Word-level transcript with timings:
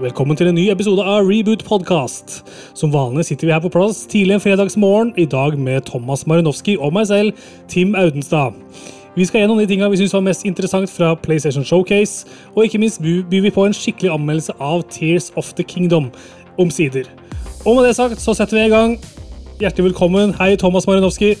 Velkommen 0.00 0.32
til 0.32 0.48
en 0.48 0.54
ny 0.56 0.62
episode 0.72 1.04
av 1.04 1.26
Reboot 1.28 1.60
Podcast. 1.68 2.38
Som 2.72 2.88
vanlig 2.88 3.26
sitter 3.28 3.44
vi 3.44 3.52
her 3.52 3.60
på 3.60 3.68
plass 3.74 3.98
tidlig 4.08 4.38
en 4.38 4.40
fredagsmorgen, 4.40 5.10
i 5.20 5.26
dag 5.28 5.58
med 5.60 5.84
Thomas 5.90 6.22
Marinovski 6.24 6.78
og 6.80 6.94
meg 6.96 7.10
selv, 7.10 7.42
Tim 7.68 7.92
Audenstad. 8.00 8.56
Vi 9.12 9.26
skal 9.28 9.42
gjennom 9.42 9.60
de 9.60 9.66
tingene 9.68 9.90
vi 9.92 10.00
syns 10.00 10.16
var 10.16 10.24
mest 10.24 10.46
interessant 10.48 10.88
fra 10.88 11.10
PlayStation 11.20 11.68
Showcase, 11.68 12.24
og 12.54 12.64
ikke 12.64 12.80
minst 12.80 13.02
byr 13.04 13.44
vi 13.44 13.52
på 13.52 13.66
en 13.68 13.76
skikkelig 13.76 14.14
anmeldelse 14.14 14.56
av 14.56 14.86
Tears 14.88 15.28
of 15.36 15.52
the 15.60 15.68
Kingdom, 15.68 16.08
omsider. 16.56 17.04
Og 17.66 17.76
med 17.76 17.90
det 17.90 17.94
sagt 18.00 18.24
så 18.24 18.32
setter 18.32 18.56
vi 18.56 18.66
i 18.70 18.72
gang. 18.72 18.96
Hjertelig 19.60 19.90
velkommen. 19.90 20.32
Hei, 20.40 20.54
Thomas 20.56 20.88
Marinovski. 20.88 21.34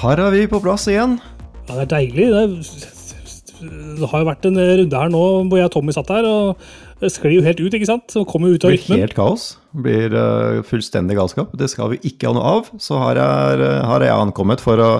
Her 0.00 0.24
er 0.30 0.32
vi 0.32 0.48
på 0.48 0.64
plass 0.64 0.88
igjen. 0.88 1.20
Ja, 1.68 1.74
det 1.76 1.90
er 1.90 1.94
deilig. 1.98 2.32
Det, 2.32 2.42
er, 2.48 3.96
det 4.00 4.08
har 4.08 4.24
jo 4.24 4.32
vært 4.32 4.48
en 4.48 4.60
runde 4.64 5.02
her 5.04 5.12
nå 5.12 5.24
hvor 5.44 5.60
jeg 5.60 5.68
og 5.68 5.76
Tommy 5.76 5.92
satt 5.92 6.16
her, 6.16 6.24
og 6.24 6.87
det 7.00 7.12
sklir 7.14 7.36
jo 7.38 7.44
helt 7.46 7.60
ut, 7.62 7.74
ikke 7.76 7.86
sant? 7.88 8.10
Så 8.10 8.24
kommer 8.28 8.50
ut 8.54 8.64
av 8.66 8.72
Det 8.74 8.82
blir 8.88 9.04
helt 9.04 9.14
kaos. 9.16 9.52
Det 9.72 9.84
blir 9.84 10.14
uh, 10.18 10.60
fullstendig 10.66 11.16
galskap. 11.18 11.52
Det 11.58 11.68
skal 11.70 11.92
vi 11.94 12.00
ikke 12.10 12.30
ha 12.30 12.34
noe 12.36 12.52
av. 12.58 12.70
Så 12.82 12.98
her 12.98 13.20
er, 13.22 13.62
eh, 13.62 13.80
her 13.86 14.02
er 14.02 14.10
jeg 14.10 14.22
ankommet 14.26 14.62
for 14.64 14.82
å, 14.82 14.90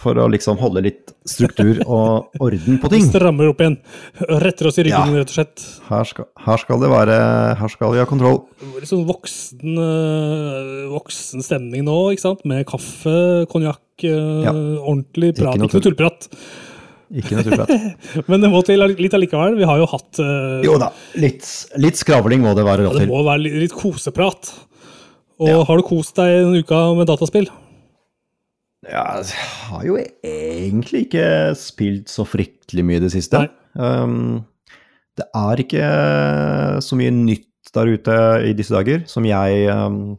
for 0.00 0.20
å 0.20 0.26
liksom 0.32 0.60
holde 0.60 0.82
litt 0.84 1.14
struktur 1.28 1.80
og 1.86 2.36
orden 2.44 2.78
på 2.82 2.90
ting. 2.92 3.04
Strammer 3.10 3.50
opp 3.52 3.60
igjen. 3.64 3.78
Retter 4.44 4.68
oss 4.68 4.80
i 4.80 4.86
ryggen, 4.88 5.14
Ja. 5.16 5.22
rett 5.22 5.32
og 5.32 5.38
slett. 5.38 5.66
Her 5.88 6.08
skal, 6.12 6.28
her 6.44 6.62
skal 6.62 6.80
det 6.84 6.92
være 6.92 7.18
Her 7.60 7.72
skal 7.72 7.92
vi 7.96 8.02
ha 8.02 8.08
kontroll. 8.08 8.42
Litt 8.76 8.90
sånn 8.92 9.06
voksen, 9.08 9.76
øh, 9.80 10.88
voksen 10.92 11.44
stemning 11.46 11.88
nå, 11.88 11.98
ikke 12.14 12.26
sant? 12.28 12.44
Med 12.48 12.66
kaffe, 12.68 13.46
konjakk, 13.52 13.80
Ja. 14.04 14.52
ordentlig 14.52 15.34
prat. 15.36 15.56
noe 15.60 15.68
Ikke 15.68 15.80
noe 15.80 15.88
tullprat. 15.88 16.28
Ikke 17.10 17.34
noe 17.34 17.44
tullprat. 17.46 17.70
Men 18.30 18.44
det 18.44 18.50
må 18.52 18.60
til 18.66 18.82
litt 18.86 19.14
allikevel. 19.16 19.56
Vi 19.58 19.66
har 19.66 19.80
jo 19.82 19.88
hatt 19.90 20.20
uh, 20.22 20.60
Jo 20.66 20.76
da, 20.80 20.92
litt, 21.18 21.46
litt 21.82 21.98
skravling 21.98 22.44
må 22.44 22.54
det 22.58 22.66
være 22.66 22.86
ja, 22.86 22.92
lov 22.92 23.00
Det 23.02 23.08
må 23.10 23.24
være 23.26 23.44
litt, 23.46 23.56
litt 23.66 23.74
koseprat. 23.74 24.52
Og 25.40 25.48
Ja. 25.50 25.64
har 25.66 25.80
du 25.80 25.86
kost 25.88 26.18
deg 26.20 26.36
en 26.42 26.54
uke 26.60 26.78
med 26.98 27.08
dataspill? 27.10 27.48
Ja, 28.86 29.20
jeg 29.20 29.44
har 29.68 29.82
jo 29.84 29.98
egentlig 30.00 31.04
ikke 31.08 31.26
spilt 31.58 32.08
så 32.12 32.24
fryktelig 32.28 32.84
mye 32.86 33.00
i 33.00 33.04
det 33.04 33.12
siste. 33.12 33.42
Um, 33.74 34.42
det 35.18 35.26
er 35.36 35.60
ikke 35.64 35.88
så 36.84 36.96
mye 36.96 37.12
nytt 37.12 37.46
der 37.76 37.90
ute 37.92 38.16
i 38.48 38.54
disse 38.56 38.74
dager 38.74 39.04
som 39.10 39.26
jeg 39.28 39.66
um, 39.70 40.16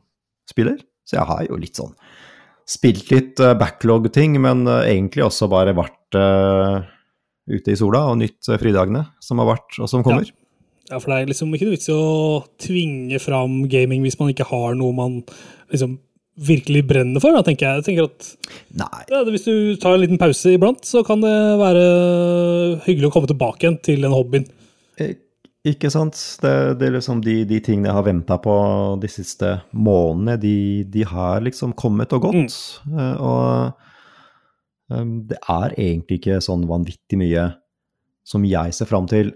spiller, 0.49 0.77
så 1.07 1.17
jeg 1.17 1.27
har 1.31 1.47
jo 1.49 1.57
litt 1.59 1.79
sånn 1.79 1.95
spilt 2.69 3.11
litt 3.13 3.41
uh, 3.43 3.53
backlog-ting, 3.59 4.37
men 4.43 4.65
uh, 4.69 4.83
egentlig 4.85 5.25
også 5.25 5.49
bare 5.51 5.75
vært 5.77 6.17
uh, 6.19 6.83
ute 7.51 7.73
i 7.73 7.79
sola 7.79 8.05
og 8.11 8.19
nytt 8.21 8.51
fridagene 8.61 9.05
som 9.23 9.41
har 9.41 9.53
vært, 9.53 9.79
og 9.81 9.89
som 9.91 10.05
kommer. 10.05 10.29
Ja, 10.91 10.99
for 10.99 11.11
det 11.11 11.17
er 11.17 11.31
liksom 11.31 11.51
ikke 11.55 11.67
noe 11.67 11.75
vits 11.77 11.89
i 11.89 11.95
å 11.95 12.41
tvinge 12.59 13.19
fram 13.23 13.61
gaming 13.71 14.03
hvis 14.03 14.17
man 14.19 14.31
ikke 14.33 14.49
har 14.49 14.73
noe 14.75 14.95
man 14.95 15.21
liksom 15.71 15.99
virkelig 16.41 16.83
brenner 16.87 17.21
for, 17.23 17.35
da, 17.35 17.43
tenker 17.45 17.67
jeg. 17.67 17.81
Jeg 17.81 17.85
tenker 17.87 18.07
at 18.07 19.11
ja, 19.11 19.21
Hvis 19.27 19.45
du 19.45 19.75
tar 19.79 19.95
en 19.95 20.03
liten 20.03 20.19
pause 20.19 20.55
iblant, 20.55 20.83
så 20.87 21.03
kan 21.07 21.23
det 21.23 21.35
være 21.59 21.83
hyggelig 22.87 23.11
å 23.11 23.13
komme 23.13 23.29
tilbake 23.29 23.65
igjen 23.65 23.79
til 23.83 24.03
den 24.03 24.15
hobbyen. 24.15 24.47
Eh, 25.63 25.71
Ikke 25.73 25.91
sant. 25.93 26.17
Det, 26.41 26.53
det 26.79 26.87
er 26.87 26.95
liksom 26.97 27.21
de, 27.25 27.41
de 27.49 27.59
tingene 27.63 27.91
jeg 27.91 27.97
har 27.97 28.07
venta 28.07 28.37
på 28.41 28.55
de 29.01 29.09
siste 29.11 29.59
månedene, 29.71 30.39
de, 30.41 30.55
de 30.89 31.05
har 31.07 31.41
liksom 31.45 31.75
kommet 31.77 32.13
og 32.17 32.27
gått. 32.29 32.57
Mm. 32.89 33.15
og 33.21 33.73
um, 34.89 35.15
det 35.29 35.37
er 35.49 35.77
egentlig 35.77 36.21
ikke 36.21 36.41
sånn 36.43 36.65
vanvittig 36.69 37.19
mye 37.21 37.51
som 38.27 38.45
jeg 38.45 38.73
ser 38.75 38.89
fram 38.89 39.07
til 39.09 39.33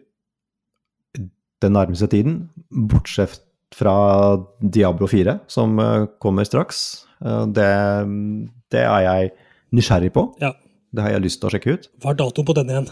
den 1.64 1.73
nærmeste 1.76 2.08
tiden, 2.12 2.50
bortsett 2.70 3.42
fra 3.76 3.96
Diablo 4.62 5.08
4, 5.09 5.40
som 5.52 5.80
eh, 5.81 6.06
kommer 6.22 6.48
straks. 6.48 7.06
Eh, 7.26 7.44
det, 7.56 7.72
det 8.72 8.84
er 8.86 9.02
jeg 9.08 9.34
nysgjerrig 9.75 10.13
på. 10.16 10.30
Ja. 10.44 10.53
Det 10.96 11.03
har 11.03 11.16
jeg 11.16 11.25
lyst 11.25 11.42
til 11.42 11.50
å 11.50 11.56
sjekke 11.56 11.75
ut. 11.75 11.90
Hva 12.03 12.13
er 12.13 12.22
datoen 12.22 12.47
på 12.47 12.56
den 12.56 12.72
igjen? 12.72 12.90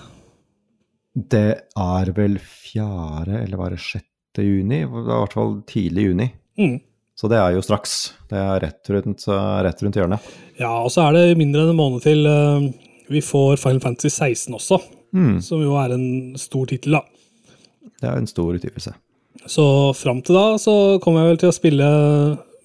Det 1.13 1.47
er 1.77 2.09
vel 2.17 2.39
fjerde, 2.41 3.43
eller 3.43 3.59
var 3.59 3.73
det 3.75 3.81
sjette 3.83 4.41
juni? 4.45 4.79
Det 4.81 4.89
var 4.89 5.03
i 5.03 5.19
hvert 5.21 5.35
fall 5.37 5.53
tidlig 5.69 6.07
juni. 6.07 6.27
Mm. 6.57 6.79
Så 7.13 7.29
det 7.29 7.37
er 7.37 7.53
jo 7.53 7.61
straks. 7.61 7.93
Det 8.31 8.39
er 8.41 8.63
rett 8.63 8.89
rundt, 8.89 9.27
rett 9.29 9.83
rundt 9.85 9.99
hjørnet. 9.99 10.31
Ja, 10.57 10.71
og 10.81 10.89
så 10.93 11.05
er 11.05 11.13
det 11.19 11.37
mindre 11.37 11.61
enn 11.67 11.73
en 11.75 11.77
måned 11.77 12.01
til 12.05 12.25
eh, 12.25 12.65
vi 13.13 13.21
får 13.21 13.59
Final 13.61 13.83
Fantasy 13.83 14.09
16 14.09 14.57
også, 14.57 14.81
Mm, 15.13 15.35
som 15.45 15.59
jo 15.61 15.75
er 15.77 15.91
en 15.93 16.33
stor 16.41 16.65
tittel, 16.65 16.95
da. 16.97 17.03
det 18.01 18.07
er 18.09 18.15
en 18.17 18.25
stor 18.25 18.55
utgivelse. 18.57 18.95
Så 19.45 19.65
fram 19.93 20.23
til 20.25 20.33
da 20.33 20.55
så 20.57 20.73
kommer 21.03 21.21
jeg 21.21 21.29
vel 21.29 21.37
til 21.43 21.51
å 21.51 21.53
spille 21.53 21.89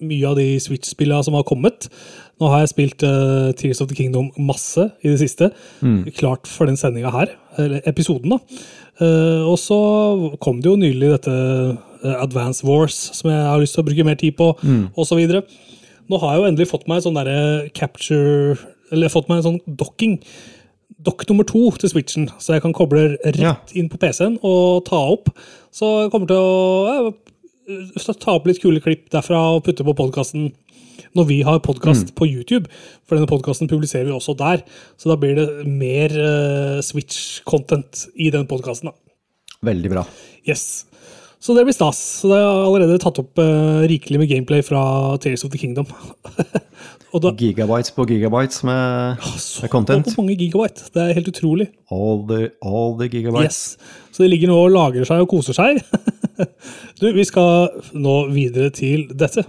mye 0.01 0.27
av 0.29 0.35
de 0.39 0.45
Switch-spillene 0.63 1.23
som 1.25 1.35
har 1.37 1.43
kommet. 1.47 1.87
Nå 2.39 2.47
har 2.51 2.61
jeg 2.63 2.71
spilt 2.71 3.03
uh, 3.03 3.51
Tears 3.59 3.81
of 3.83 3.89
the 3.91 3.95
Kingdom 3.97 4.29
masse 4.37 4.85
i 5.03 5.09
det 5.11 5.19
siste. 5.21 5.51
Klart 6.19 6.47
for 6.47 6.69
den 6.69 6.77
sendinga 6.79 7.11
her, 7.11 7.33
eller 7.59 7.81
episoden, 7.89 8.31
da. 8.35 8.39
Uh, 8.99 9.47
og 9.47 9.57
så 9.59 9.79
kom 10.43 10.61
det 10.63 10.69
jo 10.71 10.77
nylig 10.79 11.11
dette 11.17 11.31
uh, 11.33 12.15
Advance 12.23 12.63
Wars, 12.67 12.95
som 13.15 13.31
jeg 13.31 13.43
har 13.43 13.59
lyst 13.59 13.75
til 13.75 13.83
å 13.83 13.87
bruke 13.89 14.07
mer 14.07 14.19
tid 14.19 14.37
på, 14.39 14.53
så 15.07 15.19
videre. 15.19 15.43
Nå 16.09 16.17
har 16.23 16.33
jeg 16.33 16.41
jo 16.41 16.47
endelig 16.49 16.69
fått 16.71 16.87
meg 16.89 16.99
en 16.99 17.05
sånn 17.09 17.19
derre 17.19 17.67
capture 17.77 18.55
Eller 18.89 19.11
fått 19.13 19.27
meg 19.29 19.43
en 19.43 19.45
sånn 19.45 19.75
docking. 19.77 20.15
Dock 21.05 21.21
nummer 21.29 21.45
to 21.45 21.67
til 21.77 21.91
Switchen, 21.91 22.25
så 22.41 22.55
jeg 22.55 22.63
kan 22.63 22.73
koble 22.73 23.11
rett 23.21 23.37
Ja. 23.37 23.51
inn 23.77 23.87
på 23.91 23.99
PC-en 24.01 24.39
og 24.41 24.85
ta 24.87 24.97
opp. 25.13 25.29
Så 25.71 25.85
jeg 26.01 26.11
kommer 26.11 26.27
til 26.27 26.39
å 26.41 27.13
ta 28.19 28.35
opp 28.35 28.47
litt 28.49 28.61
kule 28.63 28.81
klipp 28.83 29.07
derfra 29.13 29.39
og 29.55 29.63
putte 29.67 29.85
på 29.85 29.95
podkasten 29.97 30.49
når 31.17 31.27
vi 31.29 31.39
har 31.45 31.61
podkast 31.63 32.13
på 32.17 32.27
YouTube. 32.29 32.69
For 33.07 33.17
denne 33.17 33.29
podkasten 33.29 33.69
publiserer 33.69 34.09
vi 34.09 34.15
også 34.15 34.35
der. 34.39 34.63
Så 34.99 35.09
da 35.11 35.17
blir 35.19 35.37
det 35.39 35.47
mer 35.65 36.13
uh, 36.13 36.81
Switch-content 36.85 38.07
i 38.19 38.29
den 38.33 38.45
podkasten. 38.49 38.91
Veldig 39.65 39.91
bra. 39.91 40.05
Yes. 40.47 40.85
Så 41.39 41.55
det 41.55 41.63
blir 41.67 41.75
stas. 41.75 41.99
Så 42.21 42.31
det 42.31 42.37
er 42.37 42.47
allerede 42.67 42.99
tatt 43.01 43.19
opp 43.21 43.39
uh, 43.41 43.85
rikelig 43.89 44.21
med 44.21 44.31
gameplay 44.31 44.63
fra 44.65 44.83
Tales 45.23 45.45
of 45.47 45.53
the 45.53 45.61
Kingdom. 45.61 45.87
og 47.13 47.23
da 47.23 47.33
Gigabytes 47.39 47.95
på 47.95 48.05
gigabytes 48.09 48.61
med, 48.67 49.23
så 49.39 49.65
med 49.65 49.73
content. 49.73 50.13
mange 50.17 50.35
gigabyte. 50.35 50.91
Det 50.93 51.05
er 51.05 51.17
helt 51.17 51.31
utrolig. 51.31 51.69
All 51.89 52.25
the, 52.29 52.51
all 52.61 52.97
the 52.99 53.09
gigabytes. 53.09 53.77
Yes. 53.79 54.09
Så 54.11 54.25
de 54.25 54.33
ligger 54.33 54.51
nå 54.51 54.59
og 54.67 54.73
lagrer 54.75 55.07
seg 55.07 55.23
og 55.23 55.31
koser 55.31 55.57
seg. 55.57 55.79
du, 57.01 57.09
vi 57.15 57.25
skal 57.27 57.69
nå 57.93 58.15
videre 58.33 58.71
til 58.75 59.07
dette. 59.11 59.45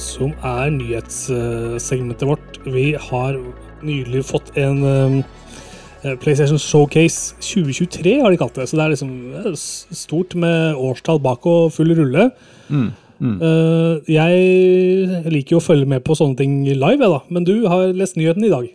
Som 0.00 0.34
er 0.44 0.74
nyhetssegmentet 0.74 2.28
vårt. 2.28 2.60
Vi 2.66 2.92
har 3.08 3.40
nylig 3.86 4.24
fått 4.26 4.52
en 4.58 4.82
um, 4.84 5.18
PlayStation 6.22 6.58
Showcase 6.60 7.34
2023, 7.40 8.20
har 8.22 8.30
de 8.30 8.38
kalt 8.40 8.56
det. 8.58 8.68
Så 8.68 8.78
det 8.78 8.84
er 8.84 8.94
liksom 8.94 9.10
eh, 9.40 9.50
stort 9.56 10.36
med 10.38 10.78
årstall 10.78 11.20
bak 11.24 11.46
og 11.48 11.74
full 11.74 11.94
rulle. 11.98 12.30
Eh, 13.16 14.12
jeg 14.12 15.30
liker 15.32 15.56
jo 15.56 15.60
å 15.60 15.64
følge 15.64 15.88
med 15.88 16.04
på 16.04 16.16
sånne 16.18 16.38
ting 16.40 16.58
live, 16.68 17.00
jeg 17.00 17.12
da. 17.12 17.20
Men 17.32 17.46
du 17.48 17.54
har 17.70 17.94
lest 17.96 18.18
nyheten 18.20 18.44
i 18.44 18.52
dag. 18.52 18.68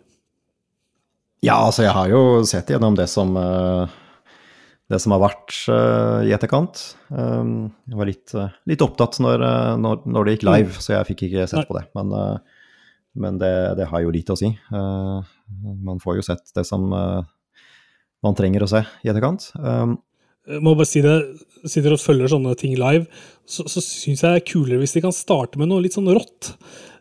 Ja, 1.42 1.58
altså 1.66 1.86
jeg 1.86 1.96
har 1.98 2.10
jo 2.12 2.42
sett 2.46 2.70
gjennom 2.70 2.98
det 2.98 3.08
som, 3.10 3.36
eh, 3.38 3.88
det 4.92 5.00
som 5.00 5.14
har 5.16 5.22
vært 5.24 5.56
uh, 5.72 6.22
i 6.28 6.34
etterkant. 6.36 6.82
Um, 7.10 7.72
jeg 7.88 8.00
var 8.00 8.10
litt, 8.10 8.34
uh, 8.36 8.52
litt 8.70 8.84
opptatt 8.84 9.20
når, 9.24 9.44
eh, 9.48 9.74
når, 9.80 10.04
når 10.12 10.28
det 10.28 10.36
gikk 10.36 10.48
live, 10.50 10.84
så 10.84 10.96
jeg 10.98 11.10
fikk 11.12 11.26
ikke 11.28 11.48
sett 11.48 11.64
Nei. 11.64 11.68
på 11.70 11.78
det. 11.78 11.86
Men, 11.98 12.12
uh, 12.12 12.68
men 13.22 13.40
det, 13.42 13.54
det 13.80 13.88
har 13.92 14.04
jo 14.04 14.12
lite 14.14 14.36
å 14.36 14.40
si. 14.40 14.48
Man 14.72 16.00
får 16.00 16.22
jo 16.22 16.24
sett 16.24 16.54
det 16.56 16.64
som 16.64 16.86
man 18.24 18.38
trenger 18.38 18.64
å 18.64 18.70
se 18.72 18.80
i 19.04 19.10
etterkant. 19.12 19.50
Um, 19.60 19.98
Jeg 20.48 20.64
må 20.64 20.78
bare 20.80 20.88
si 20.88 21.02
det, 21.04 21.18
sitter 21.68 21.98
og 21.98 22.00
følger 22.00 22.32
sånne 22.32 22.54
ting 22.56 22.78
live, 22.80 23.10
så, 23.44 23.66
så 23.68 23.84
syns 23.84 24.24
jeg 24.24 24.30
det 24.30 24.40
er 24.40 24.48
kulere 24.48 24.80
hvis 24.80 24.96
de 24.96 25.04
kan 25.04 25.16
starte 25.16 25.60
med 25.60 25.68
noe 25.74 25.84
litt 25.84 25.98
sånn 25.98 26.08
rått. 26.08 26.54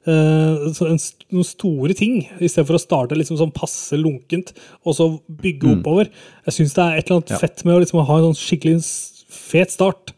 Eh, 0.09 0.71
så 0.73 0.87
en, 0.89 1.01
noen 1.35 1.45
store 1.45 1.93
ting, 1.99 2.23
i 2.41 2.49
stedet 2.49 2.67
for 2.71 2.79
å 2.79 2.81
starte 2.81 3.19
liksom 3.19 3.37
sånn 3.41 3.53
passe 3.53 3.99
lunkent, 4.01 4.55
og 4.87 4.97
så 4.97 5.11
bygge 5.43 5.75
oppover. 5.77 6.09
Jeg 6.49 6.57
syns 6.57 6.73
det 6.79 6.85
er 6.87 6.97
et 6.97 7.11
eller 7.11 7.21
annet 7.21 7.35
Ja. 7.35 7.39
fett 7.43 7.65
med 7.67 7.75
å 7.77 7.83
liksom 7.83 8.05
ha 8.07 8.17
en 8.17 8.31
sånn 8.31 8.41
skikkelig 8.41 8.81
fet 9.29 9.71
start. 9.77 10.15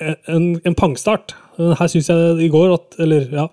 Eh, 0.00 0.14
En, 0.28 0.60
en 0.64 0.74
pangstart. 0.74 1.34
Her 1.56 1.86
syns 1.86 2.08
jeg 2.10 2.38
i 2.42 2.48
går, 2.50 2.74
at, 2.74 2.96
eller 2.98 3.28
ja, 3.30 3.48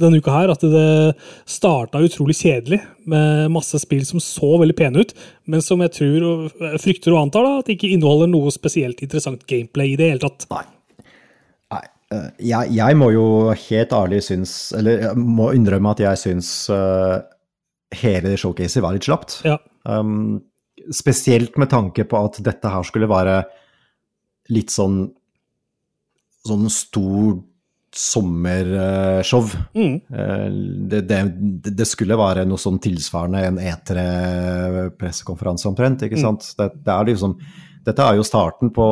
denne 0.00 0.16
uka 0.18 0.32
her, 0.32 0.50
at 0.50 0.60
det 0.60 1.14
starta 1.46 2.00
utrolig 2.00 2.34
kjedelig, 2.34 2.80
med 3.04 3.50
masse 3.52 3.78
spill 3.78 4.04
som 4.08 4.18
så 4.18 4.58
veldig 4.58 4.74
pene 4.74 5.02
ut, 5.04 5.12
men 5.46 5.60
som 5.60 5.78
jeg 5.84 5.92
tror 5.92 6.48
frykter 6.80 7.12
og 7.12 7.26
antar 7.26 7.44
da, 7.44 7.58
at 7.60 7.66
det 7.68 7.76
ikke 7.76 7.92
inneholder 7.92 8.26
noe 8.32 8.50
spesielt 8.50 9.02
interessant 9.04 9.44
gameplay 9.46 9.92
i 9.92 9.96
det 10.00 10.08
hele 10.14 10.24
tatt. 10.24 10.46
Nei. 10.50 10.64
Eh, 12.12 12.26
Jeg, 12.52 12.64
jeg 12.76 12.92
må 13.00 13.08
jo 13.14 13.24
helt 13.56 13.92
ærlig 13.96 14.18
synes 14.28 14.52
Eller 14.76 15.06
jeg 15.08 15.16
må 15.16 15.46
innrømme 15.56 15.94
at 15.96 16.00
jeg 16.04 16.16
syns 16.20 16.48
uh, 16.72 17.16
hele 18.02 18.36
showcaset 18.40 18.82
var 18.84 18.92
litt 18.96 19.08
slapt. 19.08 19.30
Ja, 19.48 19.56
Um, 19.82 20.38
spesielt 20.94 21.56
med 21.58 21.66
tanke 21.72 22.04
på 22.06 22.14
at 22.22 22.36
dette 22.46 22.70
her 22.70 22.84
skulle 22.86 23.08
være 23.10 23.40
litt 24.54 24.70
sånn 24.70 25.08
sånn 26.46 26.68
stor 26.70 27.40
sommershow. 27.92 29.44
Mm. 29.74 29.96
Eh, 30.06 30.46
Det, 30.92 31.00
det, 31.10 31.18
det 31.76 31.86
skulle 31.90 32.16
være 32.18 32.44
noe 32.48 32.58
sånn 32.62 32.78
tilsvarende 32.82 33.42
en 33.48 33.58
E3-pressekonferanse 33.58 35.66
omtrent, 35.70 36.02
ikke 36.06 36.20
sant. 36.22 36.46
Det, 36.58 36.66
det 36.86 36.92
er 36.94 37.04
liksom, 37.10 37.34
dette 37.86 38.02
er 38.06 38.14
jo 38.18 38.24
starten 38.26 38.70
på, 38.74 38.86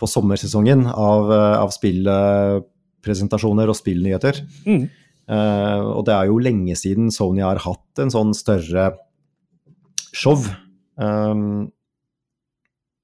på 0.00 0.08
sommersesongen 0.10 0.86
av, 0.90 1.32
eh, 1.32 1.56
av 1.62 1.70
spillpresentasjoner 1.74 3.70
og 3.70 3.78
spillnyheter. 3.78 4.42
Mm. 4.66 4.84
Uh, 5.24 5.80
og 5.96 6.02
det 6.04 6.12
er 6.12 6.28
jo 6.28 6.42
lenge 6.42 6.74
siden 6.76 7.08
Sony 7.08 7.40
har 7.40 7.56
hatt 7.64 8.00
en 8.02 8.10
sånn 8.12 8.34
større 8.36 8.90
show. 10.12 10.42
Um, 11.00 11.72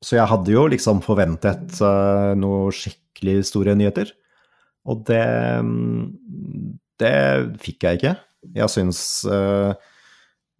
så 0.04 0.16
jeg 0.16 0.28
hadde 0.30 0.52
jo 0.52 0.66
liksom 0.72 1.02
forventet 1.04 1.80
uh, 1.84 2.32
noe 2.38 2.72
skikkelig 2.76 3.44
store 3.50 3.76
nyheter. 3.76 4.12
Og 4.88 5.04
det, 5.08 5.24
mm, 5.64 6.76
det 7.00 7.14
fikk 7.64 7.84
jeg 7.84 8.00
ikke. 8.00 8.14
Jeg 8.56 8.72
syns 8.72 9.00
uh, 9.28 9.76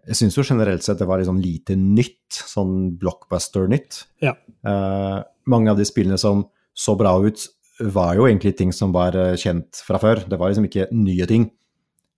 Jeg 0.04 0.18
syns 0.18 0.36
jo 0.36 0.44
generelt 0.44 0.84
sett 0.84 1.00
det 1.00 1.08
var 1.08 1.22
liksom 1.22 1.40
lite 1.40 1.76
nytt, 1.78 2.36
sånn 2.36 2.92
blockbuster-nytt. 3.00 4.02
Ja. 4.24 4.34
Uh, 4.64 5.20
mange 5.50 5.72
av 5.72 5.80
de 5.80 5.86
spillene 5.88 6.18
som 6.20 6.44
så 6.76 6.94
bra 6.98 7.16
ut, 7.24 7.46
var 7.80 8.14
jo 8.18 8.26
egentlig 8.28 8.54
ting 8.58 8.72
som 8.76 8.92
var 8.94 9.16
uh, 9.16 9.34
kjent 9.40 9.82
fra 9.86 10.00
før. 10.02 10.22
Det 10.28 10.38
var 10.40 10.52
liksom 10.52 10.68
ikke 10.68 10.88
nye 10.94 11.26
ting. 11.28 11.48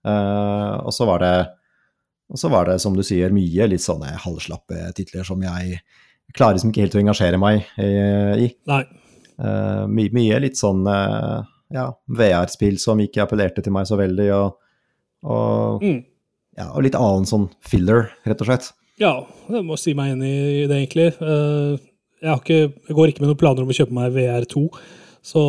Uh, 0.06 0.82
og 0.82 0.92
så 0.94 1.06
var 1.08 1.22
det 1.22 1.34
og 2.32 2.40
så 2.40 2.48
var 2.48 2.70
det, 2.70 2.78
som 2.80 2.94
du 2.96 3.02
sier, 3.04 3.32
mye 3.34 3.66
litt 3.68 3.84
sånne 3.84 4.14
halvslappe 4.22 4.86
titler 4.96 5.26
som 5.28 5.42
jeg 5.44 5.82
klarer 6.32 6.56
liksom 6.56 6.70
ikke 6.72 6.86
helt 6.86 6.94
å 6.96 7.00
engasjere 7.02 7.40
meg 7.40 7.66
eh, 7.76 8.46
i. 8.46 8.46
Nei. 8.70 8.82
Uh, 9.36 9.84
my, 9.90 10.06
mye 10.14 10.38
litt 10.40 10.56
sånn 10.56 10.80
uh, 10.88 11.42
ja, 11.74 11.90
VR-spill 12.08 12.78
som 12.80 13.00
ikke 13.04 13.24
appellerte 13.26 13.64
til 13.64 13.74
meg 13.74 13.88
så 13.90 13.98
veldig, 14.00 14.28
og, 14.36 14.56
og, 15.28 15.84
Mm. 15.84 16.00
ja, 16.56 16.70
og 16.70 16.86
litt 16.86 16.96
annen 16.96 17.28
sånn 17.28 17.50
filler, 17.68 18.08
rett 18.24 18.44
og 18.44 18.48
slett. 18.48 18.70
Ja, 19.02 19.12
jeg 19.52 19.64
må 19.66 19.76
si 19.80 19.92
meg 19.98 20.14
enig 20.14 20.32
i 20.32 20.66
det, 20.70 20.78
egentlig. 20.78 21.08
Eh, 21.20 21.80
Jeg, 22.22 22.38
ikke, 22.38 22.58
jeg 22.88 22.96
går 22.96 23.10
ikke 23.10 23.24
med 23.24 23.32
noen 23.32 23.40
planer 23.40 23.64
om 23.64 23.70
å 23.72 23.76
kjøpe 23.76 23.96
meg 23.96 24.12
VR2, 24.14 24.64
så, 25.26 25.42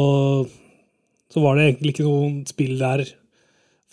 så 1.30 1.44
var 1.44 1.58
det 1.58 1.68
egentlig 1.68 1.94
ikke 1.94 2.08
noen 2.08 2.40
spill 2.50 2.76
der 2.80 3.06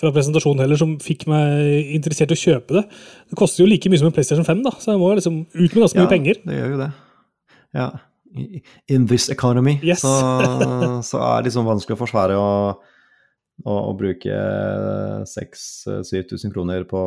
fra 0.01 0.13
presentasjonen 0.15 0.63
heller 0.65 0.81
som 0.81 0.95
fikk 1.03 1.27
meg 1.29 1.91
interessert 1.93 2.33
i 2.33 2.39
å 2.39 2.41
kjøpe 2.41 2.79
det. 2.79 2.85
Det 3.29 3.37
koster 3.37 3.63
jo 3.65 3.69
like 3.69 3.91
mye 3.93 4.01
som 4.01 4.09
en 4.09 4.15
PlayStation 4.17 4.47
5, 4.49 4.63
da, 4.65 4.73
så 4.81 4.95
jeg 4.95 5.03
må 5.03 5.11
liksom 5.19 5.43
ut 5.45 5.61
med 5.61 5.83
ganske 5.83 6.01
mye 6.01 6.13
penger. 6.15 6.41
det 6.47 6.57
gjør 6.57 6.73
jo 6.73 6.79
det. 6.81 6.91
Ja. 7.77 7.89
In 8.89 9.09
this 9.11 9.27
economy 9.29 9.77
Yes. 9.83 10.05
så, 10.05 10.15
så 11.03 11.19
er 11.19 11.41
det 11.43 11.51
liksom 11.51 11.67
vanskelig 11.67 11.97
å 11.97 12.01
forsvare 12.01 12.37
å, 12.39 12.51
å, 13.67 13.75
å 13.91 13.93
bruke 13.99 14.37
6000-7000 15.29 16.55
kroner 16.55 16.87
på 16.89 17.03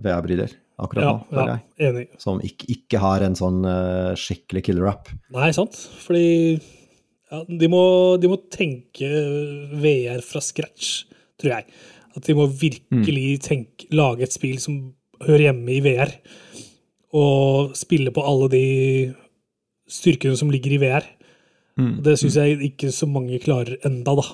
VR-briller 0.00 0.56
akkurat 0.78 1.04
Ja, 1.04 1.12
nå, 1.12 1.26
føler 1.30 1.50
ja, 1.50 1.58
jeg. 1.58 1.90
enig. 1.90 2.06
Som 2.22 2.42
ikke, 2.44 2.68
ikke 2.74 3.02
har 3.02 3.24
en 3.26 3.36
sånn 3.38 3.60
uh, 3.66 4.14
skikkelig 4.18 4.64
killer-rap. 4.68 5.10
Nei, 5.34 5.50
sant? 5.56 5.78
Fordi 6.04 6.26
ja, 6.58 7.42
de, 7.44 7.68
må, 7.70 7.82
de 8.20 8.30
må 8.30 8.40
tenke 8.52 9.08
VR 9.82 10.22
fra 10.24 10.42
scratch, 10.44 11.04
tror 11.40 11.58
jeg. 11.58 11.68
At 12.16 12.26
de 12.26 12.36
må 12.38 12.48
virkelig 12.50 13.26
tenke, 13.44 13.88
lage 13.94 14.26
et 14.26 14.34
spill 14.34 14.58
som 14.62 14.78
hører 15.26 15.48
hjemme 15.50 15.76
i 15.76 15.82
VR. 15.84 16.14
Og 17.18 17.76
spille 17.78 18.12
på 18.14 18.24
alle 18.26 18.48
de 18.52 18.64
styrkene 19.88 20.38
som 20.38 20.50
ligger 20.52 20.76
i 20.76 20.82
VR. 20.82 21.06
Mm. 21.78 21.98
Det 22.04 22.16
syns 22.18 22.36
jeg 22.40 22.58
ikke 22.72 22.90
så 22.94 23.06
mange 23.10 23.38
klarer 23.42 23.78
enda, 23.86 24.16
da. 24.18 24.26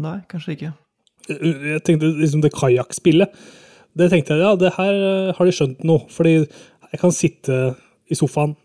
Nei, 0.00 0.18
kanskje 0.30 0.56
ikke. 0.56 0.72
Jeg 1.30 1.82
tenkte 1.86 2.10
liksom 2.18 2.42
det 2.44 2.52
kajakkspillet. 2.56 3.34
Det 3.96 4.10
tenkte 4.12 4.36
jeg, 4.36 4.42
ja, 4.44 4.54
det 4.56 4.74
her 4.76 4.94
eh, 4.94 5.32
har 5.36 5.46
de 5.48 5.54
skjønt 5.54 5.82
nå. 5.86 5.96
Fordi 6.12 6.34
jeg 6.46 7.00
kan 7.02 7.12
sitte 7.14 7.60
i 8.10 8.14
sofaen 8.18 8.56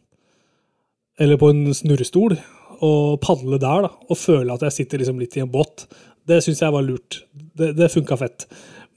eller 1.19 1.37
på 1.39 1.49
en 1.53 1.69
snurrestol 1.73 2.35
og 2.83 3.21
padle 3.23 3.57
der, 3.61 3.85
da, 3.87 3.91
og 4.11 4.17
føle 4.19 4.51
at 4.53 4.65
jeg 4.67 4.75
sitter 4.81 4.99
liksom 4.99 5.19
litt 5.21 5.37
i 5.37 5.43
en 5.45 5.51
båt. 5.51 5.85
Det 6.27 6.41
syns 6.43 6.59
jeg 6.61 6.73
var 6.75 6.83
lurt. 6.83 7.21
Det, 7.55 7.71
det 7.77 7.87
funka 7.93 8.17
fett. 8.19 8.47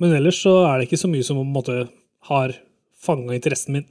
Men 0.02 0.14
ellers 0.16 0.40
så 0.42 0.54
er 0.66 0.78
det 0.80 0.88
ikke 0.88 0.98
så 1.00 1.10
mye 1.10 1.22
som 1.26 1.38
på 1.38 1.44
en 1.46 1.54
måte 1.54 1.76
har 2.30 2.54
fanga 2.98 3.36
interessen 3.36 3.76
min. 3.78 3.86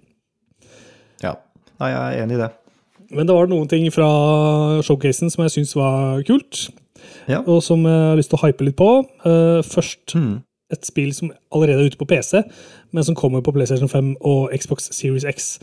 Ja. 1.23 1.35
Nei, 1.79 1.91
jeg 1.93 2.01
er 2.01 2.23
enig 2.25 2.35
i 2.37 2.41
det. 2.41 2.49
Men 3.15 3.29
det 3.29 3.35
var 3.37 3.47
noen 3.47 3.69
ting 3.71 3.85
fra 3.95 4.07
showcasen 4.83 5.31
som 5.31 5.45
jeg 5.45 5.53
syns 5.55 5.71
var 5.77 6.19
kult, 6.27 6.65
Ja. 7.29 7.39
og 7.47 7.61
som 7.63 7.85
jeg 7.87 7.93
har 8.09 8.17
lyst 8.19 8.29
til 8.33 8.39
å 8.39 8.43
hype 8.43 8.65
litt 8.67 8.75
på. 8.79 8.89
Eh, 9.23 9.61
først 9.63 10.15
Mm. 10.17 10.43
Et 10.73 10.87
spill 10.87 11.13
som 11.15 11.31
allerede 11.55 11.83
er 11.83 11.91
ute 11.91 11.99
på 11.99 12.07
PC, 12.09 12.41
men 12.91 13.05
som 13.07 13.15
kommer 13.15 13.43
på 13.45 13.53
PlayStation 13.55 13.89
5 13.89 14.15
og 14.21 14.51
Xbox 14.55 14.89
Series 14.91 15.25
X 15.27 15.59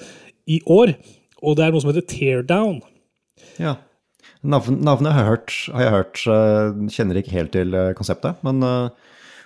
i 0.48 0.60
år. 0.66 0.94
Og 1.44 1.58
det 1.58 1.66
er 1.66 1.74
noe 1.74 1.82
som 1.84 1.92
heter 1.92 2.06
Teardown. 2.08 2.80
ja. 3.60 3.76
Navnet 4.44 5.08
har 5.08 5.22
jeg 5.22 5.28
hørt, 5.28 5.52
har 5.72 5.82
jeg 5.82 5.92
hørt 5.94 6.22
kjenner 6.92 7.16
ikke 7.16 7.32
helt 7.32 7.52
til 7.56 7.72
eh, 7.76 7.94
konseptet, 7.96 8.42
men 8.44 8.60
eh, 8.64 8.90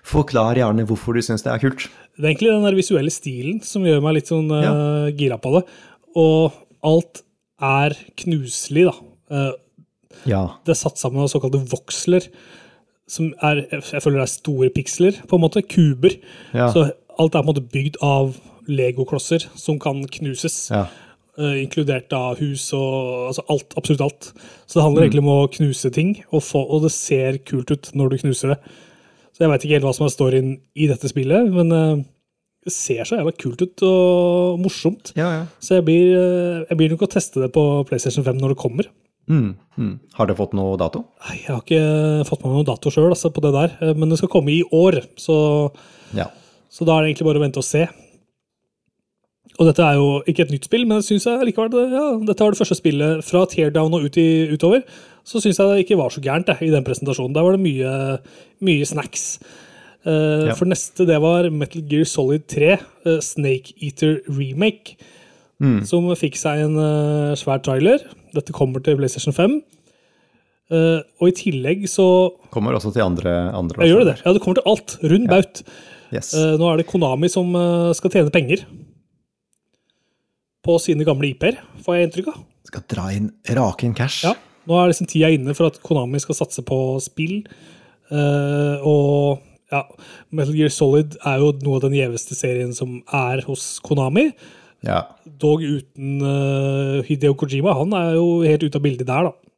forklar 0.07 0.59
gjerne 0.59 0.87
hvorfor 0.89 1.15
du 1.15 1.23
syns 1.23 1.45
det 1.47 1.53
er 1.53 1.63
kult. 1.63 1.87
Det 2.19 2.25
er 2.25 2.33
egentlig 2.33 2.51
den 2.51 2.67
der 2.67 2.79
visuelle 2.79 3.13
stilen 3.15 3.61
som 3.63 3.87
gjør 3.87 4.03
meg 4.03 4.17
litt 4.17 4.31
sånn 4.31 4.51
uh, 4.51 5.07
gira 5.15 5.39
på 5.39 5.53
det. 5.55 5.63
Og 6.19 6.57
alt 6.87 7.23
er 7.63 7.95
knuselig, 8.19 8.89
da. 8.89 8.95
Uh, 9.31 9.53
Ja. 10.27 10.41
det 10.67 10.75
er 10.75 10.81
satt 10.81 10.99
sammen 10.99 11.23
av 11.23 11.31
såkalte 11.31 11.61
voksler, 11.71 12.25
som 13.09 13.33
er, 13.45 13.65
jeg 13.73 14.03
føler 14.05 14.21
det 14.21 14.27
er 14.27 14.33
store 14.33 14.71
piksler, 14.75 15.19
på 15.29 15.39
en 15.39 15.45
måte. 15.45 15.65
Kuber. 15.65 16.15
Ja. 16.55 16.69
Så 16.73 16.91
alt 17.19 17.35
er 17.35 17.43
på 17.43 17.47
en 17.47 17.51
måte 17.51 17.67
bygd 17.73 18.01
av 18.05 18.37
legoklosser 18.69 19.49
som 19.57 19.81
kan 19.83 20.05
knuses. 20.19 20.69
ja. 20.71 20.87
Uh, 21.39 21.55
inkludert 21.55 22.09
da 22.11 22.33
hus 22.35 22.65
og 22.75 23.29
altså 23.29 23.45
alt, 23.47 23.75
absolutt 23.79 24.01
alt. 24.03 24.27
Så 24.67 24.81
det 24.81 24.83
handler 24.83 25.05
egentlig 25.05 25.23
om 25.23 25.29
å 25.31 25.51
knuse 25.55 25.91
ting, 25.95 26.17
og, 26.33 26.43
få, 26.43 26.65
og 26.67 26.83
det 26.83 26.91
ser 26.91 27.39
kult 27.47 27.71
ut 27.71 27.91
når 27.95 28.11
du 28.11 28.17
knuser 28.25 28.51
det. 28.51 28.57
Så 29.31 29.45
jeg 29.45 29.53
veit 29.53 29.67
ikke 29.67 29.77
helt 29.77 29.87
hva 29.87 29.93
som 29.95 30.09
er 30.09 30.11
storyen 30.11 30.49
i 30.75 30.89
dette 30.91 31.07
spillet, 31.13 31.47
men 31.55 31.71
uh, 31.71 32.01
det 32.67 32.75
ser 32.75 33.07
så 33.07 33.21
jævla 33.21 33.37
kult 33.39 33.63
ut 33.63 33.85
og 33.87 34.59
morsomt. 34.65 35.13
Ja, 35.15 35.29
ja. 35.37 35.45
Så 35.63 35.79
jeg 35.79 35.87
blir, 35.87 36.11
uh, 36.19 36.67
jeg 36.73 36.81
blir 36.81 36.91
nok 36.97 37.07
å 37.07 37.11
teste 37.13 37.45
det 37.45 37.53
på 37.55 37.69
PlayStation 37.87 38.27
5 38.27 38.43
når 38.43 38.57
det 38.57 38.61
kommer. 38.65 38.91
Mm, 39.29 39.55
mm. 39.77 39.95
Har 40.17 40.27
det 40.31 40.37
fått 40.39 40.55
noe 40.57 40.77
dato? 40.81 41.05
Nei, 41.27 41.37
Jeg 41.43 41.53
har 41.53 41.63
ikke 41.63 42.27
fått 42.29 42.43
med 42.43 42.51
meg 42.51 42.59
noen 42.63 42.69
dato 42.71 42.91
sjøl 42.95 43.11
altså, 43.13 43.31
på 43.35 43.43
det 43.45 43.53
der, 43.53 43.75
eh, 43.85 43.95
men 43.95 44.09
det 44.09 44.19
skal 44.21 44.31
komme 44.33 44.53
i 44.55 44.63
år. 44.73 45.03
Så, 45.21 45.39
Ja. 46.17 46.31
så 46.73 46.87
da 46.89 46.97
er 46.97 47.03
det 47.05 47.11
egentlig 47.15 47.29
bare 47.29 47.41
å 47.43 47.45
vente 47.45 47.61
og 47.61 47.65
se. 47.69 47.87
Og 49.59 49.67
dette 49.67 49.83
er 49.83 49.95
jo 49.99 50.23
ikke 50.31 50.45
et 50.47 50.51
nytt 50.55 50.65
spill, 50.69 50.85
men 50.87 51.03
synes 51.03 51.25
jeg 51.27 51.47
likevel 51.49 51.91
ja, 51.91 52.03
dette 52.25 52.45
var 52.45 52.53
det 52.55 52.61
første 52.61 52.77
spillet 52.79 53.25
fra 53.27 53.41
Teardown 53.51 53.95
og 53.97 54.05
ut 54.07 54.17
i, 54.21 54.47
utover. 54.55 54.85
Så 55.27 55.43
syns 55.43 55.59
jeg 55.59 55.67
det 55.73 55.83
ikke 55.85 55.99
var 55.99 56.13
så 56.15 56.23
gærent 56.23 56.47
jeg, 56.53 56.69
i 56.69 56.71
den 56.71 56.85
presentasjonen. 56.87 57.35
Der 57.35 57.43
var 57.43 57.57
det 57.57 57.65
mye, 57.65 58.19
mye 58.63 58.87
snacks. 58.87 59.39
Uh, 60.07 60.47
Ja. 60.47 60.55
For 60.55 60.65
neste, 60.65 61.05
det 61.05 61.19
var 61.21 61.51
Metal 61.51 61.83
Gear 61.83 62.05
Solid 62.07 62.47
3, 62.49 62.77
uh, 63.05 63.19
Snake 63.21 63.75
Eater 63.83 64.21
Remake. 64.29 64.97
Som 65.85 66.07
fikk 66.15 66.37
seg 66.39 66.61
en 66.69 66.77
uh, 66.79 67.35
svær 67.35 67.59
trailer. 67.59 68.05
Dette 68.37 68.55
kommer 68.57 68.85
til 68.85 68.99
PlayStation 68.99 69.37
5. 69.37 69.61
Uh, 70.69 71.01
og 71.23 71.31
i 71.31 71.37
tillegg 71.37 71.87
så 71.89 72.05
Kommer 72.53 72.77
også 72.77 72.91
til 72.93 73.01
andre, 73.01 73.33
andre 73.57 73.87
Jeg 73.87 73.95
gjør 73.95 74.05
det. 74.11 74.19
Ja, 74.21 74.35
det 74.37 74.43
kommer 74.45 74.59
til 74.61 74.69
alt. 74.69 74.99
Rund 75.01 75.31
baut. 75.31 75.63
Yes. 76.13 76.35
Uh, 76.37 76.59
nå 76.61 76.69
er 76.69 76.83
det 76.83 76.89
Konami 76.91 77.31
som 77.33 77.55
uh, 77.57 77.95
skal 77.97 78.13
tjene 78.13 78.33
penger 78.35 78.67
på 80.69 80.77
sine 80.83 81.07
gamle 81.09 81.31
IP-er, 81.31 81.57
får 81.85 81.97
jeg 81.97 82.09
inntrykk 82.09 82.31
av. 82.35 82.45
Skal 82.69 82.85
dra 82.93 83.07
inn 83.17 83.31
rake 83.57 83.87
inn 83.89 83.97
cash. 83.97 84.27
Ja, 84.27 84.35
Nå 84.69 84.77
er 84.77 84.91
liksom 84.91 85.09
tida 85.09 85.31
inne 85.33 85.55
for 85.57 85.71
at 85.71 85.81
Konami 85.85 86.21
skal 86.21 86.37
satse 86.37 86.61
på 86.67 86.77
spill. 87.01 87.39
Eh, 88.13 88.85
og 88.85 89.41
ja, 89.73 89.83
Metal 90.29 90.57
Gear 90.57 90.73
Solid 90.73 91.17
er 91.25 91.41
jo 91.41 91.55
noe 91.65 91.79
av 91.79 91.87
den 91.87 91.97
gjeveste 91.97 92.37
serien 92.37 92.75
som 92.77 92.99
er 93.07 93.45
hos 93.47 93.79
Konami. 93.85 94.29
Ja. 94.87 95.03
Dog 95.25 95.63
uten 95.63 96.23
uh, 96.23 97.05
Hideo 97.07 97.35
Kojima. 97.39 97.75
Han 97.81 97.95
er 97.99 98.13
jo 98.15 98.27
helt 98.47 98.63
ute 98.63 98.79
av 98.79 98.85
bildet 98.85 99.09
der, 99.09 99.29
da. 99.29 99.55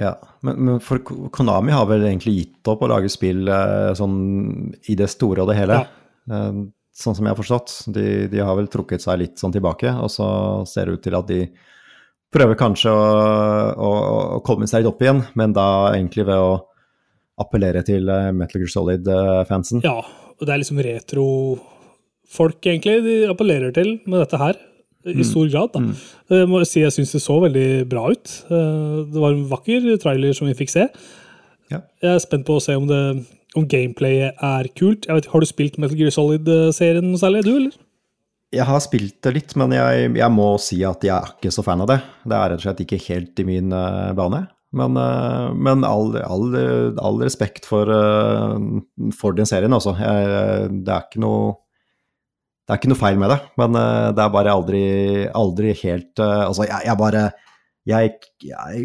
ja. 0.00 0.12
Men, 0.42 0.60
men 0.66 0.80
for 0.82 1.02
Konami 1.04 1.74
har 1.74 1.88
vel 1.90 2.06
egentlig 2.08 2.36
gitt 2.38 2.70
opp 2.72 2.82
å 2.82 2.90
lage 2.90 3.10
spill 3.12 3.44
eh, 3.46 3.92
sånn 3.98 4.16
i 4.90 4.96
det 4.98 5.10
store 5.12 5.44
og 5.44 5.52
det 5.52 5.58
hele. 5.60 5.82
Eh, 6.32 6.62
sånn 7.02 7.18
som 7.18 7.28
jeg 7.28 7.34
har 7.34 7.38
forstått. 7.38 7.76
De, 7.94 8.06
de 8.32 8.40
har 8.40 8.56
vel 8.58 8.70
trukket 8.72 9.04
seg 9.04 9.20
litt 9.20 9.42
sånn 9.42 9.54
tilbake, 9.54 9.92
og 10.00 10.10
så 10.12 10.26
ser 10.68 10.88
det 10.88 10.96
ut 10.96 11.04
til 11.06 11.18
at 11.18 11.28
de 11.28 11.44
prøver 12.32 12.56
kanskje 12.58 12.90
å, 12.90 13.04
å, 13.76 13.90
å 14.38 14.42
komme 14.46 14.66
seg 14.66 14.82
litt 14.82 14.90
opp 14.90 15.04
igjen, 15.04 15.20
men 15.38 15.52
da 15.54 15.66
egentlig 15.92 16.24
ved 16.26 16.40
å 16.40 16.56
appellere 17.42 17.84
til 17.84 18.08
Metal 18.36 18.60
Gear 18.62 18.72
Solid-fansen. 18.72 19.84
Ja, 19.84 20.00
og 20.02 20.42
det 20.42 20.54
er 20.54 20.62
liksom 20.62 20.80
retro-folk, 22.32 22.60
egentlig, 22.64 23.02
de 23.04 23.28
appellerer 23.30 23.72
til 23.74 24.00
med 24.06 24.20
dette 24.20 24.38
her. 24.38 24.56
I 25.04 25.24
stor 25.24 25.48
grad, 25.50 25.72
da. 25.74 25.80
Jeg 26.30 26.46
må 26.48 26.64
si 26.64 26.80
jeg 26.80 26.92
syns 26.92 27.12
det 27.12 27.22
så 27.22 27.40
veldig 27.42 27.88
bra 27.90 28.10
ut. 28.12 28.44
Eh, 28.48 29.10
Det 29.10 29.20
var 29.20 29.32
en 29.32 29.48
vakker 29.50 29.98
trailer 29.98 30.32
som 30.32 30.46
vi 30.46 30.54
fikk 30.54 30.70
se. 30.70 30.88
Ja. 31.70 31.80
Jeg 32.00 32.14
er 32.14 32.20
spent 32.20 32.46
på 32.46 32.56
å 32.56 32.62
se 32.62 32.76
om, 32.76 32.86
det, 32.86 33.26
om 33.56 33.66
gameplayet 33.66 34.36
er 34.40 34.68
kult. 34.76 35.06
Jeg 35.06 35.14
vet, 35.14 35.26
har 35.26 35.40
du 35.40 35.46
spilt 35.46 35.78
Metal 35.78 35.96
Gear 35.96 36.10
Solid-serien 36.10 37.02
noe 37.02 37.18
særlig, 37.18 37.42
du, 37.44 37.56
eller? 37.56 37.72
Jeg 38.52 38.68
har 38.68 38.80
spilt 38.84 39.16
det 39.24 39.32
litt, 39.34 39.56
men 39.56 39.72
jeg, 39.72 40.12
jeg 40.14 40.30
må 40.30 40.58
si 40.60 40.84
at 40.84 41.02
jeg 41.02 41.16
er 41.16 41.34
ikke 41.34 41.50
så 41.50 41.64
fan 41.64 41.80
av 41.80 41.88
det. 41.88 42.00
Det 42.22 42.36
er 42.36 42.50
rett 42.52 42.60
og 42.60 42.66
slett 42.66 42.82
ikke 42.84 43.00
helt 43.08 43.40
i 43.40 43.44
min 43.48 43.72
uh, 43.72 44.12
bane. 44.14 44.44
Men, 44.76 44.94
uh, 44.96 45.50
men 45.56 45.82
all, 45.88 46.14
all, 46.20 46.54
all 47.00 47.18
respekt 47.24 47.66
for, 47.66 47.88
uh, 47.88 48.60
for 49.16 49.34
den 49.34 49.48
serien, 49.48 49.72
altså. 49.72 49.96
Det 49.96 50.92
er 50.92 51.08
ikke 51.08 51.24
noe 51.24 51.56
det 52.62 52.70
er 52.70 52.78
ikke 52.78 52.92
noe 52.92 53.00
feil 53.00 53.16
med 53.18 53.32
det, 53.32 53.38
men 53.58 53.78
eh, 53.78 54.10
det 54.14 54.22
er 54.22 54.34
bare 54.34 54.52
aldri, 54.54 54.82
aldri 55.34 55.72
helt 55.82 56.20
eh, 56.22 56.42
Altså, 56.46 56.66
jeg, 56.68 56.86
jeg 56.86 56.98
bare 57.00 57.22
jeg, 57.90 58.12
jeg, 58.46 58.84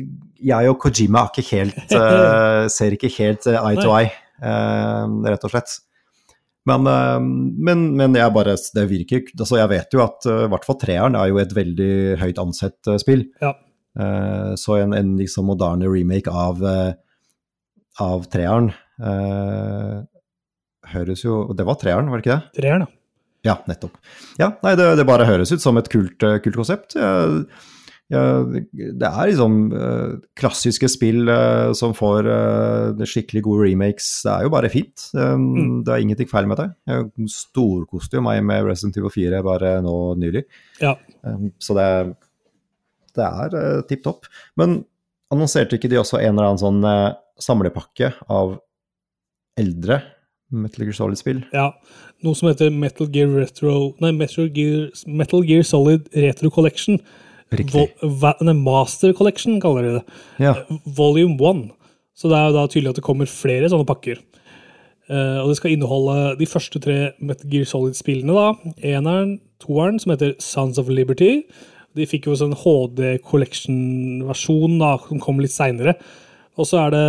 jeg 0.50 0.72
og 0.72 0.80
Kojima 0.82 1.28
ikke 1.30 1.44
helt, 1.52 1.78
eh, 2.00 2.64
ser 2.74 2.96
ikke 2.98 3.12
helt 3.20 3.46
eye 3.52 3.78
to 3.78 3.92
eye, 3.94 4.10
rett 4.42 5.46
og 5.46 5.54
slett. 5.54 5.76
Men, 6.68 6.84
men, 7.64 7.84
men 7.96 8.18
jeg 8.18 8.34
bare 8.36 8.58
Det 8.76 8.84
virker 8.90 9.30
altså 9.38 9.56
Jeg 9.56 9.70
vet 9.72 9.94
jo 9.96 10.02
at 10.04 10.26
i 10.28 10.50
hvert 10.52 10.66
fall 10.68 10.76
treeren 10.82 11.16
er 11.16 11.30
jo 11.30 11.38
et 11.40 11.54
veldig 11.56 12.18
høyt 12.20 12.42
ansett 12.44 12.90
spill. 13.00 13.24
Ja. 13.40 13.54
Så 14.60 14.76
en, 14.82 14.92
en 14.98 15.14
liksom 15.16 15.48
moderne 15.48 15.88
remake 15.88 16.28
av, 16.28 16.60
av 18.04 18.28
treeren 18.34 18.74
høres 20.92 21.24
jo 21.24 21.40
Det 21.56 21.70
var 21.72 21.80
treeren, 21.80 22.12
var 22.12 22.20
det 22.20 22.28
ikke 22.28 22.36
det? 22.36 22.60
Treeren, 22.60 22.84
da. 22.84 22.97
Ja, 23.46 23.60
nettopp. 23.70 23.98
Ja, 24.40 24.52
nei, 24.66 24.76
det, 24.80 24.86
det 25.00 25.06
bare 25.08 25.28
høres 25.28 25.52
ut 25.54 25.64
som 25.64 25.78
et 25.80 25.90
kult, 25.94 26.24
eh, 26.26 26.40
kult 26.44 26.58
konsept. 26.58 26.96
Jeg, 26.98 27.44
jeg, 28.12 28.64
det 28.98 29.08
er 29.08 29.30
liksom 29.30 29.58
uh, 29.74 30.18
klassiske 30.40 30.90
spill 30.92 31.28
uh, 31.30 31.74
som 31.78 31.94
får 31.96 32.28
uh, 32.28 33.06
skikkelig 33.08 33.44
gode 33.46 33.68
remakes. 33.68 34.10
Det 34.26 34.34
er 34.34 34.48
jo 34.48 34.54
bare 34.54 34.72
fint. 34.74 35.10
Um, 35.14 35.48
Mm. 35.58 35.74
Det 35.86 35.94
er 35.94 36.04
ingenting 36.04 36.30
feil 36.32 36.48
med 36.50 36.62
det. 36.62 36.70
Jeg 36.90 37.30
storkoste 37.34 38.20
jo 38.20 38.26
meg 38.26 38.42
med 38.48 38.66
Resident 38.68 39.00
Evil 39.00 39.14
4 39.14 39.44
bare 39.46 39.78
nå 39.86 39.96
nylig. 40.20 40.46
Ja. 40.82 40.96
Um, 41.22 41.52
så 41.62 41.78
det, 41.78 41.88
det 43.18 43.28
er 43.28 43.58
uh, 43.58 43.82
tipp 43.88 44.06
topp. 44.08 44.32
Men 44.60 44.82
annonserte 45.34 45.76
ikke 45.78 45.92
de 45.92 46.00
også 46.00 46.22
en 46.22 46.34
eller 46.34 46.54
annen 46.54 46.62
sånn 46.62 46.86
samlepakke 47.44 48.14
av 48.32 48.56
eldre 49.60 50.00
Metal 50.52 50.86
Gear 50.86 50.94
Solid-spill? 50.96 51.44
ja. 51.54 51.72
Noe 52.26 52.34
som 52.34 52.48
heter 52.50 52.72
Metal 52.74 53.06
Gear 53.14 53.30
Retro 53.30 53.94
Nei, 54.02 54.10
Metal 54.12 54.48
Gear, 54.50 54.88
Metal 55.06 55.44
Gear 55.46 55.62
Solid 55.64 56.08
Retro 56.16 56.50
Collection. 56.50 56.98
Riktig. 57.54 57.92
Vo- 58.02 58.34
nei, 58.42 58.54
Master 58.58 59.14
Collection, 59.14 59.60
kaller 59.62 59.86
de 59.86 59.92
det. 60.00 60.16
Ja. 60.42 60.56
Volume 60.98 61.38
1. 61.38 61.62
Så 62.18 62.28
det 62.32 62.40
er 62.40 62.48
jo 62.50 62.56
da 62.58 62.64
tydelig 62.68 62.90
at 62.90 62.96
det 62.98 63.06
kommer 63.06 63.30
flere 63.30 63.70
sånne 63.70 63.86
pakker. 63.86 64.18
Uh, 65.08 65.44
og 65.44 65.52
det 65.52 65.60
skal 65.60 65.72
inneholde 65.76 66.16
de 66.40 66.48
første 66.50 66.82
tre 66.84 66.98
Metal 67.22 67.48
Gear 67.54 67.70
Solid-spillene. 67.70 68.34
da. 68.34 68.74
Eneren, 68.96 69.38
toeren, 69.64 70.00
som 70.02 70.12
heter 70.16 70.34
Sons 70.42 70.80
of 70.82 70.90
Liberty. 70.90 71.44
De 71.96 72.06
fikk 72.10 72.26
jo 72.28 72.34
en 72.44 72.58
HD 72.58 73.20
Collection-versjon 73.24 74.80
da, 74.82 74.96
som 75.08 75.22
kom 75.24 75.40
litt 75.40 75.54
seinere. 75.54 75.96
Og 76.58 76.66
så 76.68 76.82
er 76.88 76.94
det 76.98 77.06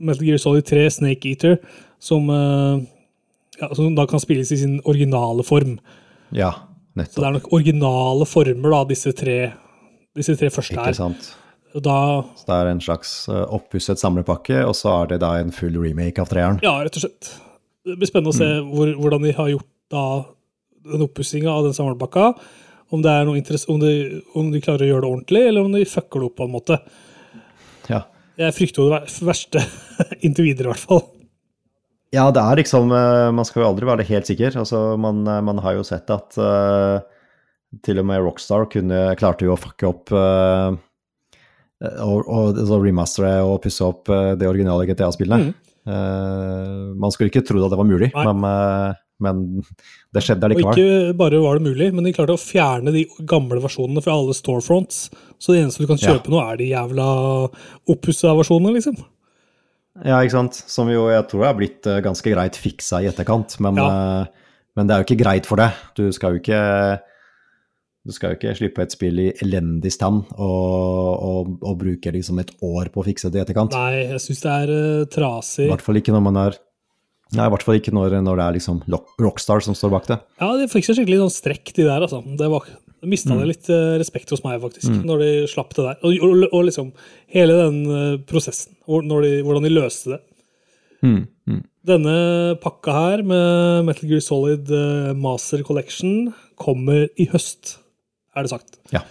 Metal 0.00 0.24
Gear 0.26 0.40
Solid 0.40 0.66
3 0.68 0.88
Snake 0.96 1.28
Eater, 1.28 1.58
som, 2.00 2.30
eh, 2.30 2.82
ja, 3.60 3.74
som 3.74 3.94
da 3.94 4.06
kan 4.08 4.22
spilles 4.22 4.52
i 4.52 4.56
sin 4.56 4.80
originale 4.84 5.44
form. 5.44 5.78
ja, 6.32 6.54
nettopp. 6.94 7.14
Så 7.14 7.20
det 7.20 7.28
er 7.28 7.36
nok 7.38 7.52
originale 7.52 8.26
former, 8.26 8.70
da, 8.70 8.84
disse 8.88 9.12
tre, 9.12 9.52
disse 10.16 10.36
tre 10.36 10.50
første 10.50 10.74
Ikke 10.74 10.96
sant. 10.96 11.36
Da 11.70 12.24
Så 12.34 12.46
det 12.48 12.54
er 12.56 12.66
en 12.66 12.80
slags 12.82 13.28
uh, 13.28 13.44
oppusset 13.54 14.00
samlepakke, 14.00 14.64
og 14.66 14.74
så 14.74 15.02
er 15.02 15.12
det 15.12 15.20
da 15.22 15.36
en 15.38 15.52
full 15.54 15.76
remake 15.78 16.18
av 16.18 16.26
treeren. 16.26 16.58
Ja, 16.64 16.80
rett 16.82 16.96
og 16.98 17.04
slett. 17.04 17.30
Det 17.86 17.94
blir 17.96 18.10
spennende 18.10 18.32
å 18.34 18.36
se 18.36 18.48
hvor, 18.72 18.90
hvordan 18.98 19.22
de 19.22 19.34
har 19.36 19.52
gjort 19.52 19.68
da 19.90 20.06
den 20.90 21.04
oppussinga 21.06 21.52
av 21.52 21.68
den 21.68 21.76
samlepakka. 21.76 22.32
Om, 22.90 23.04
om, 23.04 23.78
de, 23.78 23.92
om 24.34 24.50
de 24.50 24.60
klarer 24.64 24.82
å 24.82 24.90
gjøre 24.90 25.04
det 25.04 25.10
ordentlig, 25.12 25.44
eller 25.46 25.62
om 25.62 25.76
de 25.76 25.84
fucker 25.86 26.20
det 26.20 26.26
opp 26.26 26.36
på 26.40 26.48
en 26.48 26.54
måte. 26.56 26.80
Jeg 28.40 28.56
frykter 28.56 28.82
jo 28.82 28.90
det 28.92 29.00
verste 29.26 29.62
inntil 30.24 30.50
videre, 30.50 30.70
i 30.70 30.72
hvert 30.72 30.86
fall. 30.88 31.02
Ja, 32.10 32.26
det 32.34 32.42
er 32.42 32.58
liksom 32.58 32.90
eh, 32.90 33.28
Man 33.30 33.46
skal 33.46 33.62
jo 33.62 33.68
aldri 33.68 33.86
være 33.86 34.06
helt 34.08 34.26
sikker. 34.26 34.56
Altså, 34.58 34.80
man, 34.98 35.22
eh, 35.28 35.42
man 35.46 35.60
har 35.62 35.76
jo 35.76 35.86
sett 35.86 36.10
at 36.10 36.38
uh, 36.40 36.98
til 37.86 38.00
og 38.02 38.08
med 38.08 38.22
Rockstar 38.24 38.66
kunne, 38.72 39.02
klarte 39.20 39.46
jo 39.46 39.54
å 39.54 39.60
fucke 39.60 39.86
opp 39.86 40.10
uh, 40.10 40.72
og, 41.80 42.26
og 42.26 42.58
og, 42.64 42.78
remastere 42.82 43.38
og 43.46 43.60
pusse 43.64 43.84
opp 43.86 44.10
uh, 44.10 44.32
det 44.38 44.48
originale 44.50 44.88
GTA-spillet. 44.88 45.52
Eh, 45.88 46.72
man 47.00 47.12
skulle 47.12 47.30
ikke 47.30 47.44
trodd 47.46 47.64
at 47.64 47.72
det 47.72 47.78
var 47.80 47.88
mulig, 47.88 48.10
Nei. 48.12 48.24
men, 48.28 48.98
men 49.20 49.62
det 50.14 50.22
skjedde 50.26 50.48
Og 50.48 50.50
allikevel. 50.50 50.80
ikke 50.80 51.16
bare 51.20 51.40
var 51.42 51.58
det 51.58 51.66
mulig, 51.68 51.88
men 51.94 52.04
de 52.04 52.12
klarte 52.16 52.34
å 52.36 52.40
fjerne 52.40 52.92
de 52.94 53.04
gamle 53.28 53.60
versjonene 53.62 54.02
fra 54.04 54.16
alle 54.16 54.34
storefronts. 54.36 55.08
Så 55.38 55.54
det 55.54 55.62
eneste 55.64 55.84
du 55.84 55.86
kan 55.90 56.00
Ja. 56.00 56.14
kjøpe 56.14 56.32
nå, 56.32 56.40
er 56.52 56.56
de 56.60 56.70
jævla 56.72 57.08
oppussa 57.88 58.34
versjonene, 58.36 58.74
liksom. 58.78 58.96
Ja, 60.04 60.20
ikke 60.22 60.36
sant. 60.38 60.54
Som 60.70 60.88
jo 60.88 61.08
jeg 61.10 61.28
tror 61.28 61.44
er 61.48 61.54
blitt 61.58 61.86
eh, 61.86 62.00
ganske 62.00 62.32
greit 62.32 62.56
fiksa 62.56 63.02
i 63.02 63.08
etterkant, 63.10 63.58
men, 63.60 63.76
Ja. 63.76 63.88
eh, 64.22 64.26
men 64.76 64.86
det 64.86 64.94
er 64.94 65.02
jo 65.02 65.08
ikke 65.08 65.22
greit 65.24 65.46
for 65.46 65.56
det. 65.56 65.72
Du 65.96 66.10
skal 66.12 66.34
jo 66.36 66.40
ikke 66.40 67.00
du 68.06 68.12
skal 68.16 68.30
jo 68.32 68.36
ikke 68.38 68.56
slippe 68.56 68.80
et 68.80 68.92
spill 68.94 69.18
i 69.20 69.26
elendig 69.44 69.90
stand 69.92 70.24
og, 70.38 71.20
og, 71.20 71.50
og 71.60 71.74
bruke 71.82 72.10
liksom 72.14 72.38
et 72.40 72.50
år 72.64 72.88
på 72.88 73.02
å 73.02 73.04
fikse 73.04 73.28
det 73.30 73.42
i 73.42 73.44
etterkant. 73.44 73.74
Nei, 73.76 74.06
jeg 74.14 74.22
syns 74.24 74.40
det 74.40 74.54
er 74.54 74.72
uh, 74.72 75.04
trasig. 75.04 75.66
I 75.66 75.68
hvert 75.74 75.84
fall 75.84 76.00
ikke 76.00 76.14
når 76.14 76.22
man 76.24 76.38
er 76.46 76.56
Nei, 77.30 77.46
i 77.46 77.52
hvert 77.52 77.62
fall 77.62 77.78
ikke 77.78 77.92
når, 77.94 78.16
når 78.26 78.40
det 78.40 78.44
er 78.44 78.56
liksom 78.56 78.80
Rockstar 79.22 79.62
som 79.62 79.76
står 79.78 79.92
bak 79.92 80.08
det. 80.10 80.16
Ja, 80.42 80.48
de 80.58 80.66
fikk 80.70 80.88
seg 80.88 80.98
skikkelig 80.98 81.20
sånn 81.20 81.36
strekk, 81.36 81.70
de 81.76 81.86
der, 81.86 82.02
altså. 82.02 82.18
Det 82.40 82.48
var, 82.50 82.66
mista 83.06 83.36
mm. 83.36 83.44
litt 83.48 83.70
eh, 83.70 83.92
respekt 84.00 84.32
hos 84.34 84.42
meg, 84.44 84.58
faktisk, 84.64 84.90
når 85.06 85.22
de 85.22 85.30
slapp 85.50 85.76
det 85.76 85.86
der. 85.86 86.00
Og, 86.02 86.26
og, 86.26 86.42
og 86.50 86.66
liksom 86.66 86.90
hele 87.30 87.56
den 87.60 87.78
eh, 87.86 88.16
prosessen, 88.28 88.74
når 88.88 89.26
de, 89.26 89.32
hvordan 89.46 89.68
de 89.68 89.72
løste 89.72 90.16
det. 90.16 90.20
Mm, 91.06 91.22
mm. 91.48 91.62
Denne 91.88 92.16
pakka 92.60 92.92
her 92.98 93.22
med 93.24 93.86
Metal 93.86 94.10
Gear 94.10 94.24
Solid 94.24 94.68
eh, 94.74 95.14
Master 95.16 95.62
Collection 95.64 96.32
kommer 96.60 97.06
i 97.16 97.30
høst, 97.30 97.78
er 98.36 98.44
det 98.44 98.52
sagt. 98.52 98.80
Ja. 98.92 99.06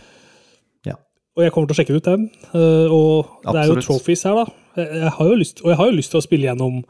Ja. 0.86 1.00
Og 1.40 1.48
jeg 1.48 1.56
kommer 1.56 1.72
til 1.72 1.78
å 1.78 1.80
sjekke 1.80 1.96
det 1.96 2.04
ut. 2.04 2.32
Eh, 2.52 2.92
og 2.94 3.48
det 3.48 3.64
er 3.64 3.72
jo 3.72 3.80
trophies 3.82 4.28
her, 4.28 4.44
da. 4.44 4.60
Jeg, 4.78 5.06
jeg 5.08 5.16
har 5.16 5.32
jo 5.32 5.40
lyst, 5.40 5.64
og 5.64 5.72
jeg 5.72 5.80
har 5.80 5.90
jo 5.90 6.02
lyst 6.04 6.14
til 6.14 6.20
å 6.20 6.28
spille 6.28 6.52
gjennom 6.52 6.84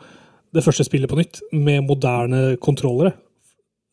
det 0.55 0.63
første 0.65 0.85
spillet 0.87 1.09
på 1.11 1.19
nytt 1.19 1.41
med 1.53 1.83
moderne 1.87 2.55
kontrollere. 2.63 3.13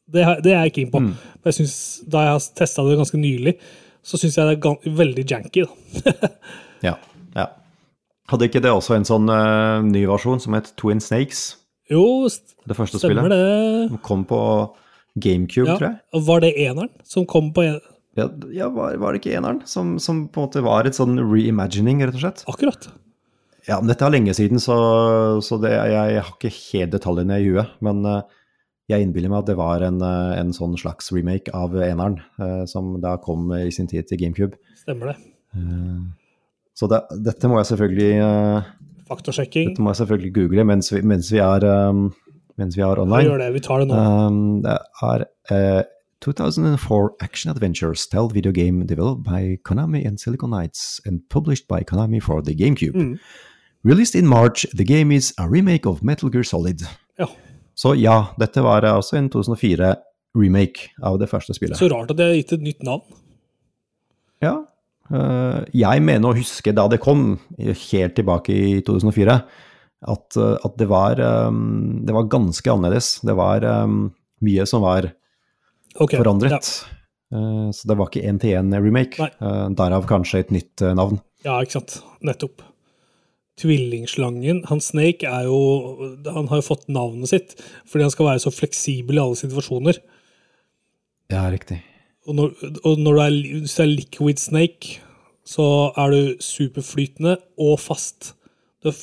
Det, 0.06 0.22
det 0.44 0.54
er 0.54 0.66
jeg 0.68 0.74
keen 0.76 0.92
på. 0.92 1.02
Mm. 1.02 1.12
Jeg 1.48 1.58
synes, 1.58 1.74
da 2.06 2.22
jeg 2.22 2.34
har 2.36 2.46
testa 2.60 2.84
det 2.86 2.98
ganske 3.00 3.18
nylig, 3.20 3.56
så 4.06 4.20
syns 4.20 4.38
jeg 4.38 4.46
det 4.52 4.58
er 4.62 4.96
veldig 5.00 5.24
janky. 5.26 5.66
Da. 5.66 6.30
ja. 6.88 6.94
ja. 7.34 7.46
Hadde 8.30 8.48
ikke 8.48 8.62
det 8.62 8.70
også 8.70 8.96
en 8.96 9.06
sånn 9.08 9.26
uh, 9.30 9.82
ny 9.86 10.04
versjon 10.06 10.42
som 10.42 10.54
het 10.58 10.70
Twin 10.78 11.02
Snakes? 11.02 11.56
Jo, 11.90 12.26
Det 12.66 12.74
første 12.78 12.98
stemmer 13.02 13.26
spillet? 13.26 13.34
det. 13.34 13.88
Som 13.90 14.02
kom 14.06 14.24
på 14.26 14.40
GameCube, 15.22 15.68
Ja. 15.68 15.76
tror 15.76 15.88
jeg. 15.90 16.24
Var 16.30 16.42
det 16.44 16.54
eneren 16.66 16.90
som 17.06 17.26
kom 17.26 17.52
på 17.54 17.66
en 17.66 17.80
Ja, 18.16 18.30
ja 18.52 18.68
var, 18.72 18.96
var 18.96 19.12
det 19.12 19.20
ikke 19.20 19.34
eneren? 19.36 19.60
Som, 19.68 19.98
som 20.02 20.24
på 20.28 20.40
en 20.40 20.48
måte 20.48 20.62
var 20.64 20.86
et 20.88 20.96
sånn 20.96 21.18
reimagining, 21.20 22.00
rett 22.06 22.16
og 22.16 22.22
slett? 22.22 22.44
Akkurat. 22.48 22.88
Ja, 23.66 23.80
men 23.80 23.90
dette 23.90 24.06
er 24.06 24.14
lenge 24.14 24.34
siden, 24.36 24.60
så, 24.62 24.76
så 25.42 25.58
det, 25.58 25.72
jeg, 25.74 25.94
jeg 26.14 26.22
har 26.22 26.34
ikke 26.36 26.52
helt 26.54 26.92
detaljene 26.94 27.38
i 27.42 27.48
huet. 27.48 27.72
Men 27.82 28.04
eh, 28.06 28.20
jeg 28.92 29.02
innbiller 29.02 29.32
meg 29.32 29.42
at 29.42 29.48
det 29.50 29.56
var 29.58 29.82
en, 29.82 29.98
eh, 30.06 30.34
en 30.38 30.52
sånn 30.54 30.76
slags 30.78 31.10
remake 31.14 31.50
av 31.56 31.74
eneren, 31.74 32.20
eh, 32.38 32.62
som 32.70 32.94
da 33.02 33.16
kom 33.22 33.50
i 33.56 33.72
sin 33.74 33.90
tid 33.90 34.06
til 34.06 34.20
GameCube. 34.22 34.60
Stemmer 34.78 35.12
det. 35.12 35.18
Så 36.76 36.86
det, 36.92 37.00
dette 37.24 37.48
må 37.48 37.56
jeg 37.58 37.70
selvfølgelig 37.70 38.10
Faktasjekking. 39.08 39.70
dette 39.72 39.82
må 39.82 39.94
jeg 39.94 40.02
selvfølgelig 40.02 40.32
google 40.36 40.66
mens 40.68 40.90
vi, 40.92 41.00
mens 41.00 41.30
vi, 41.32 41.38
er, 41.40 41.64
mens 42.60 42.76
vi 42.76 42.84
er 42.84 43.00
Vi 43.00 43.20
gjør 43.24 43.40
det. 43.40 43.46
Vi 43.54 43.62
tar 43.64 43.80
det 43.80 43.88
nå. 43.88 43.96
Um, 43.96 44.38
det 44.66 44.76
er 45.06 45.24
uh, 45.48 45.82
2004 46.20 47.08
action 47.24 47.50
adventure 47.50 47.94
stealth 47.94 48.34
video 48.34 48.52
game 48.52 48.84
developed 48.84 49.24
by 49.24 49.56
Konami 49.64 50.04
and 50.06 50.20
Silicon 50.20 50.50
Knights 50.50 51.00
and 51.06 51.22
published 51.30 51.66
by 51.66 51.80
Konami 51.82 52.22
for 52.22 52.42
the 52.42 52.54
GameCube. 52.54 52.94
Mm. 52.94 53.18
Released 53.84 54.14
in 54.18 54.26
March, 54.26 54.66
the 54.74 54.84
game 54.84 55.12
is 55.14 55.32
a 55.38 55.48
remake 55.48 55.86
of 55.86 56.02
Metal 56.02 56.30
Gear 56.30 56.44
Solid. 56.44 56.82
Ja. 57.18 57.28
Så 57.74 57.94
ja, 57.94 58.32
dette 58.40 58.62
var 58.64 58.86
altså 58.88 59.18
en 59.18 59.28
2004-remake 59.30 60.96
av 61.04 61.18
det 61.20 61.28
første 61.30 61.54
spillet. 61.54 61.78
Så 61.78 61.90
rart 61.92 62.10
at 62.10 62.18
de 62.18 62.30
har 62.30 62.38
gitt 62.38 62.56
et 62.56 62.64
nytt 62.64 62.82
navn. 62.86 63.04
Ja. 64.42 64.56
eh, 65.12 65.60
jeg 65.76 66.02
mener 66.02 66.32
å 66.32 66.36
huske 66.36 66.74
da 66.74 66.88
det 66.90 67.02
kom, 67.04 67.38
helt 67.58 68.16
tilbake 68.16 68.56
i 68.56 68.80
2004, 68.86 69.38
at, 70.06 70.40
eh, 70.40 70.56
at 70.56 70.80
det, 70.80 70.90
var, 70.90 71.20
det 71.20 72.16
var 72.16 72.32
ganske 72.32 72.72
annerledes. 72.72 73.20
Det 73.26 73.36
var 73.38 73.64
mye 73.86 74.66
som 74.68 74.84
var 74.84 75.12
okay, 75.94 76.18
forandret. 76.18 76.58
Ja. 76.58 76.96
Eh, 77.34 77.70
så 77.70 77.88
det 77.88 77.96
var 77.98 78.10
ikke 78.10 78.26
én-til-én-remake. 78.28 79.30
Derav 79.78 80.08
kanskje 80.10 80.44
et 80.44 80.54
nytt 80.54 80.84
eh, 80.84 80.94
navn. 80.96 81.20
Ja, 81.46 81.58
ikke 81.62 81.80
sant. 81.80 82.00
Nettopp. 82.26 82.64
Tvillingslangen, 83.56 84.64
han 84.68 84.80
Snake, 84.84 85.24
er 85.26 85.46
jo 85.48 85.58
Han 86.34 86.48
har 86.50 86.60
jo 86.60 86.66
fått 86.66 86.88
navnet 86.92 87.30
sitt 87.30 87.54
fordi 87.88 88.04
han 88.04 88.12
skal 88.12 88.26
være 88.28 88.42
så 88.44 88.52
fleksibel 88.52 89.16
i 89.16 89.22
alle 89.22 89.38
situasjoner. 89.40 89.98
Ja, 91.32 91.46
riktig. 91.50 91.78
Og 92.26 92.34
når, 92.36 92.52
og 92.84 92.98
når 93.00 93.16
du 93.16 93.20
er, 93.22 93.36
hvis 93.62 93.76
du 93.78 93.82
er 93.84 93.90
liquid 93.92 94.40
snake, 94.42 94.98
så 95.46 95.64
er 95.96 96.10
du 96.12 96.20
superflytende 96.42 97.36
og 97.62 97.78
fast. 97.80 98.32
Du 98.82 98.90
er 98.90 98.96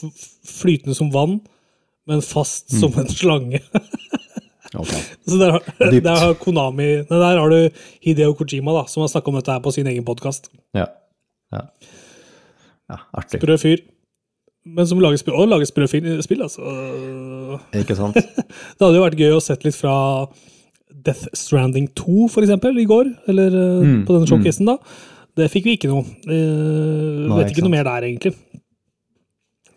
flytende 0.48 0.96
som 0.96 1.10
vann, 1.14 1.40
men 2.08 2.22
fast 2.22 2.72
som 2.80 2.94
en 3.00 3.10
slange. 3.10 3.64
Ok. 4.74 4.90
Så 5.30 5.36
der, 5.38 5.52
har- 5.54 5.92
der 6.02 6.16
har 6.18 6.32
Konami 6.42 6.86
nei, 7.06 7.18
Der 7.22 7.38
har 7.38 7.52
du 7.52 7.70
Hideo 8.02 8.32
Kojima, 8.34 8.74
da, 8.74 8.88
som 8.90 9.04
har 9.04 9.12
snakka 9.12 9.30
om 9.30 9.36
dette 9.38 9.54
her 9.54 9.60
på 9.62 9.70
sin 9.76 9.86
egen 9.86 10.02
podkast. 10.08 10.48
Ja. 10.74 10.88
ja. 11.54 11.60
Ja, 12.90 12.98
artig. 13.14 13.38
Sprø 13.38 13.58
fyr. 13.62 13.84
Men 14.66 14.88
som 14.88 15.00
lager 15.04 15.20
spill, 15.20 15.36
og 15.36 15.50
lager 15.52 15.68
sprø 15.68 15.88
spill, 15.92 16.42
altså. 16.46 16.64
Ikke 17.76 17.98
sant? 18.00 18.16
Det 18.78 18.80
hadde 18.86 18.96
jo 18.96 19.04
vært 19.04 19.20
gøy 19.20 19.34
å 19.36 19.42
sett 19.44 19.66
litt 19.68 19.76
fra 19.76 19.96
Death 21.04 21.28
Stranding 21.36 21.90
2, 22.00 22.30
for 22.32 22.46
eksempel, 22.46 22.78
i 22.80 22.86
går. 22.88 23.10
Eller 23.28 23.52
eh, 23.52 23.82
Mm, 23.84 24.06
på 24.08 24.16
denne 24.16 24.30
showcasen, 24.30 24.70
da. 24.70 24.78
Det 25.36 25.50
fikk 25.52 25.66
vi 25.68 25.74
ikke 25.76 25.90
noe. 25.92 26.06
Eh, 26.30 26.38
Nei, 27.28 27.42
vet 27.42 27.50
ikke 27.52 27.58
ikke 27.60 27.66
noe 27.68 27.74
mer 27.76 27.88
der, 27.90 28.08
egentlig. 28.08 28.34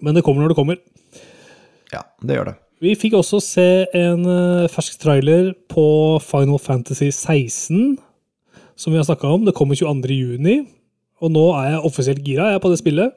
Men 0.04 0.14
det 0.14 0.22
kommer 0.22 0.44
når 0.44 0.52
det 0.54 0.58
kommer. 0.60 0.78
Ja, 1.94 2.04
det 2.22 2.36
gjør 2.38 2.50
det. 2.52 2.56
Vi 2.84 2.92
fikk 3.00 3.14
også 3.16 3.40
se 3.42 3.66
en 3.96 4.26
eh, 4.28 4.66
fersk 4.70 4.98
trailer 5.02 5.54
på 5.72 5.86
Final 6.22 6.60
Fantasy 6.62 7.08
16, 7.10 7.96
som 8.76 8.92
vi 8.92 9.00
har 9.00 9.06
snakka 9.08 9.30
om. 9.32 9.46
Det 9.48 9.54
kommer 9.56 9.74
22. 9.80 10.12
juni, 10.14 10.58
og 11.24 11.32
nå 11.32 11.46
er 11.56 11.70
jeg 11.72 11.86
offisielt 11.88 12.22
gira 12.26 12.50
jeg 12.52 12.60
er 12.60 12.62
på 12.66 12.70
det 12.70 12.78
spillet. 12.84 13.16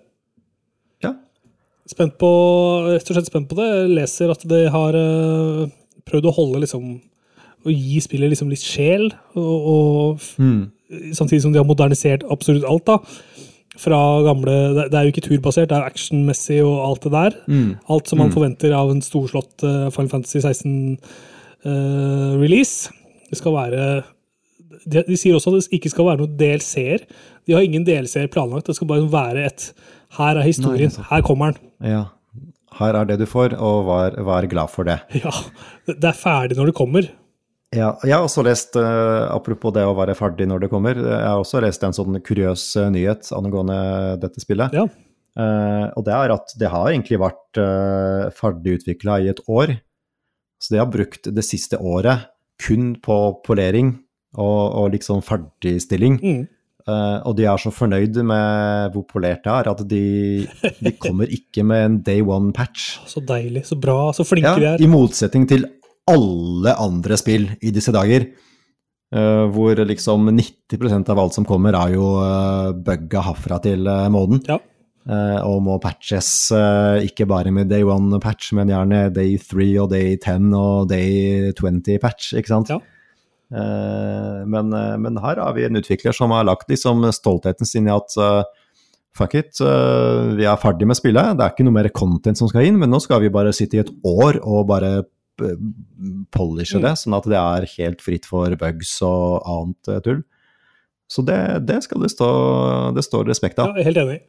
Spent 1.90 2.14
på, 2.22 2.30
rett 2.92 3.08
og 3.10 3.16
slett 3.18 3.30
spent 3.32 3.48
på 3.50 3.56
det. 3.58 3.66
Jeg 3.72 3.94
leser 3.98 4.30
at 4.34 4.44
de 4.48 4.60
har 4.70 4.94
eh, 5.00 5.70
prøvd 6.10 6.26
å 6.30 6.36
holde 6.38 6.62
liksom 6.66 6.84
Å 7.66 7.70
gi 7.74 8.00
spillet 8.00 8.30
liksom 8.32 8.48
litt 8.54 8.62
sjel, 8.64 9.10
og, 9.36 9.58
og 9.74 10.20
Mm. 10.40 10.62
samtidig 11.14 11.42
som 11.44 11.52
de 11.52 11.60
har 11.60 11.68
modernisert 11.68 12.24
absolutt 12.32 12.64
alt. 12.64 12.86
da. 12.88 12.98
Fra 13.80 14.00
gamle, 14.24 14.54
Det 14.78 14.86
det 14.92 14.98
er 15.00 15.04
jo 15.04 15.12
ikke 15.12 15.28
turbasert, 15.28 15.68
det 15.70 15.76
er 15.78 15.84
actionmessig 15.90 16.62
og 16.64 16.78
alt 16.88 17.02
det 17.04 17.12
der. 17.12 17.32
Mm. 17.48 17.76
Alt 17.90 18.08
som 18.08 18.18
man 18.20 18.32
forventer 18.32 18.72
av 18.74 18.90
en 18.92 19.02
storslått 19.04 19.64
uh, 19.64 19.90
Final 19.92 20.10
Fantasy 20.10 20.40
16-release. 21.66 22.90
det 23.30 23.38
skal 23.38 23.54
være 23.54 24.04
de, 24.90 25.04
de 25.04 25.18
sier 25.20 25.36
også 25.36 25.52
at 25.52 25.60
det 25.60 25.74
ikke 25.80 25.90
skal 25.92 26.06
være 26.08 26.22
noen 26.24 26.38
DLC-er. 26.40 27.04
De 27.46 27.54
har 27.54 27.62
ingen 27.66 27.84
DLC-er 27.86 28.28
planlagt. 28.32 28.68
Det 28.72 28.76
skal 28.78 28.88
bare 28.88 29.12
være 29.12 29.46
et 29.50 29.74
Her 30.18 30.40
er 30.40 30.48
historien. 30.48 30.92
Nei, 30.96 31.06
her 31.12 31.26
kommer 31.26 31.54
den. 31.54 31.72
Ja. 31.86 32.04
Her 32.80 32.98
er 33.02 33.10
det 33.10 33.20
du 33.22 33.26
får, 33.30 33.56
og 33.58 33.88
vær, 33.88 34.18
vær 34.26 34.48
glad 34.50 34.72
for 34.74 34.88
det. 34.88 35.00
Ja, 35.24 35.34
Det 35.90 36.12
er 36.12 36.18
ferdig 36.18 36.58
når 36.58 36.72
det 36.72 36.78
kommer. 36.78 37.10
Ja, 37.76 37.92
jeg 38.02 38.16
har 38.16 38.26
også 38.26 38.42
lest, 38.46 38.74
eh, 38.82 39.26
apropos 39.30 39.74
det 39.76 39.84
å 39.86 39.94
være 39.98 40.16
ferdig 40.18 40.48
når 40.50 40.64
det 40.64 40.72
kommer, 40.72 40.98
jeg 40.98 41.28
har 41.28 41.38
også 41.38 41.62
lest 41.62 41.84
en 41.86 41.94
sånn 41.94 42.18
kuriøs 42.26 42.64
eh, 42.82 42.90
nyhet 42.96 43.30
angående 43.38 43.78
dette 44.24 44.42
spillet. 44.42 44.74
Ja. 44.74 44.88
Uh, 45.40 45.86
og 45.96 46.04
det 46.08 46.12
er 46.12 46.32
at 46.34 46.52
det 46.60 46.68
har 46.74 46.90
egentlig 46.90 47.20
vært 47.22 47.60
uh, 47.62 48.28
ferdigutvikla 48.36 49.20
i 49.24 49.30
et 49.32 49.40
år. 49.48 49.76
Så 50.60 50.74
de 50.74 50.82
har 50.82 50.90
brukt 50.92 51.30
det 51.32 51.46
siste 51.46 51.78
året 51.78 52.26
kun 52.60 52.96
på 53.00 53.18
polering 53.46 53.94
og, 54.36 54.64
og 54.82 54.90
liksom 54.96 55.22
ferdigstilling. 55.24 56.18
Mm. 56.20 56.42
Eh, 56.90 57.18
og 57.28 57.36
de 57.38 57.46
er 57.50 57.62
så 57.62 57.72
fornøyd 57.74 58.22
med 58.26 58.94
hvor 58.94 59.06
polert 59.10 59.44
det 59.46 59.54
er, 59.54 59.70
at 59.72 59.82
de, 59.90 60.04
de 60.80 60.94
kommer 61.02 61.30
ikke 61.30 61.66
med 61.68 61.86
en 61.86 61.98
day 62.06 62.24
one-patch. 62.26 63.00
Så 63.12 63.24
deilig, 63.26 63.66
så 63.68 63.78
bra, 63.80 64.12
så 64.16 64.26
flinke 64.28 64.56
Ja, 64.56 64.60
de 64.60 64.70
er. 64.74 64.84
I 64.84 64.90
motsetning 64.90 65.48
til 65.50 65.68
alle 66.10 66.74
andre 66.82 67.18
spill 67.20 67.52
i 67.62 67.74
disse 67.76 67.94
dager. 67.96 68.30
uh, 69.16 69.46
hvor 69.50 69.74
liksom 69.74 70.30
90% 70.38 71.10
av 71.10 71.20
alt 71.20 71.34
som 71.34 71.46
kommer, 71.46 71.74
er 71.74 71.96
jo 71.96 72.12
uh, 72.22 72.72
bugga 72.74 73.24
herfra 73.26 73.58
til 73.64 73.88
uh, 73.90 74.06
månen. 74.14 74.42
Ja. 74.48 74.60
Uh, 75.10 75.40
og 75.48 75.64
må 75.66 75.80
patches 75.82 76.52
ikke 77.02 77.26
bare 77.26 77.50
med 77.52 77.72
day 77.72 77.82
one 77.88 78.20
patch, 78.22 78.52
men 78.54 78.70
gjerne 78.70 79.08
day 79.14 79.38
three 79.42 79.74
og 79.82 79.90
day 79.90 80.18
ten 80.22 80.54
og 80.54 80.90
day 80.92 81.50
20 81.58 81.98
patch, 82.04 82.36
ikke 82.38 82.54
sant? 82.54 82.70
Ja. 82.70 82.78
Eh, 83.50 84.46
men, 84.46 84.74
eh, 84.74 84.96
men 85.02 85.18
her 85.24 85.40
har 85.42 85.54
vi 85.58 85.64
en 85.66 85.80
utvikler 85.80 86.14
som 86.14 86.30
har 86.36 86.44
lagt 86.46 86.70
liksom 86.70 87.02
stoltheten 87.16 87.66
sin 87.66 87.88
i 87.90 87.94
at 87.96 88.14
eh, 88.22 88.44
fuck 89.18 89.34
it, 89.36 89.58
vi 89.60 90.46
er 90.46 90.60
ferdig 90.62 90.86
med 90.88 90.96
spillet, 90.96 91.34
det 91.36 91.44
er 91.44 91.50
ikke 91.52 91.66
noe 91.66 91.74
mer 91.76 91.90
content 91.90 92.38
som 92.38 92.48
skal 92.48 92.68
inn, 92.70 92.78
men 92.80 92.92
nå 92.94 93.00
skal 93.02 93.20
vi 93.24 93.32
bare 93.34 93.52
sitte 93.58 93.76
i 93.76 93.82
et 93.82 93.90
år 94.06 94.38
og 94.46 94.68
bare 94.70 94.92
polishe 96.32 96.78
Mm. 96.78 96.84
det, 96.86 96.92
sånn 97.00 97.16
at 97.18 97.24
det 97.32 97.40
er 97.40 97.66
helt 97.78 98.02
fritt 98.06 98.26
for 98.30 98.54
bugs 98.60 99.02
og 99.02 99.42
annet 99.50 100.04
tull. 100.06 100.22
Så 101.10 101.24
det, 101.26 101.66
det 101.66 101.82
skal 101.84 102.02
det 102.06 102.12
stå, 102.14 102.30
det 102.96 103.04
står 103.04 103.26
respekt 103.32 103.58
Ja, 103.58 103.66
av. 103.66 103.78
er 103.78 103.84
helt 103.90 103.98
enig. 103.98 104.20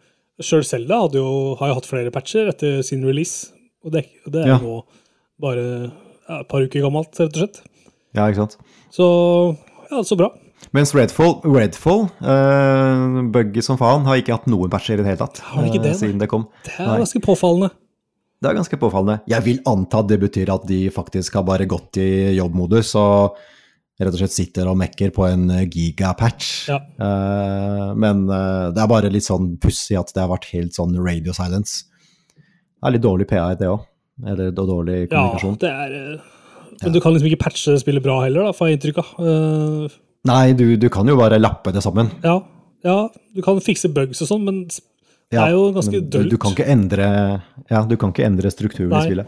Sjøl 0.41 0.65
Selda 0.65 1.03
har 1.05 1.13
jo 1.13 1.57
hatt 1.77 1.87
flere 1.87 2.11
patcher 2.11 2.49
etter 2.49 2.81
sin 2.83 3.05
release. 3.05 3.53
Og 3.85 3.93
det, 3.93 4.07
det 4.27 4.43
er 4.47 4.55
Ja. 4.55 4.59
nå 4.59 4.81
bare 5.39 5.93
et 6.31 6.49
par 6.49 6.63
uker 6.65 6.81
gammelt, 6.81 7.13
rett 7.21 7.37
og 7.37 7.43
slett. 7.45 7.61
Ja, 8.17 8.27
ikke 8.27 8.45
sant? 8.45 8.57
Så 8.95 9.07
ja, 9.91 10.03
så 10.07 10.19
bra. 10.19 10.31
Mens 10.77 10.93
Redfall, 10.95 11.39
Redfall 11.43 12.05
uh, 12.23 13.21
buggy 13.33 13.63
som 13.65 13.79
faen, 13.81 14.05
har 14.07 14.21
ikke 14.21 14.37
hatt 14.37 14.51
noen 14.51 14.71
patcher 14.71 14.99
i 14.99 15.03
det 15.03 15.09
hele 15.09 15.23
tatt 15.23 15.41
Har 15.51 15.67
ikke 15.67 15.81
det, 15.83 15.95
uh, 15.97 15.99
siden 15.99 16.21
det 16.21 16.29
kom. 16.31 16.45
Det 16.67 16.77
er 16.77 16.91
Nei. 16.91 16.99
ganske 17.03 17.23
påfallende. 17.25 17.73
Det 18.41 18.49
er 18.49 18.57
ganske 18.57 18.79
påfallende. 18.81 19.21
Jeg 19.29 19.45
vil 19.45 19.63
anta 19.69 20.03
det 20.07 20.21
betyr 20.23 20.53
at 20.55 20.63
de 20.69 20.83
faktisk 20.95 21.37
har 21.37 21.45
bare 21.49 21.67
gått 21.69 21.99
i 22.01 22.11
jobbmodus 22.39 22.95
og 23.01 23.41
rett 24.01 24.17
og 24.17 24.23
slett 24.23 24.33
sitter 24.33 24.71
og 24.71 24.79
mekker 24.81 25.13
på 25.13 25.27
en 25.29 25.45
eh, 25.53 25.67
gigapatch. 25.69 26.51
Ja. 26.71 26.79
Uh, 26.97 27.93
men 28.01 28.25
eh, 28.33 28.71
det 28.73 28.81
er 28.81 28.91
bare 28.91 29.13
litt 29.13 29.27
sånn 29.27 29.55
pussig 29.61 29.99
at 30.01 30.15
det 30.15 30.25
har 30.25 30.33
vært 30.33 30.49
helt 30.55 30.77
sånn 30.77 30.97
radio 30.97 31.37
silence. 31.37 31.85
Det 32.33 32.89
er 32.89 32.97
litt 32.97 33.05
dårlig 33.05 33.29
PR, 33.29 33.59
det 33.61 33.69
òg. 33.69 33.85
Eller 34.31 34.53
dårlig 34.57 35.03
kommunikasjon. 35.11 35.59
Ja, 35.61 35.61
det 35.61 35.73
er 35.85 35.99
eh, 35.99 36.29
Men 36.83 36.93
du 36.95 37.01
kan 37.05 37.13
liksom 37.13 37.29
ikke 37.31 37.43
patche 37.45 37.75
spillet 37.81 38.03
bra 38.05 38.21
heller, 38.25 38.47
da, 38.49 38.53
får 38.57 38.69
jeg 38.71 38.79
inntrykk 38.79 39.01
av. 39.03 39.11
Uh, 39.21 39.99
Nei, 40.31 40.53
du, 40.57 40.65
du 40.81 40.89
kan 40.93 41.09
jo 41.09 41.17
bare 41.19 41.39
lappe 41.41 41.73
det 41.73 41.83
sammen. 41.85 42.11
ja, 42.25 42.39
ja, 42.85 42.97
du 43.37 43.43
kan 43.45 43.59
fikse 43.61 43.91
bugs 43.93 44.23
og 44.25 44.29
sånn, 44.31 44.45
men 44.47 44.63
det 45.31 45.37
er 45.39 45.51
jo 45.53 45.67
ganske 45.77 45.99
dølt. 46.01 46.31
du, 46.31 46.35
du 46.35 46.39
kan 46.41 46.55
ikke 46.57 46.65
endre 46.73 47.07
Ja, 47.71 47.83
du 47.87 47.93
kan 48.01 48.11
ikke 48.15 48.25
endre 48.27 48.51
strukturen 48.51 48.89
Nei. 48.95 49.03
i 49.05 49.11
spillet. 49.11 49.27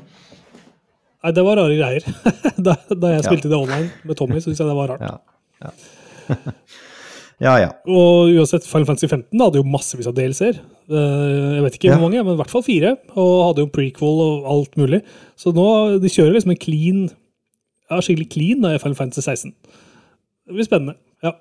Nei, 1.22 1.32
det 1.36 1.44
var 1.46 1.60
rare 1.60 1.76
greier. 1.78 2.06
da, 2.66 2.74
da 2.90 3.10
jeg 3.12 3.26
spilte 3.28 3.50
det 3.52 3.58
online 3.58 3.90
med 4.08 4.16
Tommy, 4.18 4.40
så 4.40 4.48
syntes 4.50 4.64
jeg 4.64 4.70
det 4.72 4.78
var 4.80 4.90
rart. 4.94 5.04
Ja, 5.04 5.20
ja. 5.62 6.36
ja, 7.46 7.52
ja. 7.62 7.68
Og 7.86 8.32
uansett, 8.34 8.66
Final 8.66 8.88
Fantasy 8.88 9.06
15 9.10 9.28
da, 9.38 9.46
hadde 9.46 9.60
jo 9.60 9.68
massevis 9.68 10.08
av 10.10 10.16
DLC-er. 10.16 10.58
Eh, 10.90 11.54
Jeg 11.58 11.64
vet 11.68 11.76
ikke 11.78 11.90
Ja. 11.92 11.96
hvor 11.98 12.08
mange, 12.08 12.24
men 12.24 12.34
i 12.34 12.40
hvert 12.40 12.50
fall 12.52 12.64
fire. 12.66 12.96
Og 13.14 13.32
hadde 13.50 13.64
jo 13.66 13.70
prequel 13.74 14.22
og 14.26 14.48
alt 14.56 14.76
mulig. 14.80 15.02
Så 15.38 15.52
nå 15.54 15.68
de 16.02 16.10
kjører 16.12 16.34
liksom 16.36 16.54
en 16.56 16.62
clean 16.62 17.04
Ja, 17.92 18.02
skikkelig 18.04 18.28
clean 18.32 18.64
da, 18.64 18.74
i 18.74 18.82
Final 18.82 18.98
Fantasy 18.98 19.24
16. 19.24 19.54
Det 20.48 20.58
blir 20.58 20.68
spennende. 20.68 20.98
ja. 21.22 21.36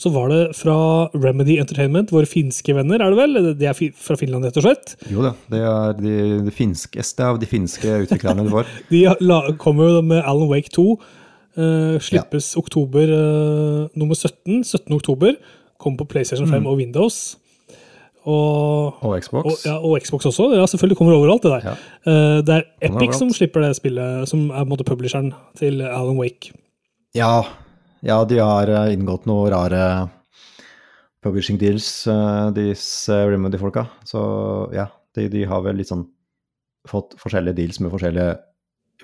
Så 0.00 0.08
var 0.08 0.30
det 0.32 0.54
fra 0.56 0.74
Remedy 1.12 1.58
Entertainment, 1.60 2.12
våre 2.14 2.28
finske 2.28 2.72
venner, 2.72 3.02
er 3.04 3.12
det 3.12 3.18
vel? 3.18 3.50
De 3.58 3.66
er 3.68 3.76
fra 3.76 4.16
Finland, 4.16 4.46
rett 4.48 4.56
og 4.56 4.64
slett. 4.64 4.94
Jo 5.12 5.26
da, 5.26 5.34
det 5.52 5.60
er 5.60 5.98
de, 5.98 6.14
de 6.46 6.54
finskeste 6.56 7.26
av 7.26 7.40
de 7.42 7.48
finske 7.50 7.98
utviklerne 8.06 8.46
våre. 8.48 8.64
De 8.92 9.02
la, 9.20 9.42
kommer 9.60 9.98
jo 9.98 10.00
med 10.06 10.22
Alan 10.22 10.48
Wake 10.48 10.72
2. 10.72 10.86
Uh, 11.58 11.98
slippes 12.00 12.54
oktober 12.56 13.12
uh, 13.12 13.90
nummer 13.98 14.16
17. 14.16 14.62
17. 14.64 14.88
oktober. 14.96 15.36
Kommer 15.76 16.00
på 16.00 16.08
PlayStation 16.14 16.48
5 16.48 16.70
og 16.70 16.80
Windows. 16.80 17.20
Og, 18.28 18.98
Og 19.00 19.14
Xbox. 19.22 19.46
og, 19.46 19.64
ja, 19.64 19.78
og 19.78 19.96
Xbox 20.04 20.26
også. 20.28 20.50
Ja, 20.52 20.66
selvfølgelig 20.68 20.98
kommer 20.98 21.16
overalt, 21.16 21.42
det 21.42 21.52
der. 21.54 21.70
Ja. 21.70 21.74
Eh, 22.04 22.42
det 22.44 22.56
er 22.56 22.90
Epic 22.90 23.16
som 23.16 23.30
slipper 23.32 23.64
det 23.64 23.74
spillet, 23.78 24.28
som 24.28 24.50
er 24.50 24.60
på 24.60 24.66
en 24.68 24.72
måte 24.74 24.84
publisheren 24.84 25.32
til 25.56 25.80
Alan 25.82 26.18
Wake. 26.20 26.52
Ja, 27.16 27.42
ja, 28.04 28.22
de 28.28 28.38
har 28.38 28.68
eh, 28.68 28.92
inngått 28.94 29.24
noen 29.30 29.50
rare 29.54 29.82
publishing 31.24 31.58
deals, 31.60 32.06
eh, 32.08 32.50
disse 32.56 33.16
Remedy-folka. 33.32 33.86
Så 34.04 34.20
ja, 34.76 34.90
de, 35.16 35.28
de 35.32 35.46
har 35.48 35.64
vel 35.64 35.80
litt 35.80 35.88
sånn 35.88 36.06
fått 36.88 37.16
forskjellige 37.20 37.56
deals 37.56 37.80
med 37.80 37.92
forskjellige 37.92 38.36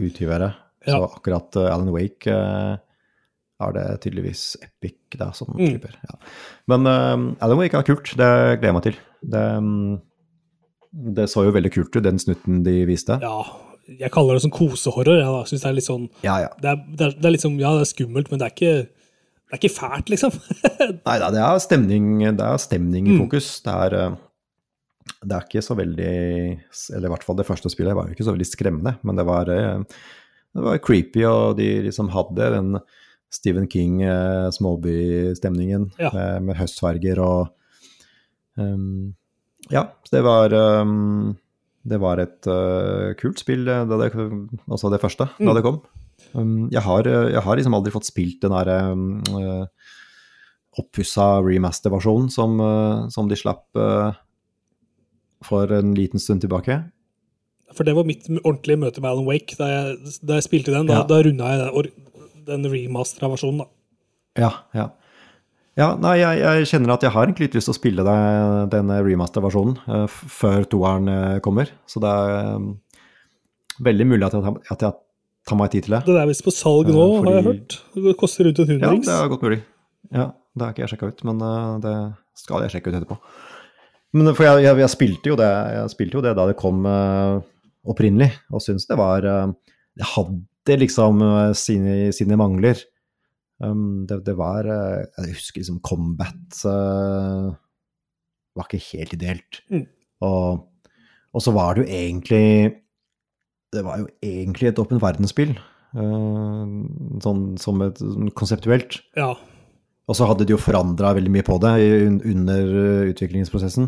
utgivere. 0.00 0.52
Så 0.86 1.00
akkurat 1.02 1.56
Alan 1.56 1.90
Wake 1.90 2.30
er 3.62 3.72
det 3.72 3.84
tydeligvis 4.04 4.56
Epic 4.60 4.96
da, 5.16 5.30
som 5.32 5.48
Mm. 5.56 5.66
slipper. 5.70 5.94
Ja. 6.04 6.18
Men 6.68 6.86
uh, 6.86 7.34
Alan 7.40 7.58
Wake 7.60 7.78
er 7.78 7.86
kult, 7.88 8.10
det 8.18 8.60
gleder 8.60 8.68
jeg 8.68 8.74
meg 8.76 8.82
til. 8.88 8.98
Det, 9.22 9.44
mm, 9.62 10.00
det 11.16 11.28
så 11.32 11.44
jo 11.46 11.54
veldig 11.56 11.72
kult 11.72 11.96
ut, 11.96 12.02
den 12.04 12.18
snutten 12.20 12.62
de 12.66 12.84
viste. 12.88 13.16
Ja, 13.22 13.38
jeg 13.88 14.10
kaller 14.12 14.34
det 14.36 14.42
sånn 14.44 14.52
kosehorror. 14.54 15.20
Jeg 15.22 15.48
syns 15.52 15.62
det 15.64 15.70
er 15.70 15.76
litt 15.78 15.86
sånn 15.88 16.06
Ja, 16.26 16.36
ja. 16.42 16.50
det 16.60 16.68
er, 16.72 16.82
det, 16.90 17.06
er, 17.06 17.16
det 17.22 17.30
er 17.32 17.38
sånn, 17.42 17.58
Ja, 17.62 17.72
det 17.78 17.84
er 17.86 17.90
skummelt, 17.94 18.30
men 18.32 18.40
det 18.42 18.48
er 18.48 18.54
ikke 18.56 18.74
Det 19.46 19.54
er 19.54 19.60
ikke 19.60 19.76
fælt, 19.76 20.08
liksom. 20.10 20.32
Nei 21.06 21.16
da, 21.22 21.28
det 21.30 21.38
er 21.46 21.58
stemning, 21.62 22.08
det 22.34 22.42
er 22.48 22.58
stemning 22.58 23.06
i 23.06 23.16
fokus. 23.20 23.60
Det 23.62 23.72
er, 23.86 23.94
eh, 24.00 24.16
det 25.22 25.36
er 25.36 25.44
ikke 25.46 25.62
så 25.62 25.76
veldig 25.78 26.10
Eller 26.96 27.06
i 27.06 27.12
hvert 27.14 27.22
fall 27.28 27.38
det 27.38 27.46
første 27.46 27.70
spillet 27.70 27.94
var 27.94 28.08
jo 28.10 28.16
ikke 28.18 28.26
så 28.26 28.34
veldig 28.34 28.48
skremmende, 28.50 28.96
men 29.06 29.16
det 29.22 29.26
var, 29.28 29.48
eh, 29.54 29.84
det 30.56 30.64
var 30.66 30.82
creepy, 30.82 31.22
og 31.30 31.56
de 31.60 31.68
liksom 31.86 32.10
hadde 32.10 32.50
den 32.56 32.74
Stephen 33.32 33.66
King, 33.68 34.02
eh, 34.02 34.48
Ja. 35.98 36.10
med, 36.14 36.42
med 36.50 36.56
høstfarger 36.56 37.18
og 37.18 37.48
um, 38.56 39.14
Ja, 39.70 39.88
det 40.12 40.22
var 40.22 40.52
um, 40.54 41.36
Det 41.86 41.98
var 42.00 42.18
et 42.22 42.46
uh, 42.46 43.12
kult 43.18 43.38
spill, 43.42 43.66
eh, 43.68 43.84
da 43.86 43.98
det, 44.00 44.12
altså 44.68 44.90
det 44.90 45.00
første, 45.02 45.28
da 45.38 45.54
det 45.54 45.62
kom. 45.66 45.80
Um, 46.34 46.68
jeg, 46.72 46.82
har, 46.82 47.06
eh, 47.06 47.30
jeg 47.34 47.42
har 47.44 47.56
liksom 47.56 47.74
aldri 47.76 47.92
fått 47.94 48.08
spilt 48.08 48.40
den 48.42 48.50
derre 48.54 48.78
um, 48.92 49.20
uh, 49.30 49.66
oppussa 50.76 51.38
remaster-versjonen 51.46 52.28
som, 52.32 52.58
uh, 52.60 53.06
som 53.12 53.28
de 53.30 53.38
slapp 53.38 53.64
uh, 53.78 54.12
for 55.46 55.70
en 55.72 55.94
liten 55.94 56.18
stund 56.20 56.42
tilbake. 56.42 56.80
For 57.76 57.84
det 57.86 57.94
var 57.96 58.06
mitt 58.08 58.26
ordentlige 58.42 58.78
møte 58.80 59.02
med 59.02 59.10
Alan 59.10 59.26
Wake. 59.28 59.56
Da 59.58 59.68
jeg, 59.70 60.12
da 60.26 60.38
jeg 60.38 60.46
spilte 60.46 60.72
den, 60.74 60.86
da, 60.88 61.00
Ja. 61.02 61.06
da 61.08 61.20
runda 61.22 61.52
jeg 61.52 61.62
den, 61.62 61.92
den 62.48 62.66
remastera 62.72 63.30
versjonen, 63.32 63.64
da. 63.64 64.46
Ja, 64.46 64.52
ja. 64.76 64.90
Ja, 65.76 65.90
nei, 66.00 66.14
jeg, 66.22 66.38
jeg 66.40 66.68
kjenner 66.70 66.94
at 66.94 67.02
jeg 67.04 67.12
har 67.12 67.26
egentlig 67.26 67.50
litt 67.50 67.56
lyst 67.58 67.68
til 67.68 67.74
å 67.74 67.76
spille 67.76 68.04
det, 68.06 68.12
denne 68.72 68.96
remaster-versjonen 69.04 69.74
eh, 69.92 70.06
før 70.08 70.64
toeren 70.72 71.10
eh, 71.12 71.40
kommer. 71.44 71.68
Så 71.84 72.00
det 72.00 72.08
er 72.08 72.54
um, 72.56 72.70
veldig 73.84 74.06
mulig 74.08 74.24
at 74.24 74.38
jeg, 74.38 74.46
tar- 74.46 74.72
at 74.72 74.84
jeg 74.86 74.96
tar 75.50 75.60
meg 75.60 75.74
tid 75.74 75.84
til 75.84 75.98
det. 75.98 76.00
Det 76.06 76.16
er 76.16 76.30
visst 76.30 76.46
på 76.46 76.54
salg 76.56 76.88
nå, 76.88 77.04
har 77.26 77.36
jeg 77.36 77.46
hørt. 77.50 77.76
Det 77.92 78.16
koster 78.22 78.48
rundt 78.48 78.62
en 78.64 78.72
hundrings. 78.72 79.04
Ja, 79.04 79.18
det 79.18 79.26
er 79.26 79.34
godt 79.34 79.44
mulig. 79.44 79.60
Ja, 80.08 80.26
det 80.32 80.64
har 80.64 80.72
ikke 80.72 80.84
jeg 80.86 80.94
sjekka 80.94 81.12
ut, 81.12 81.22
men 81.28 81.44
det 81.84 81.94
skal 82.40 82.64
jeg 82.64 82.72
sjekke 82.72 82.88
ut 82.88 82.98
etterpå. 83.02 83.20
Men 84.16 84.32
for 84.32 84.48
jeg, 84.48 84.64
jeg, 84.80 84.88
spilte 84.94 85.28
jo 85.34 85.36
det, 85.36 85.52
spilte 85.92 86.16
jo 86.16 86.24
det 86.24 86.32
da 86.38 86.48
det 86.48 86.56
kom 86.56 86.86
uh, 86.88 87.42
opprinnelig, 87.84 88.30
og 88.48 88.64
syns 88.64 88.88
det 88.88 88.96
var 88.96 89.26
uh, 89.28 89.50
Det 89.92 90.08
hadde 90.14 90.40
liksom 90.74 91.22
eh, 91.22 91.52
sine, 91.56 91.96
sine 92.16 92.38
mangler. 92.38 92.80
Um, 93.62 94.04
det, 94.08 94.18
det 94.26 94.34
var 94.36 94.66
eh, 94.68 95.06
Jeg 95.16 95.36
husker 95.38 95.62
liksom 95.62 95.78
combat 95.80 96.58
uh, 96.68 97.54
var 98.56 98.66
ikke 98.68 98.82
helt 98.90 99.14
ideelt. 99.16 99.60
Mm. 99.72 99.86
Og, 100.26 100.66
og 101.32 101.44
så 101.44 101.54
var 101.56 101.76
det 101.76 101.86
jo 101.86 101.92
egentlig 101.92 102.74
Det 103.72 103.84
var 103.84 104.02
jo 104.02 104.10
egentlig 104.24 104.70
et 104.70 104.82
åpen 104.82 105.02
verdensspill, 105.02 105.56
Uh, 105.96 106.66
sånn 107.24 107.54
som 107.56 107.78
et 107.80 107.96
sånn 108.02 108.28
konseptuelt. 108.36 108.98
Ja. 109.16 109.30
Og 110.10 110.18
så 110.18 110.26
hadde 110.28 110.44
de 110.44 110.52
jo 110.52 110.58
forandra 110.60 111.14
veldig 111.16 111.30
mye 111.32 111.46
på 111.46 111.56
det 111.62 111.70
under 112.28 112.74
utviklingsprosessen. 113.14 113.86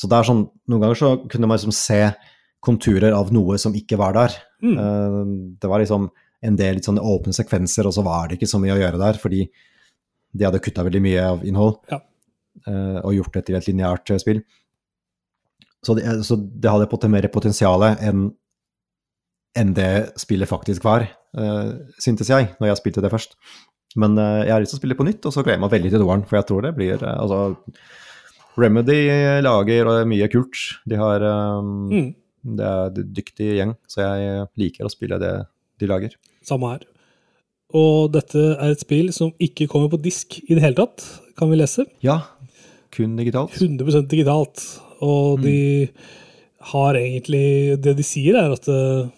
Så 0.00 0.08
det 0.08 0.16
er 0.16 0.28
sånn, 0.30 0.46
noen 0.70 0.86
ganger 0.86 0.96
så 0.96 1.10
kunne 1.28 1.50
man 1.50 1.58
liksom 1.58 1.74
se 1.76 1.98
konturer 2.64 3.12
av 3.14 3.32
noe 3.34 3.58
som 3.60 3.74
ikke 3.76 3.98
var 4.00 4.14
der. 4.16 4.34
Mm. 4.64 4.76
Eh, 4.78 5.18
det 5.62 5.68
var 5.70 5.82
liksom 5.82 6.08
en 6.46 6.56
del 6.58 6.76
litt 6.78 6.86
sånne 6.88 7.02
åpne 7.02 7.34
sekvenser, 7.34 7.86
og 7.88 7.94
så 7.96 8.04
var 8.06 8.28
det 8.28 8.38
ikke 8.38 8.48
så 8.50 8.60
mye 8.62 8.74
å 8.76 8.80
gjøre 8.80 9.00
der, 9.00 9.18
fordi 9.20 9.46
de 10.36 10.44
hadde 10.44 10.60
kutta 10.62 10.84
veldig 10.84 11.00
mye 11.02 11.22
av 11.24 11.44
innhold 11.48 11.78
Ja. 11.90 12.00
eh, 12.66 12.98
og 13.02 13.14
gjort 13.16 13.32
det 13.38 13.46
til 13.46 13.56
et 13.56 13.68
lineært 13.68 14.10
eh, 14.12 14.18
spill. 14.20 14.42
Så 15.86 15.94
det, 15.96 16.04
så 16.26 16.36
det 16.36 16.70
hadde 16.70 17.08
mer 17.12 17.28
potensial 17.32 17.82
enn 17.94 18.32
enn 19.56 19.70
det 19.72 20.12
spillet 20.20 20.48
faktisk 20.50 20.84
var, 20.84 21.06
syntes 21.96 22.28
jeg, 22.28 22.50
når 22.60 22.68
jeg 22.68 22.76
spilte 22.76 23.00
det 23.00 23.08
først. 23.08 23.36
Men 23.96 24.12
jeg 24.18 24.50
har 24.52 24.60
lyst 24.60 24.74
til 24.74 24.76
å 24.76 24.80
spille 24.82 24.96
på 24.98 25.06
nytt, 25.06 25.24
og 25.24 25.32
så 25.32 25.40
gleder 25.40 25.56
jeg 25.56 25.62
meg 25.62 25.72
veldig 25.72 25.92
til 25.94 26.02
toeren, 26.02 26.24
for 26.28 26.36
jeg 26.36 26.46
tror 26.50 26.66
det 26.66 26.72
blir 26.76 27.00
Altså, 27.08 27.38
Remedy 28.60 28.98
lager 29.40 30.04
mye 30.08 30.28
kult. 30.32 30.60
De 30.84 30.98
har 31.00 31.24
um, 31.24 31.88
Mm. 31.88 32.10
Det 32.46 32.66
er 32.66 33.00
en 33.02 33.14
dyktig 33.16 33.48
gjeng, 33.58 33.72
så 33.90 34.04
jeg 34.04 34.46
liker 34.60 34.86
å 34.86 34.92
spille 34.92 35.18
det 35.22 35.32
de 35.80 35.88
lager. 35.90 36.14
Samme 36.46 36.76
her. 36.76 36.84
Og 37.76 38.12
dette 38.14 38.38
er 38.54 38.72
et 38.72 38.82
spill 38.82 39.10
som 39.14 39.32
ikke 39.42 39.66
kommer 39.70 39.90
på 39.90 40.00
disk 40.04 40.38
i 40.44 40.54
det 40.54 40.62
hele 40.62 40.78
tatt, 40.78 41.02
kan 41.38 41.50
vi 41.50 41.58
lese. 41.58 41.86
Ja, 42.04 42.20
kun 42.94 43.16
digitalt. 43.18 43.56
100% 43.58 44.06
digitalt. 44.12 44.62
Og 45.04 45.42
de 45.42 45.88
har 46.72 46.96
egentlig 46.96 47.76
Det 47.82 47.96
de 47.98 48.04
sier, 48.06 48.38
er 48.38 48.54
at 48.54 48.68
eh, 48.70 49.10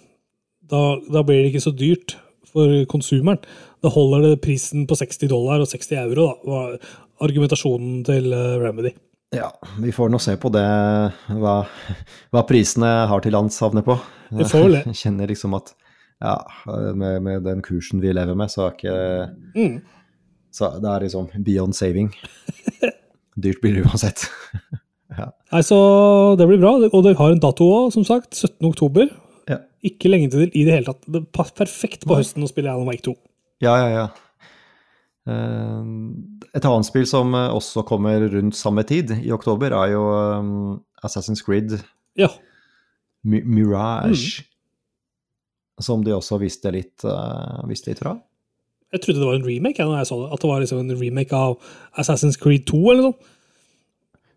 da, 0.69 0.81
da 1.01 1.23
blir 1.25 1.43
det 1.43 1.53
ikke 1.53 1.69
så 1.69 1.73
dyrt 1.73 2.17
for 2.49 2.73
konsumeren. 2.91 3.41
Da 3.85 3.93
holder 3.93 4.25
det 4.25 4.41
prisen 4.45 4.89
på 4.89 4.97
60 4.99 5.31
dollar 5.31 5.63
og 5.63 5.71
60 5.71 6.01
euro, 6.03 6.27
da, 6.27 6.35
var 6.49 6.75
argumentasjonen 7.25 8.03
til 8.09 8.33
eh, 8.33 8.57
Remedy. 8.63 8.95
Ja, 9.35 9.51
vi 9.83 9.93
får 9.93 10.09
nå 10.09 10.19
se 10.23 10.37
på 10.41 10.49
det, 10.55 10.65
hva, 11.37 11.57
hva 12.33 12.43
prisene 12.49 12.89
har 13.11 13.21
til 13.25 13.35
lands 13.37 13.59
havner 13.61 13.85
på. 13.85 13.99
Vi 14.33 14.47
får 14.49 14.71
det. 14.73 14.83
Jeg 14.89 15.01
kjenner 15.03 15.29
liksom 15.29 15.57
at 15.59 15.75
ja, 16.25 16.39
med, 16.97 17.21
med 17.23 17.45
den 17.47 17.61
kursen 17.63 18.01
vi 18.03 18.15
lever 18.17 18.39
med, 18.39 18.51
så 18.51 18.69
er 18.69 18.77
ikke 18.77 18.97
Mm. 19.59 19.79
Så 20.59 20.71
det 20.81 20.89
er 20.91 21.05
liksom 21.05 21.29
beyond 21.45 21.77
saving. 21.77 22.09
Dyrt 23.43 23.61
blir 23.63 23.77
det 23.77 23.85
uansett. 23.87 24.25
Nei, 25.53 25.61
så 25.67 25.79
det 26.39 26.47
blir 26.49 26.61
bra. 26.63 26.73
Og 26.89 27.05
det 27.05 27.17
har 27.19 27.35
en 27.35 27.43
dato 27.43 27.67
òg, 27.69 27.91
som 27.95 28.07
sagt. 28.07 28.33
17. 28.35 28.57
oktober. 28.71 29.11
Ja, 29.51 29.61
Ikke 29.87 30.11
lenge 30.11 30.31
til 30.33 30.49
i 30.49 30.65
det 30.67 30.73
hele 30.75 30.89
tatt. 30.89 31.05
Det 31.07 31.21
er 31.21 31.53
perfekt 31.61 32.09
på 32.09 32.17
høsten 32.19 32.45
å 32.45 32.51
spille 32.51 32.73
Alan 32.73 32.89
Wake 32.89 33.05
2. 33.07 33.15
ja, 33.65 33.77
ja. 33.85 33.89
ja. 33.93 34.09
Eh, 35.29 35.89
Et 36.57 36.65
annet 36.65 36.87
spill 36.89 37.07
som 37.11 37.35
eh, 37.37 37.51
også 37.55 37.85
kommer 37.89 38.23
rundt 38.33 38.57
samme 38.57 38.85
tid, 38.89 39.11
i 39.21 39.33
oktober, 39.35 39.75
er 39.77 39.93
jo 39.93 40.05
um, 40.41 40.53
Assassin's 41.05 41.43
Creed 41.45 41.77
Ja. 42.19 42.31
Mi- 43.29 43.45
Mirage. 43.45 44.41
Mm. 44.41 44.45
Som 45.85 46.03
de 46.03 46.11
også 46.17 46.41
visste 46.43 46.73
litt, 46.75 47.05
uh, 47.07 47.61
visste 47.71 47.93
litt 47.93 48.01
fra. 48.03 48.17
Jeg 48.91 49.03
trodde 49.05 49.21
det 49.21 49.29
var 49.29 49.37
en 49.37 49.45
remake 49.47 49.79
jeg, 49.83 49.87
når 49.87 50.01
jeg 50.01 50.09
så 50.09 50.17
det. 50.25 50.31
At 50.35 50.43
det 50.43 50.49
var 50.51 50.63
liksom 50.65 50.79
en 50.81 50.97
remake 50.99 51.37
av 51.37 51.59
Assassin's 52.01 52.39
Creed 52.41 52.65
2 52.71 52.81
eller 52.95 53.05
noe. 53.11 53.35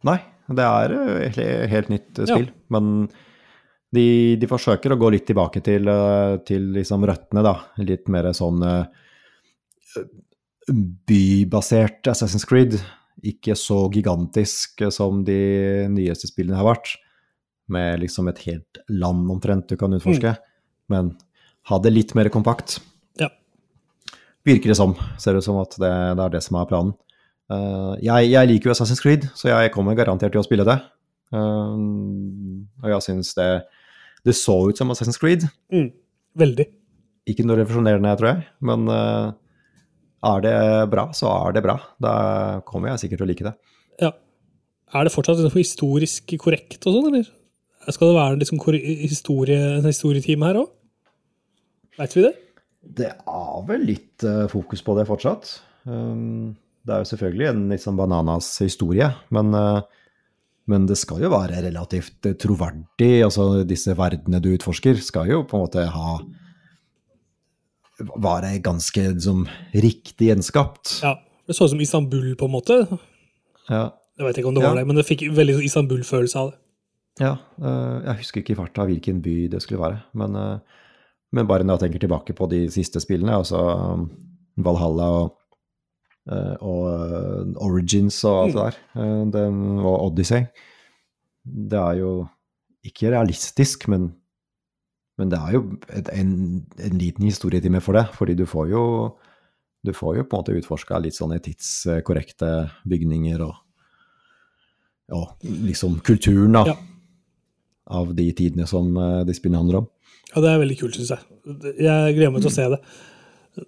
Nei, 0.06 0.18
det 0.52 0.66
er 0.68 0.94
eh, 0.98 1.40
helt, 1.72 1.90
nytt 1.94 2.20
spill. 2.28 2.50
Ja. 2.52 2.58
Men 2.76 2.92
de, 3.96 4.04
de 4.42 4.50
forsøker 4.52 4.94
å 4.94 5.00
gå 5.00 5.10
litt 5.16 5.26
tilbake 5.30 5.64
til, 5.66 5.88
eh, 5.88 6.36
til 6.48 6.68
liksom 6.76 7.08
røttene, 7.08 7.46
da. 7.48 7.56
Litt 7.82 8.12
mer 8.12 8.28
sånn 8.38 8.60
eh, 8.68 10.04
bybasert 10.70 12.08
Assassin's 12.12 12.46
Creed. 12.48 12.78
Ikke 13.26 13.56
så 13.60 13.86
gigantisk 13.94 14.82
som 14.94 15.24
de 15.26 15.40
nyeste 15.94 16.30
spillene 16.30 16.60
har 16.60 16.68
vært. 16.68 16.96
Med 17.72 18.02
liksom 18.02 18.30
et 18.32 18.42
helt 18.48 18.82
land 18.90 19.30
omtrent 19.32 19.70
du 19.70 19.78
kan 19.80 19.94
utforske. 19.96 20.36
Men 20.92 21.14
ha 21.70 21.80
det 21.82 21.94
litt 21.94 22.16
mer 22.18 22.32
kompakt. 22.34 22.80
Ja. 23.22 23.30
Virker 24.48 24.74
det 24.74 24.80
som. 24.80 24.96
Ser 25.22 25.38
ut 25.38 25.46
som 25.46 25.60
at 25.62 25.78
det, 25.78 25.92
det 26.18 26.26
er 26.26 26.36
det 26.36 26.44
som 26.46 26.60
er 26.60 26.70
planen. 26.70 26.96
Uh, 27.52 27.98
jeg, 28.00 28.32
jeg 28.32 28.48
liker 28.48 28.70
jo 28.70 28.76
Assassin's 28.76 29.02
Creed, 29.04 29.26
så 29.36 29.50
jeg 29.52 29.74
kommer 29.74 29.98
garantert 29.98 30.32
til 30.34 30.40
å 30.40 30.46
spille 30.48 30.66
det. 30.68 30.78
Uh, 31.36 31.76
og 32.84 32.92
jeg 32.92 33.06
syns 33.06 33.30
det 33.38 33.48
Det 34.28 34.34
så 34.36 34.56
ut 34.70 34.78
som 34.78 34.92
Assassin's 34.94 35.20
Creed. 35.20 35.48
Mm. 35.74 35.90
Veldig. 36.38 36.68
Ikke 37.30 37.46
noe 37.46 37.60
refusjonerende, 37.60 38.12
tror 38.18 38.30
jeg, 38.32 38.44
men 38.66 38.88
eh, 38.90 39.32
er 40.22 40.44
det 40.46 40.56
bra, 40.92 41.08
så 41.18 41.30
er 41.34 41.56
det 41.56 41.64
bra. 41.66 41.78
Da 42.02 42.14
kommer 42.68 42.92
jeg 42.92 43.06
sikkert 43.06 43.22
til 43.22 43.28
å 43.28 43.32
like 43.32 43.48
det. 43.48 43.54
Ja. 44.02 44.12
Er 44.92 45.08
det 45.08 45.14
fortsatt 45.14 45.40
liksom 45.40 45.62
historisk 45.62 46.34
korrekt 46.42 46.84
og 46.86 46.98
sånn, 46.98 47.10
eller? 47.14 47.30
Skal 47.90 48.12
det 48.12 48.18
være 48.20 48.40
liksom 48.42 48.60
historie, 49.02 49.60
en 49.80 49.88
historietime 49.88 50.50
her 50.52 50.62
òg? 50.62 50.74
Veit 51.98 52.14
vi 52.16 52.26
det? 52.28 52.34
Det 52.82 53.10
er 53.10 53.64
vel 53.68 53.88
litt 53.88 54.26
eh, 54.26 54.46
fokus 54.52 54.84
på 54.86 54.96
det 54.98 55.08
fortsatt. 55.10 55.50
Um, 55.86 56.54
det 56.86 56.94
er 56.94 57.02
jo 57.02 57.10
selvfølgelig 57.12 57.50
en 57.50 57.66
litt 57.72 57.84
sånn 57.84 57.98
bananas 57.98 58.50
historie, 58.64 59.08
men, 59.34 59.52
eh, 59.58 59.82
men 60.72 60.86
det 60.90 60.98
skal 61.02 61.22
jo 61.26 61.32
være 61.34 61.64
relativt 61.66 62.30
troverdig. 62.42 63.14
Altså 63.26 63.64
disse 63.70 63.96
verdene 63.98 64.42
du 64.42 64.52
utforsker, 64.54 65.02
skal 65.02 65.30
jo 65.30 65.44
på 65.46 65.58
en 65.58 65.66
måte 65.66 65.86
ha 65.94 66.16
Være 68.22 68.56
ganske 68.64 69.04
liksom, 69.14 69.46
riktig 69.74 70.32
gjenskapt. 70.32 71.00
Ja. 71.04 71.16
Det 71.48 71.56
så 71.58 71.66
ut 71.66 71.74
som 71.74 71.82
Istanbul, 71.84 72.36
på 72.40 72.48
en 72.48 72.54
måte. 72.54 72.78
Ja. 73.70 73.90
Jeg 74.18 74.28
vet 74.28 74.38
ikke 74.38 74.48
om 74.52 74.56
det 74.56 74.64
var 74.64 74.76
Ja. 74.76 74.82
det, 74.82 74.88
men 74.88 74.96
det 74.96 75.06
fikk 75.08 75.24
veldig 75.34 75.56
sånn 75.58 75.66
Istanbul-følelse 75.68 76.38
av 76.40 76.52
det. 76.52 76.58
Ja, 77.20 77.32
eh, 77.60 77.98
jeg 78.06 78.18
husker 78.22 78.42
ikke 78.42 78.54
i 78.54 78.60
farta 78.60 78.86
hvilken 78.88 79.22
by 79.22 79.48
det 79.52 79.62
skulle 79.62 79.82
være. 79.82 80.04
Men, 80.14 80.36
eh, 80.36 80.60
men 81.34 81.48
bare 81.48 81.64
når 81.64 81.80
jeg 81.80 81.92
tenker 81.92 82.08
tilbake 82.08 82.36
på 82.38 82.48
de 82.50 82.68
siste 82.70 83.02
spillene, 83.04 83.36
altså 83.36 83.60
um, 83.60 84.10
Valhalla 84.58 85.10
og, 85.22 85.34
eh, 86.32 86.56
og 86.62 87.56
Origins 87.58 88.24
og 88.24 88.46
alt 88.46 88.54
det 88.56 88.64
der, 88.64 88.78
eh, 89.02 89.26
den, 89.32 89.80
og 89.80 90.12
Odyssey 90.12 90.46
Det 91.44 91.80
er 91.80 91.98
jo 92.00 92.30
ikke 92.86 93.12
realistisk, 93.12 93.88
men, 93.88 94.14
men 95.20 95.30
det 95.30 95.38
er 95.40 95.54
jo 95.58 95.62
et, 95.90 96.08
en, 96.16 96.32
en 96.80 96.98
liten 96.98 97.26
historietime 97.28 97.82
for 97.84 97.94
det. 97.98 98.06
Fordi 98.16 98.36
du 98.40 98.46
får 98.50 98.70
jo 98.72 98.84
du 99.84 99.92
får 99.98 100.18
jo 100.20 100.24
på 100.30 100.38
en 100.38 100.44
måte 100.44 100.54
utforska 100.60 101.00
litt 101.02 101.16
sånne 101.18 101.40
tidskorrekte 101.42 102.50
bygninger 102.88 103.42
og 103.42 103.56
ja, 105.12 105.22
liksom 105.44 105.98
kulturen 106.06 106.54
da, 106.54 106.62
Ja. 106.70 106.76
av 107.92 108.14
de 108.16 108.28
tidene 108.38 108.68
som 108.70 108.92
eh, 108.96 109.24
de 109.28 109.34
spillene 109.36 109.58
handler 109.64 109.80
om. 109.82 109.88
Ja, 110.36 110.42
det 110.46 110.52
er 110.54 110.62
veldig 110.62 110.78
kult, 110.80 110.96
syns 110.96 111.10
jeg. 111.12 111.26
Jeg 111.82 112.14
gleder 112.16 112.32
meg 112.32 112.46
til 112.46 112.52
å 112.52 112.56
se 112.56 112.68
det. 112.72 112.80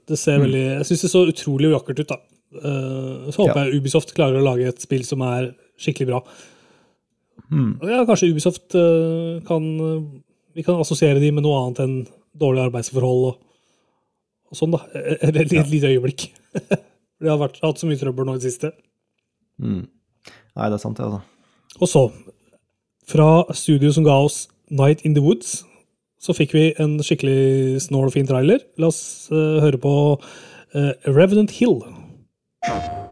Det 0.08 0.19
ser 0.21 0.38
veldig, 0.39 0.62
Jeg 0.77 0.86
syns 0.88 1.01
det 1.03 1.12
så 1.12 1.25
utrolig 1.27 1.73
vakkert 1.73 1.99
ut, 2.06 2.13
da. 2.13 2.19
Eh, 2.62 3.32
Så 3.34 3.41
håper 3.41 3.58
Ja. 3.58 3.65
jeg 3.65 3.82
Ubisoft 3.82 4.13
klarer 4.15 4.39
å 4.39 4.45
lage 4.45 4.69
et 4.69 4.79
spill 4.86 5.03
som 5.03 5.21
er 5.25 5.56
skikkelig 5.82 6.08
bra. 6.13 6.21
Mm. 7.51 7.79
ja, 7.89 8.06
kanskje 8.06 8.29
Ubisoft 8.32 8.73
eh, 8.77 9.41
kan 9.49 9.65
Vi 10.53 10.63
kan 10.65 10.79
assosiere 10.81 11.21
de 11.21 11.31
med 11.33 11.45
noe 11.45 11.59
annet 11.59 11.81
enn 11.83 11.97
dårlige 12.37 12.67
arbeidsforhold 12.69 13.27
og, 13.31 13.41
og 14.51 14.59
sånn, 14.59 14.73
da. 14.75 14.83
Et, 15.25 15.29
et, 15.33 15.41
et 15.45 15.71
lite 15.71 15.91
øyeblikk. 15.93 16.27
De 17.23 17.29
har 17.31 17.39
vært, 17.39 17.61
hatt 17.63 17.79
så 17.79 17.87
mye 17.87 17.99
trøbbel 17.99 18.27
nå 18.27 18.35
i 18.35 18.41
det 18.41 18.49
siste. 18.51 18.73
Mm. 19.61 19.85
Nei, 19.87 20.65
det 20.65 20.75
er 20.75 20.81
sant, 20.81 20.97
det, 20.97 21.05
altså. 21.07 21.21
Og 21.79 21.89
så, 21.89 22.01
fra 23.07 23.27
studio 23.55 23.93
som 23.95 24.03
ga 24.03 24.17
oss 24.25 24.43
Night 24.73 25.05
in 25.07 25.15
the 25.15 25.23
Woods, 25.23 25.61
så 26.19 26.35
fikk 26.35 26.55
vi 26.55 26.65
en 26.83 26.97
skikkelig 27.03 27.79
snål 27.87 28.09
og 28.09 28.15
fin 28.17 28.27
trailer. 28.27 28.65
La 28.81 28.91
oss 28.91 29.29
uh, 29.31 29.61
høre 29.63 29.79
på 29.81 29.93
uh, 30.19 30.91
Revenant 31.07 31.53
Hill. 31.55 31.79
Ja, 32.67 33.02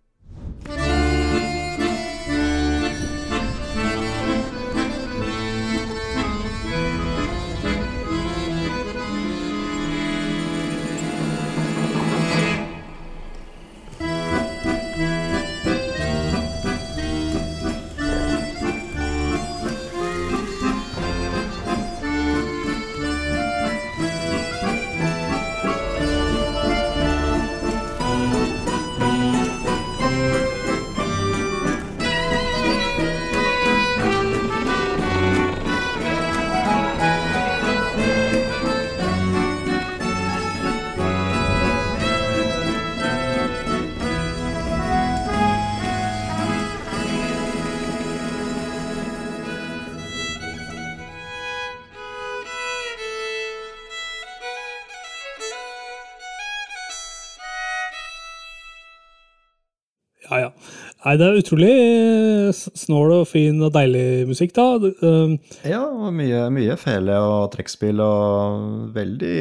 Nei, 61.12 61.18
det 61.20 61.26
er 61.28 61.38
utrolig 61.42 61.70
eh, 61.76 62.52
snål 62.56 63.14
og 63.18 63.26
fin 63.28 63.58
og 63.60 63.74
deilig 63.76 64.30
musikk, 64.30 64.54
da. 64.56 64.78
Det, 64.80 64.92
eh, 65.04 65.34
Ja, 65.74 65.82
og 65.84 66.14
mye, 66.16 66.46
mye 66.56 66.78
fele 66.80 67.18
og 67.20 67.50
trekkspill 67.52 68.00
og 68.00 68.94
veldig 68.96 69.34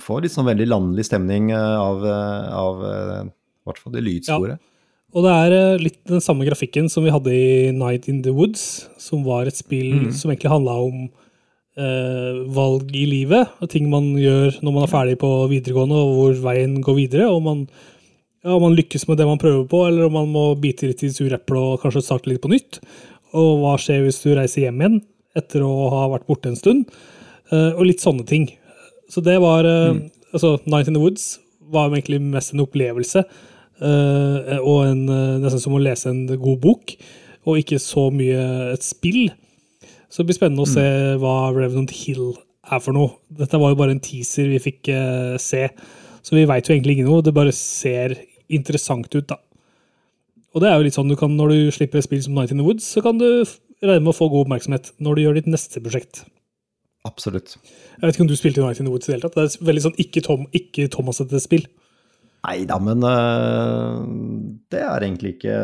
Får 0.00 0.24
litt 0.24 0.32
sånn 0.32 0.48
veldig 0.48 0.68
landlig 0.70 1.04
stemning 1.10 1.50
eh, 1.52 1.74
av, 1.76 2.06
eh, 2.08 2.46
av 2.56 2.80
i 2.86 3.68
hvert 3.68 3.82
fall 3.82 3.98
det 3.98 4.06
lydsporet. 4.06 4.56
Ja. 4.56 4.64
Og 5.12 5.24
det 5.24 5.34
er 5.34 5.82
litt 5.82 6.00
den 6.08 6.24
samme 6.24 6.48
grafikken 6.48 6.88
som 6.88 7.04
vi 7.04 7.12
hadde 7.12 7.34
i 7.36 7.68
Night 7.76 8.08
in 8.08 8.22
the 8.24 8.32
Woods, 8.32 8.88
som 9.00 9.28
var 9.28 9.48
et 9.48 9.60
spill 9.60 10.08
som 10.16 10.32
egentlig 10.32 10.54
handla 10.54 10.78
om 10.86 11.04
eh, 11.04 12.40
valg 12.56 12.96
i 12.96 13.04
livet, 13.12 13.52
og 13.60 13.68
ting 13.72 13.92
man 13.92 14.14
gjør 14.16 14.56
når 14.64 14.72
man 14.72 14.88
er 14.88 14.94
ferdig 14.94 15.20
på 15.20 15.34
videregående, 15.52 16.00
og 16.00 16.16
hvor 16.16 16.42
veien 16.48 16.80
går 16.80 17.00
videre. 17.02 17.28
og 17.28 17.44
man 17.44 17.64
ja, 18.44 18.54
om 18.54 18.62
man 18.62 18.76
lykkes 18.78 19.08
med 19.08 19.18
det 19.20 19.26
man 19.28 19.40
prøver 19.40 19.64
på, 19.70 19.82
eller 19.88 20.06
om 20.06 20.16
man 20.18 20.30
må 20.32 20.44
bite 20.60 20.90
litt 20.90 21.02
i 21.06 21.12
sure 21.14 21.38
eple 21.38 21.62
og 21.72 21.82
kanskje 21.82 22.04
starte 22.06 22.30
litt 22.30 22.42
på 22.44 22.52
nytt. 22.52 22.80
Og 23.36 23.62
hva 23.62 23.74
skjer 23.80 24.04
hvis 24.04 24.22
du 24.24 24.30
reiser 24.36 24.66
hjem 24.66 24.80
igjen 24.82 25.00
etter 25.38 25.64
å 25.66 25.72
ha 25.92 26.06
vært 26.14 26.28
borte 26.30 26.52
en 26.52 26.58
stund? 26.58 26.86
Eh, 27.50 27.72
og 27.74 27.84
litt 27.88 28.04
sånne 28.04 28.24
ting. 28.28 28.48
Så 29.12 29.22
det 29.24 29.38
var 29.42 29.66
mm. 29.66 30.00
altså 30.32 30.56
Night 30.68 30.88
in 30.88 30.96
the 30.96 31.02
Woods 31.02 31.38
var 31.72 31.90
egentlig 31.92 32.20
mest 32.22 32.54
en 32.54 32.64
opplevelse. 32.64 33.24
eh, 33.78 34.58
og 34.58 34.86
en, 34.86 35.02
eh, 35.08 35.38
nesten 35.42 35.62
som 35.62 35.76
å 35.76 35.82
lese 35.82 36.10
en 36.10 36.26
god 36.26 36.60
bok, 36.60 36.96
og 37.46 37.60
ikke 37.60 37.78
så 37.78 38.08
mye 38.10 38.72
et 38.72 38.82
spill. 38.82 39.28
Så 40.08 40.22
det 40.22 40.30
blir 40.30 40.38
spennende 40.38 40.64
å 40.64 40.70
se 40.70 40.84
hva 41.20 41.52
Revenant 41.54 41.92
Hill 41.94 42.32
er 42.72 42.80
for 42.80 42.96
noe. 42.96 43.14
Dette 43.30 43.60
var 43.60 43.72
jo 43.72 43.78
bare 43.78 43.94
en 43.94 44.02
teaser 44.02 44.48
vi 44.50 44.60
fikk 44.62 44.90
eh, 44.92 45.36
se, 45.40 45.68
så 46.24 46.36
vi 46.36 46.46
veit 46.48 46.66
jo 46.66 46.74
egentlig 46.74 46.98
ikke 46.98 47.08
noe. 47.08 47.24
Det 47.24 47.36
bare 47.36 47.54
ser 47.54 48.16
interessant 48.48 49.12
ut, 49.14 49.26
da. 49.30 49.38
Og 50.54 50.62
det 50.64 50.70
er 50.70 50.78
jo 50.78 50.86
litt 50.86 50.96
sånn 50.96 51.10
du 51.10 51.16
kan, 51.18 51.34
når 51.36 51.52
du 51.52 51.58
slipper 51.74 52.00
et 52.00 52.06
spill 52.06 52.22
som 52.24 52.34
Night 52.36 52.52
in 52.54 52.60
the 52.60 52.66
Woods, 52.66 52.86
så 52.88 53.02
kan 53.04 53.18
du 53.20 53.26
regne 53.84 54.02
med 54.02 54.12
å 54.14 54.16
få 54.16 54.30
god 54.32 54.46
oppmerksomhet 54.46 54.92
når 55.04 55.14
du 55.18 55.22
gjør 55.22 55.38
ditt 55.38 55.50
neste 55.52 55.82
prosjekt. 55.84 56.24
Absolutt. 57.06 57.56
Jeg 57.98 58.02
vet 58.06 58.16
ikke 58.16 58.24
om 58.24 58.30
du 58.30 58.36
spilte 58.38 58.64
Night 58.64 58.80
in 58.80 58.88
the 58.88 58.92
Woods 58.94 59.06
i 59.08 59.12
det 59.12 59.18
hele 59.18 59.28
tatt. 59.28 59.36
Det 59.38 59.44
er 59.44 59.68
veldig 59.68 59.84
sånn 59.84 60.00
ikke, 60.02 60.22
Tom, 60.24 60.46
ikke 60.56 61.42
spill. 61.44 61.68
Nei 62.48 62.62
da, 62.70 62.78
men 62.82 63.02
øh, 63.02 64.02
det 64.70 64.80
er 64.86 65.04
egentlig 65.04 65.34
ikke 65.36 65.54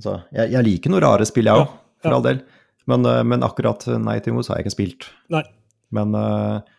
Altså, 0.00 0.14
jeg, 0.34 0.48
jeg 0.54 0.64
liker 0.66 0.90
noen 0.90 1.02
rare 1.04 1.26
spill, 1.28 1.46
jeg 1.46 1.62
òg, 1.62 1.68
Ja, 1.68 1.98
for 2.02 2.10
ja. 2.10 2.16
all 2.16 2.24
del. 2.24 2.38
Men, 2.90 3.04
øh, 3.06 3.20
men 3.28 3.44
akkurat 3.46 3.84
Night 4.02 4.26
in 4.26 4.32
the 4.32 4.38
Woods 4.38 4.48
har 4.50 4.58
jeg 4.58 4.66
ikke 4.66 4.74
spilt. 4.74 5.06
Nei. 5.30 5.44
Men, 5.94 6.16
eh, 6.18 6.72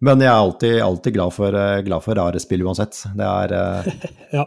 men 0.00 0.22
jeg 0.24 0.30
er 0.30 0.38
alltid, 0.38 0.74
alltid 0.84 1.14
glad, 1.18 1.32
for, 1.36 1.56
eh, 1.56 1.82
glad 1.86 2.04
for 2.04 2.16
rare 2.18 2.40
spill 2.42 2.62
uansett. 2.66 3.02
Det 3.16 3.26
er 3.26 3.52
eh, 3.60 3.92
Ja. 4.38 4.46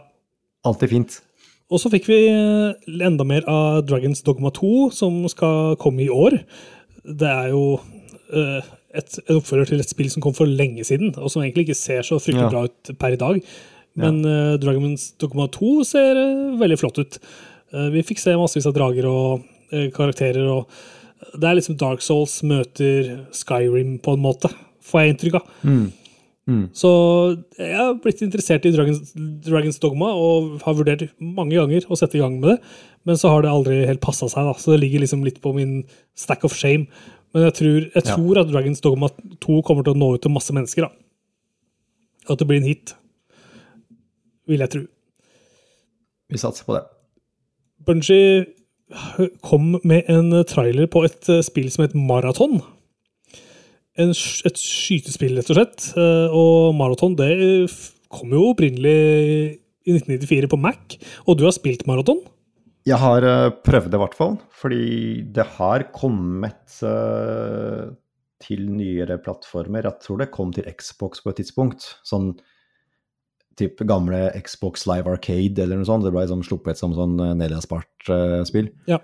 alltid 0.66 0.90
fint. 0.90 1.20
Og 1.72 1.80
så 1.80 1.90
fikk 1.92 2.06
vi 2.10 2.18
eh, 2.28 2.74
enda 3.06 3.24
mer 3.26 3.46
av 3.50 3.84
Dragons 3.88 4.22
Dogma 4.26 4.50
2, 4.54 4.90
som 4.94 5.22
skal 5.32 5.76
komme 5.80 6.04
i 6.04 6.10
år. 6.12 6.40
Det 7.04 7.28
er 7.28 7.50
jo 7.52 7.78
uh, 7.78 8.60
et, 8.96 9.16
en 9.28 9.38
oppfølger 9.38 9.68
til 9.72 9.80
et 9.82 9.90
spill 9.90 10.08
som 10.12 10.22
kom 10.24 10.34
for 10.36 10.48
lenge 10.48 10.84
siden, 10.88 11.10
og 11.20 11.28
som 11.32 11.42
egentlig 11.42 11.66
ikke 11.68 11.76
ser 11.78 12.06
så 12.06 12.16
fryktelig 12.22 12.46
Ja. 12.46 12.52
bra 12.52 12.62
ut 12.68 12.92
per 13.00 13.12
i 13.16 13.20
dag. 13.20 13.40
Men 14.00 14.22
eh, 14.26 14.54
Dragons 14.58 15.12
Dogma 15.22 15.46
2 15.52 15.72
ser 15.86 16.16
uh, 16.18 16.54
veldig 16.60 16.78
flott 16.80 16.98
ut. 17.02 17.18
Vi 17.92 18.02
fikk 18.06 18.20
se 18.22 18.32
massevis 18.38 18.66
av 18.70 18.74
drager 18.76 19.06
og 19.10 19.42
karakterer. 19.96 20.44
og 20.46 20.68
Det 21.34 21.48
er 21.48 21.56
liksom 21.58 21.74
Dark 21.80 22.04
Souls 22.06 22.36
møter 22.46 23.24
Skyrim, 23.34 23.96
på 23.98 24.14
en 24.14 24.22
måte, 24.22 24.50
får 24.84 25.00
jeg 25.04 25.14
inntrykk 25.14 25.38
av. 25.40 25.52
Så 26.76 26.88
jeg 27.56 27.72
har 27.78 27.94
blitt 28.04 28.20
interessert 28.20 28.66
i 28.68 28.72
Dragons, 28.74 29.14
Dragons 29.46 29.78
Dogma 29.80 30.10
og 30.12 30.58
har 30.66 30.76
vurdert 30.76 31.06
mange 31.18 31.56
ganger 31.56 31.86
å 31.88 31.96
sette 31.96 32.18
i 32.18 32.20
gang 32.20 32.36
med 32.36 32.50
det, 32.50 32.58
men 33.08 33.16
så 33.16 33.30
har 33.32 33.44
det 33.44 33.52
aldri 33.52 33.78
helt 33.88 34.02
passa 34.04 34.28
seg. 34.28 34.44
da, 34.44 34.52
Så 34.52 34.74
det 34.74 34.82
ligger 34.84 35.00
liksom 35.00 35.24
litt 35.24 35.40
på 35.40 35.54
min 35.56 35.84
stack 36.14 36.44
of 36.44 36.52
shame. 36.52 36.86
Men 37.32 37.48
jeg 37.48 37.54
tror, 37.54 37.78
jeg 37.94 38.04
Ja. 38.04 38.40
at 38.42 38.50
Dragons 38.52 38.80
Dogma 38.80 39.08
2 39.40 39.62
kommer 39.64 39.82
til 39.84 39.94
å 39.94 39.96
nå 39.98 40.14
ut 40.14 40.22
til 40.22 40.30
masse 40.30 40.52
mennesker. 40.52 40.82
da. 40.82 40.90
At 42.28 42.38
det 42.38 42.46
blir 42.46 42.58
en 42.58 42.68
hit. 42.68 42.94
Vil 44.46 44.60
jeg 44.60 44.70
tro. 44.70 44.86
Vi 46.30 46.36
satser 46.36 46.64
på 46.64 46.74
det. 46.74 46.84
Bungie 47.86 48.46
kom 49.42 49.80
med 49.82 50.04
en 50.08 50.30
trailer 50.44 50.86
på 50.86 51.04
et 51.04 51.28
eh, 51.28 51.42
spill 51.42 51.70
som 51.70 51.84
het 51.86 51.94
Maraton. 51.94 52.60
En, 54.00 54.10
et 54.10 54.58
skytespill, 54.58 55.36
rett 55.38 55.50
og 55.52 55.58
slett. 55.58 55.88
Eh, 55.98 56.34
Og 56.34 56.74
Maraton 56.74 57.14
det 57.18 57.30
kom 58.14 58.32
jo 58.34 58.48
opprinnelig 58.52 58.94
i 59.84 59.96
1994 59.98 60.50
på 60.50 60.60
Mac. 60.60 60.96
Og 61.28 61.38
du 61.38 61.44
har 61.46 61.54
spilt 61.54 61.86
Maraton? 61.90 62.22
Jeg 62.84 63.00
har 63.00 63.24
eh, 63.24 63.50
prøvd 63.64 63.92
det, 63.92 63.98
i 63.98 64.02
hvert 64.02 64.16
fall. 64.18 64.34
Fordi 64.52 64.86
det 65.36 65.46
har 65.56 65.86
kommet 65.94 66.80
eh, 66.84 67.92
til 68.44 68.66
nyere 68.74 69.20
plattformer. 69.24 69.86
Jeg 69.88 70.02
tror 70.04 70.20
det 70.20 70.32
kom 70.34 70.52
til 70.54 70.68
Xbox 70.68 71.22
på 71.24 71.32
et 71.32 71.40
tidspunkt. 71.40 71.94
Sånn 72.06 72.34
typ 73.58 73.80
gamle 73.86 74.26
Xbox 74.42 74.86
Live 74.90 75.10
Arcade 75.10 75.62
eller 75.62 75.78
noe 75.78 75.88
sånt. 75.88 76.04
Det 76.04 76.12
ble 76.12 76.26
liksom 76.26 76.44
sluppet 76.46 76.80
som 76.80 76.94
sånn 76.96 77.16
eh, 77.22 77.46
eh, 77.46 78.38
spill. 78.48 78.70
Ja. 78.90 79.00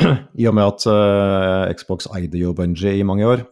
I 0.40 0.48
og 0.48 0.56
med 0.56 0.66
at 0.66 0.86
eh, 0.90 1.72
Xbox 1.76 2.08
eide 2.16 2.40
jo 2.40 2.54
Bungie 2.56 2.96
i 2.96 3.06
mange 3.06 3.28
år. 3.28 3.44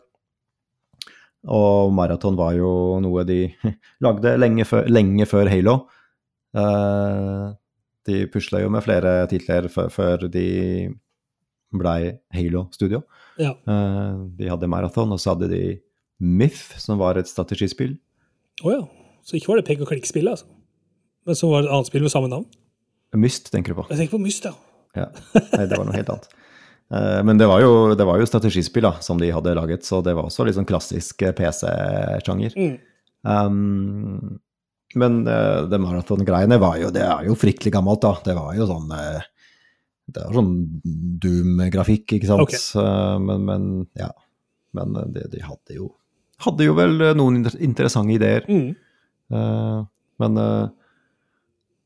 Og 1.46 1.92
Marathon 1.94 2.36
var 2.38 2.56
jo 2.58 2.98
noe 3.04 3.24
de 3.28 3.44
lagde 4.04 4.34
lenge 4.40 4.66
før, 4.68 4.88
lenge 4.90 5.26
før 5.30 5.50
Halo. 5.52 5.76
Uh, 6.56 7.54
de 8.08 8.24
pusla 8.32 8.62
jo 8.64 8.72
med 8.72 8.82
flere 8.82 9.20
titler 9.30 9.68
før, 9.70 10.26
de 10.32 10.46
blei 11.78 12.14
Halo-studio. 12.34 13.02
Ja. 13.38 13.54
Uh, 13.68 14.26
de 14.38 14.50
hadde 14.50 14.70
Marathon, 14.70 15.12
og 15.14 15.20
så 15.22 15.34
hadde 15.34 15.50
de 15.52 15.62
Myth, 16.18 16.78
som 16.82 16.98
var 16.98 17.20
et 17.20 17.30
strategispill. 17.30 17.94
Å 18.64 18.74
ja. 18.74 18.80
Så 19.22 19.36
ikke 19.38 19.52
var 19.52 19.60
det 19.60 19.68
pek 19.68 19.84
og 19.84 19.90
klikk-spillet, 19.92 20.32
altså. 20.34 20.48
Men 21.28 21.36
så 21.36 21.50
var 21.50 21.62
det 21.62 21.68
et 21.68 21.76
annet 21.76 21.90
spill 21.90 22.06
med 22.06 22.12
samme 22.14 22.30
navn. 22.32 22.46
Myst, 23.20 23.50
tenker 23.52 23.74
du 23.74 23.82
på? 23.82 23.86
Jeg 23.92 24.00
tenker 24.00 24.16
på 24.16 24.22
Myst, 24.24 24.48
ja. 24.48 24.54
Ja. 24.96 25.10
Nei, 25.36 25.66
det 25.68 25.76
var 25.76 25.84
noe 25.84 25.96
helt 25.96 26.10
annet. 26.14 26.30
Eh, 26.94 27.24
Men 27.24 27.38
det 27.38 27.46
var, 27.46 27.60
jo, 27.60 27.94
det 27.94 28.04
var 28.04 28.18
jo 28.20 28.26
strategispill 28.28 28.86
da, 28.88 28.94
som 29.04 29.20
de 29.20 29.30
hadde 29.32 29.56
laget, 29.58 29.84
så 29.84 30.00
det 30.04 30.14
var 30.16 30.28
også 30.28 30.46
litt 30.46 30.56
sånn 30.58 30.68
klassisk 30.68 31.22
eh, 31.26 31.34
PC-sjanger. 31.36 32.56
Mm. 32.56 32.76
Um, 33.28 34.38
men 34.96 35.20
uh, 35.28 35.66
det 35.68 35.80
maratongreiene 35.82 36.56
var 36.62 36.76
jo 36.80 36.88
Det 36.94 37.02
er 37.02 37.26
jo 37.26 37.34
fryktelig 37.36 37.74
gammelt, 37.74 38.00
da. 38.00 38.14
Det 38.24 38.32
var 38.38 38.54
jo 38.56 38.68
sånn 38.70 38.86
Det 38.88 40.22
var 40.22 40.36
sånn 40.38 40.52
Doom-grafikk, 41.20 42.14
ikke 42.16 42.30
sant. 42.30 42.46
Okay. 42.46 43.18
Men, 43.20 43.44
men 43.44 43.66
ja. 43.98 44.08
Men 44.78 44.94
de, 45.12 45.26
de 45.34 45.42
hadde 45.44 45.76
jo 45.76 45.90
Hadde 46.46 46.68
jo 46.68 46.76
vel 46.78 47.02
noen 47.18 47.42
interessante 47.58 48.14
ideer. 48.14 48.46
Mm. 48.46 48.70
Uh, 49.34 49.82
men 50.22 50.38
uh, 50.38 50.70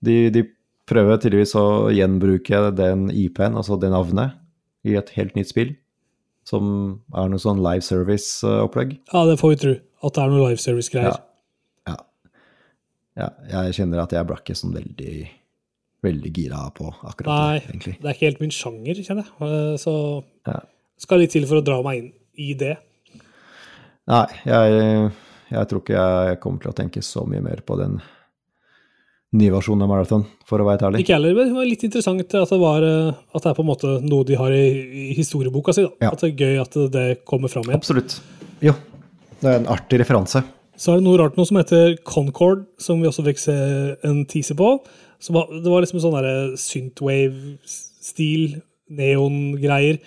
de, 0.05 0.17
de 0.35 0.45
prøver 0.88 1.19
tydeligvis 1.23 1.57
å 1.59 1.88
gjenbruke 1.95 2.61
den 2.77 3.07
IP-en, 3.09 3.57
altså 3.59 3.79
det 3.81 3.91
navnet, 3.93 4.37
i 4.85 4.97
et 4.99 5.11
helt 5.16 5.37
nytt 5.38 5.51
spill. 5.53 5.75
Som 6.49 7.03
er 7.14 7.29
noe 7.31 7.38
sånn 7.38 7.61
live 7.62 7.85
service-opplegg. 7.87 8.97
Ja, 9.12 9.23
det 9.29 9.37
får 9.38 9.53
vi 9.53 9.59
tro. 9.62 9.75
At 10.03 10.16
det 10.16 10.23
er 10.25 10.33
noe 10.33 10.49
live 10.49 10.59
service-greier. 10.62 11.21
Ja. 11.87 11.97
ja. 13.21 13.29
Jeg 13.53 13.77
kjenner 13.79 14.03
at 14.03 14.14
jeg 14.16 14.27
ble 14.27 14.40
ikke 14.40 14.57
sånn 14.59 14.75
veldig 14.75 15.14
veldig 16.03 16.33
gira 16.35 16.64
på 16.75 16.88
akkurat 17.07 17.29
Nei, 17.31 17.59
det, 17.61 17.66
egentlig. 17.71 17.92
Nei, 17.95 18.01
det 18.03 18.09
er 18.11 18.16
ikke 18.16 18.27
helt 18.27 18.40
min 18.42 18.55
sjanger, 18.57 19.03
kjenner 19.07 19.29
jeg. 19.29 19.35
Eh, 19.47 19.77
Så 19.79 19.92
Ja. 20.49 20.57
skal 20.99 21.23
litt 21.23 21.31
til 21.31 21.47
for 21.47 21.61
å 21.61 21.64
dra 21.64 21.77
meg 21.87 22.01
inn 22.01 22.12
i 22.42 22.55
det. 22.59 22.77
Nei, 24.11 24.27
jeg, 24.45 25.12
jeg 25.53 25.68
tror 25.71 25.83
ikke 25.85 25.95
jeg 26.03 26.40
kommer 26.42 26.64
til 26.64 26.73
å 26.73 26.75
tenke 26.75 27.03
så 27.07 27.23
mye 27.29 27.40
mer 27.45 27.62
på 27.62 27.77
den 27.79 28.01
nye 29.33 29.53
versjon 29.53 29.81
av 29.81 29.88
Marathon, 29.88 30.25
for 30.49 30.61
å 30.61 30.66
være 30.66 30.77
helt 30.77 30.87
ærlig. 30.88 31.05
Ikke 31.05 31.16
heller, 31.16 31.37
men 31.37 31.49
det 31.49 31.57
var 31.57 31.68
litt 31.68 31.85
interessant 31.87 32.21
at 32.21 32.35
det, 32.37 32.59
var, 32.61 32.85
eh, 32.85 33.21
at 33.33 33.45
det 33.45 33.51
er 33.51 33.57
på 33.57 33.64
en 33.64 33.71
måte 33.71 33.92
noe 34.05 34.27
de 34.29 34.37
har 34.37 34.53
i, 34.53 35.12
historieboka 35.16 35.73
si. 35.77 35.87
Da. 35.87 35.92
Ja. 36.05 36.11
At 36.12 36.25
det 36.25 36.33
er 36.33 36.42
gøy 36.45 36.59
at 36.61 36.77
det 36.92 37.07
kommer 37.29 37.53
fram 37.53 37.68
igjen. 37.68 37.81
Absolutt. 37.81 38.18
Jo, 38.64 38.75
det 39.40 39.49
er 39.49 39.62
en 39.62 39.71
artig 39.73 40.03
referanse. 40.03 40.42
Så 40.77 40.92
er 40.92 41.01
det 41.01 41.07
noe 41.07 41.21
rart 41.21 41.38
noe 41.38 41.49
som 41.49 41.61
heter 41.61 41.97
Concord, 42.09 42.66
som 42.81 43.01
vi 43.01 43.09
også 43.09 43.25
fikk 43.29 43.40
se 43.40 43.57
en 44.09 44.25
teaser 44.29 44.59
på. 44.59 44.75
Så 45.23 45.33
var, 45.37 45.49
det 45.55 45.71
var 45.71 45.85
liksom 45.85 46.01
en 46.01 46.05
sånn 46.05 46.59
synthwave-stil, 46.59 48.59
neon-greier, 48.92 50.01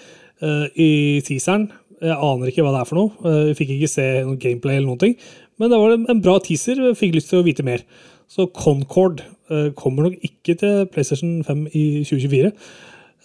eh, 0.43 0.65
i 0.75 0.91
teaseren. 1.25 1.69
Jeg 2.03 2.11
aner 2.11 2.51
ikke 2.51 2.65
hva 2.65 2.73
det 2.75 2.81
er 2.81 2.89
for 2.89 2.99
noe. 2.99 3.13
Uh, 3.23 3.45
vi 3.49 3.55
fikk 3.61 3.71
ikke 3.77 3.89
se 3.89 4.05
noe 4.27 4.39
gameplay 4.41 4.77
eller 4.77 4.89
noen 4.89 5.01
ting. 5.01 5.15
Men 5.61 5.71
det 5.71 5.79
var 5.79 5.93
en 5.95 6.03
en 6.11 6.21
bra 6.21 6.35
teaser. 6.43 6.81
Jeg 6.89 6.97
fikk 6.99 7.15
lyst 7.15 7.31
til 7.31 7.39
å 7.39 7.45
vite 7.45 7.63
mer. 7.65 7.85
Så 8.31 8.47
Concord 8.55 9.21
eh, 9.51 9.69
kommer 9.77 10.03
nok 10.09 10.13
ikke 10.25 10.55
til 10.59 10.85
PlayStation 10.91 11.43
5 11.45 11.67
i 11.73 11.85
2024. 12.03 12.51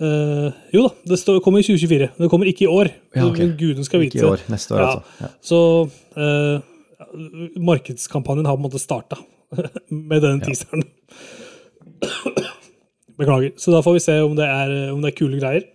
Eh, 0.00 0.58
jo 0.74 0.82
da, 0.86 0.90
det 1.12 1.18
står, 1.20 1.40
kommer 1.44 1.60
i 1.60 1.66
2024. 1.66 2.08
men 2.16 2.24
Det 2.26 2.30
kommer 2.32 2.46
ikke 2.50 2.64
i 2.64 2.70
år. 2.70 2.90
Ja, 3.16 3.26
okay. 3.28 3.46
Men 3.48 3.56
Guden 3.60 3.84
skal 3.84 4.00
vite. 4.04 4.18
Ikke 4.18 4.26
i 4.26 4.30
år, 4.30 4.44
neste 4.52 4.74
år, 4.74 4.80
Ja. 4.80 4.86
altså. 4.90 5.02
Ja. 5.20 5.26
Så 5.42 5.60
eh, 6.16 6.60
markedskampanjen 7.60 8.46
har 8.46 8.56
på 8.56 8.62
en 8.62 8.68
måte 8.68 8.78
starta 8.82 9.16
med 9.90 10.22
den 10.22 10.40
teaseren. 10.44 10.84
Beklager. 13.20 13.52
Så 13.60 13.72
da 13.74 13.80
får 13.84 13.96
vi 13.98 14.02
se 14.04 14.18
om 14.24 14.36
det 14.38 14.46
er, 14.48 14.74
om 14.92 15.00
det 15.02 15.10
er 15.12 15.16
kule 15.18 15.40
greier. 15.40 15.66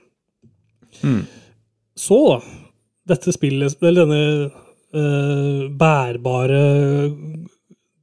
Så, 1.95 2.17
da. 2.31 2.39
dette 3.13 3.33
spillet, 3.35 3.75
eller 3.83 4.05
denne 4.05 4.21
eh, 4.95 5.65
bærbare 5.77 6.61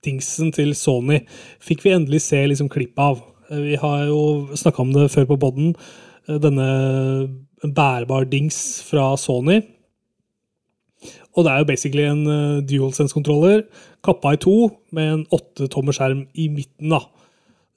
dingsen 0.04 0.52
til 0.54 0.74
Sony, 0.74 1.20
fikk 1.62 1.84
vi 1.84 1.92
endelig 1.94 2.20
se 2.24 2.40
liksom 2.50 2.68
klipp 2.72 2.98
av. 2.98 3.20
Eh, 3.50 3.60
Vi 3.72 3.76
har 3.76 4.06
jo 4.08 4.48
snakka 4.56 4.80
om 4.82 4.92
det 4.92 5.10
før 5.12 5.26
på 5.32 5.38
poden. 5.40 5.74
Denne 6.28 6.66
bærbar 7.62 8.24
dings 8.30 8.82
fra 8.86 9.12
Sony. 9.16 9.60
Og 11.34 11.44
det 11.46 11.50
er 11.52 11.62
jo 11.62 11.66
basically 11.70 12.04
en 12.06 12.26
uh, 12.28 12.60
DualSense-kontroller 12.68 13.62
kappa 14.04 14.34
i 14.34 14.38
to 14.42 14.68
med 14.94 15.08
en 15.14 15.22
åttetommer 15.32 15.94
skjerm 15.96 16.26
i 16.38 16.48
midten. 16.52 16.92
da. 16.92 17.00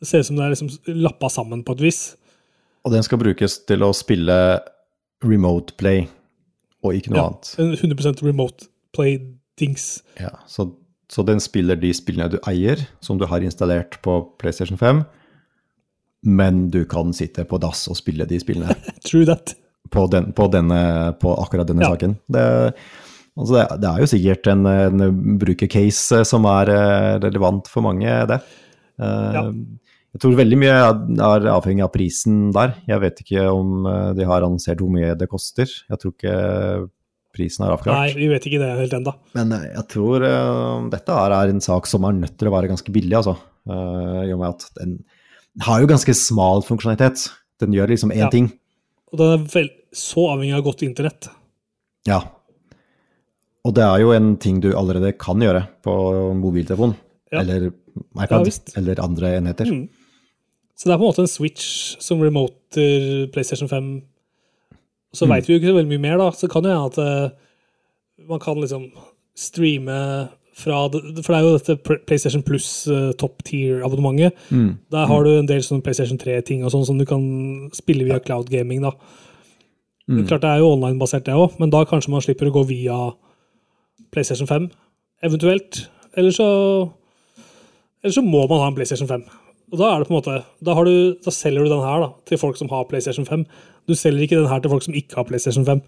Det 0.01 0.09
ser 0.09 0.19
ut 0.21 0.27
som 0.27 0.35
det 0.38 0.45
er 0.45 0.53
liksom 0.53 0.69
lappa 1.05 1.29
sammen 1.31 1.63
på 1.65 1.73
et 1.77 1.81
vis. 1.88 2.01
Og 2.85 2.91
den 2.93 3.05
skal 3.05 3.17
brukes 3.21 3.59
til 3.65 3.81
å 3.81 3.93
spille 3.97 4.35
remote 5.25 5.73
play, 5.79 6.03
og 6.83 6.93
ikke 6.99 7.13
noe 7.13 7.17
Ja, 7.17 7.27
annet. 7.31 7.55
en 7.57 7.71
100% 7.95 8.21
remote 8.27 8.67
play-dings. 8.93 10.03
Ja, 10.19 10.35
så, 10.47 10.67
så 11.12 11.24
den 11.28 11.39
spiller 11.44 11.78
de 11.78 11.91
spillene 11.94 12.30
du 12.34 12.39
eier, 12.50 12.82
som 13.04 13.20
du 13.22 13.26
har 13.30 13.44
installert 13.46 14.00
på 14.06 14.18
PlayStation 14.41 14.78
5, 14.80 15.04
men 16.26 16.70
du 16.74 16.84
kan 16.89 17.12
sitte 17.13 17.46
på 17.46 17.60
dass 17.62 17.84
og 17.91 17.98
spille 18.00 18.26
de 18.30 18.39
spillene 18.41 18.74
True 19.08 19.26
that. 19.30 19.54
på, 19.94 20.08
den, 20.10 20.32
på, 20.34 20.48
denne, 20.54 20.80
på 21.22 21.36
akkurat 21.44 21.70
denne 21.70 21.86
Ja. 21.86 21.91
saken. 21.94 22.15
Det, 22.34 22.46
altså 23.38 23.54
det, 23.60 23.65
det 23.84 23.89
er 23.91 24.02
jo 24.02 24.10
sikkert 24.15 24.50
en, 24.56 24.65
en 24.65 25.38
brukercase 25.41 26.24
som 26.26 26.48
er 26.50 26.72
eh, 26.74 27.12
relevant 27.28 27.70
for 27.70 27.86
mange, 27.86 28.10
det. 28.34 28.41
Eh, 29.00 29.34
Ja. 29.38 29.50
Jeg 30.15 30.22
tror 30.24 30.36
veldig 30.39 30.58
mye 30.62 30.76
er 31.20 31.46
avhengig 31.52 31.84
av 31.84 31.89
prisen 31.91 32.36
der. 32.56 32.72
Jeg 32.88 33.02
vet 33.04 33.18
ikke 33.20 33.41
om 33.52 33.84
eh, 33.91 34.13
de 34.15 34.24
har 34.24 34.46
annonsert 34.48 34.80
hvor 34.80 34.88
mye 34.96 35.10
det 35.20 35.28
koster. 35.28 35.68
Jeg 35.91 36.00
tror 36.00 36.13
ikke 36.15 36.36
prisen 37.36 37.65
er 37.65 37.74
avklart. 37.76 38.00
Nei, 38.00 38.15
vi 38.17 38.30
vet 38.32 38.48
ikke 38.48 38.62
det 38.62 38.71
helt 38.80 38.95
ennå. 38.98 39.13
Men 39.38 39.54
eh, 39.58 39.67
jeg 39.74 39.88
tror 39.91 40.24
uh, 40.26 40.88
dette 40.93 41.19
er 41.26 41.52
en 41.52 41.63
sak 41.63 41.89
som 41.91 42.08
er 42.08 42.17
nødt 42.17 42.38
til 42.39 42.50
å 42.50 42.56
være 42.56 42.71
ganske 42.71 42.95
billig, 42.95 43.15
altså. 43.19 43.36
Uh, 43.67 44.24
I 44.26 44.34
og 44.36 44.41
med 44.41 44.54
at 44.54 44.67
den 44.80 44.95
har 45.65 45.82
jo 45.82 45.89
ganske 45.91 46.15
smal 46.17 46.63
funksjonalitet. 46.67 47.28
Den 47.63 47.76
gjør 47.76 47.93
liksom 47.93 48.12
én 48.15 48.26
Ja. 48.26 48.32
ting. 48.34 48.52
Og 49.12 49.19
den 49.21 49.36
er 49.36 49.45
vel 49.54 49.69
så 49.95 50.26
avhengig 50.34 50.58
av 50.58 50.65
godt 50.65 50.84
internett. 50.88 51.30
Ja. 52.08 52.21
Og 53.65 53.74
det 53.74 53.84
er 53.86 54.02
jo 54.04 54.12
en 54.13 54.36
ting 54.38 54.60
du 54.62 54.74
allerede 54.78 55.15
kan 55.17 55.39
gjøre 55.41 55.63
på 55.86 55.93
mobiltelefon. 56.38 56.95
Ja. 57.32 57.41
Eller 57.41 57.71
iPad. 58.21 58.48
ja, 58.48 58.60
eller 58.78 59.00
andre 59.02 59.38
enheter. 59.39 59.71
Mm. 59.71 59.88
Så 60.76 60.89
det 60.89 60.93
er 60.93 61.00
på 61.00 61.08
en 61.08 61.12
måte 61.13 61.24
en 61.24 61.32
switch 61.32 61.95
som 62.04 62.19
remoter 62.21 63.28
PlayStation 63.32 63.69
5. 63.71 63.88
Så 65.15 65.25
Mm. 65.25 65.32
vet 65.36 65.47
vi 65.47 65.54
jo 65.56 65.60
ikke 65.62 65.71
så 65.71 65.78
veldig 65.80 65.93
mye 65.93 66.04
mer, 66.10 66.17
da. 66.19 66.30
Så 66.36 66.49
kan 66.51 66.63
jo 66.67 66.73
hende 66.75 66.91
at 66.91 66.97
eh, 66.99 67.30
man 68.28 68.39
kan 68.43 68.60
liksom 68.60 68.89
streame 69.36 70.30
fra 70.56 70.88
For 70.89 71.34
det 71.34 71.36
er 71.36 71.43
jo 71.43 71.58
dette 71.58 72.04
PlayStation 72.08 72.41
Plus 72.43 72.88
uh, 72.88 73.12
top 73.19 73.41
tier-abonnementet. 73.43 74.32
Mm. 74.51 74.78
Der 74.91 75.06
har 75.10 75.23
du 75.25 75.30
en 75.39 75.47
del 75.49 75.60
sånne 75.60 75.84
PlayStation 75.84 76.17
3-ting 76.17 76.63
og 76.63 76.71
sånn 76.71 76.86
som 76.88 76.97
du 76.97 77.04
kan 77.06 77.69
spille 77.75 78.06
via 78.08 78.19
cloud 78.23 78.47
gaming, 78.49 78.82
da. 78.86 78.91
Mm. 80.08 80.21
Klart 80.30 80.41
det 80.45 80.51
er 80.54 80.62
jo 80.63 80.69
online-basert, 80.78 81.25
det 81.25 81.34
òg, 81.36 81.58
men 81.60 81.69
da 81.73 81.84
kanskje 81.84 82.10
man 82.13 82.21
slipper 82.23 82.47
å 82.47 82.54
gå 82.56 82.63
via 82.69 82.95
PlayStation 84.13 84.47
5, 84.47 84.69
eventuelt. 85.28 85.89
Eller 86.15 86.32
så 86.32 86.47
Eller 88.04 88.13
så 88.13 88.23
må 88.23 88.47
man 88.47 88.60
ha 88.62 88.67
en 88.69 88.75
PlayStation 88.75 89.08
5. 89.10 89.23
Og 89.75 89.81
da 89.81 89.91
er 89.91 90.01
det 90.01 90.07
på 90.07 90.13
en 90.13 90.19
måte 90.21 90.39
Da, 90.63 90.73
har 90.77 90.88
du, 90.88 91.15
da 91.19 91.33
selger 91.35 91.65
du 91.65 91.73
den 91.73 91.83
her 91.83 92.05
da, 92.05 92.09
til 92.29 92.39
folk 92.39 92.59
som 92.59 92.71
har 92.71 92.88
PlayStation 92.88 93.27
5. 93.27 93.43
Du 93.89 93.95
selger 93.97 94.23
ikke 94.23 94.39
den 94.39 94.47
her 94.49 94.63
til 94.63 94.71
folk 94.71 94.85
som 94.88 94.95
ikke 94.95 95.19
har 95.19 95.27
PlayStation 95.27 95.67
5. 95.67 95.81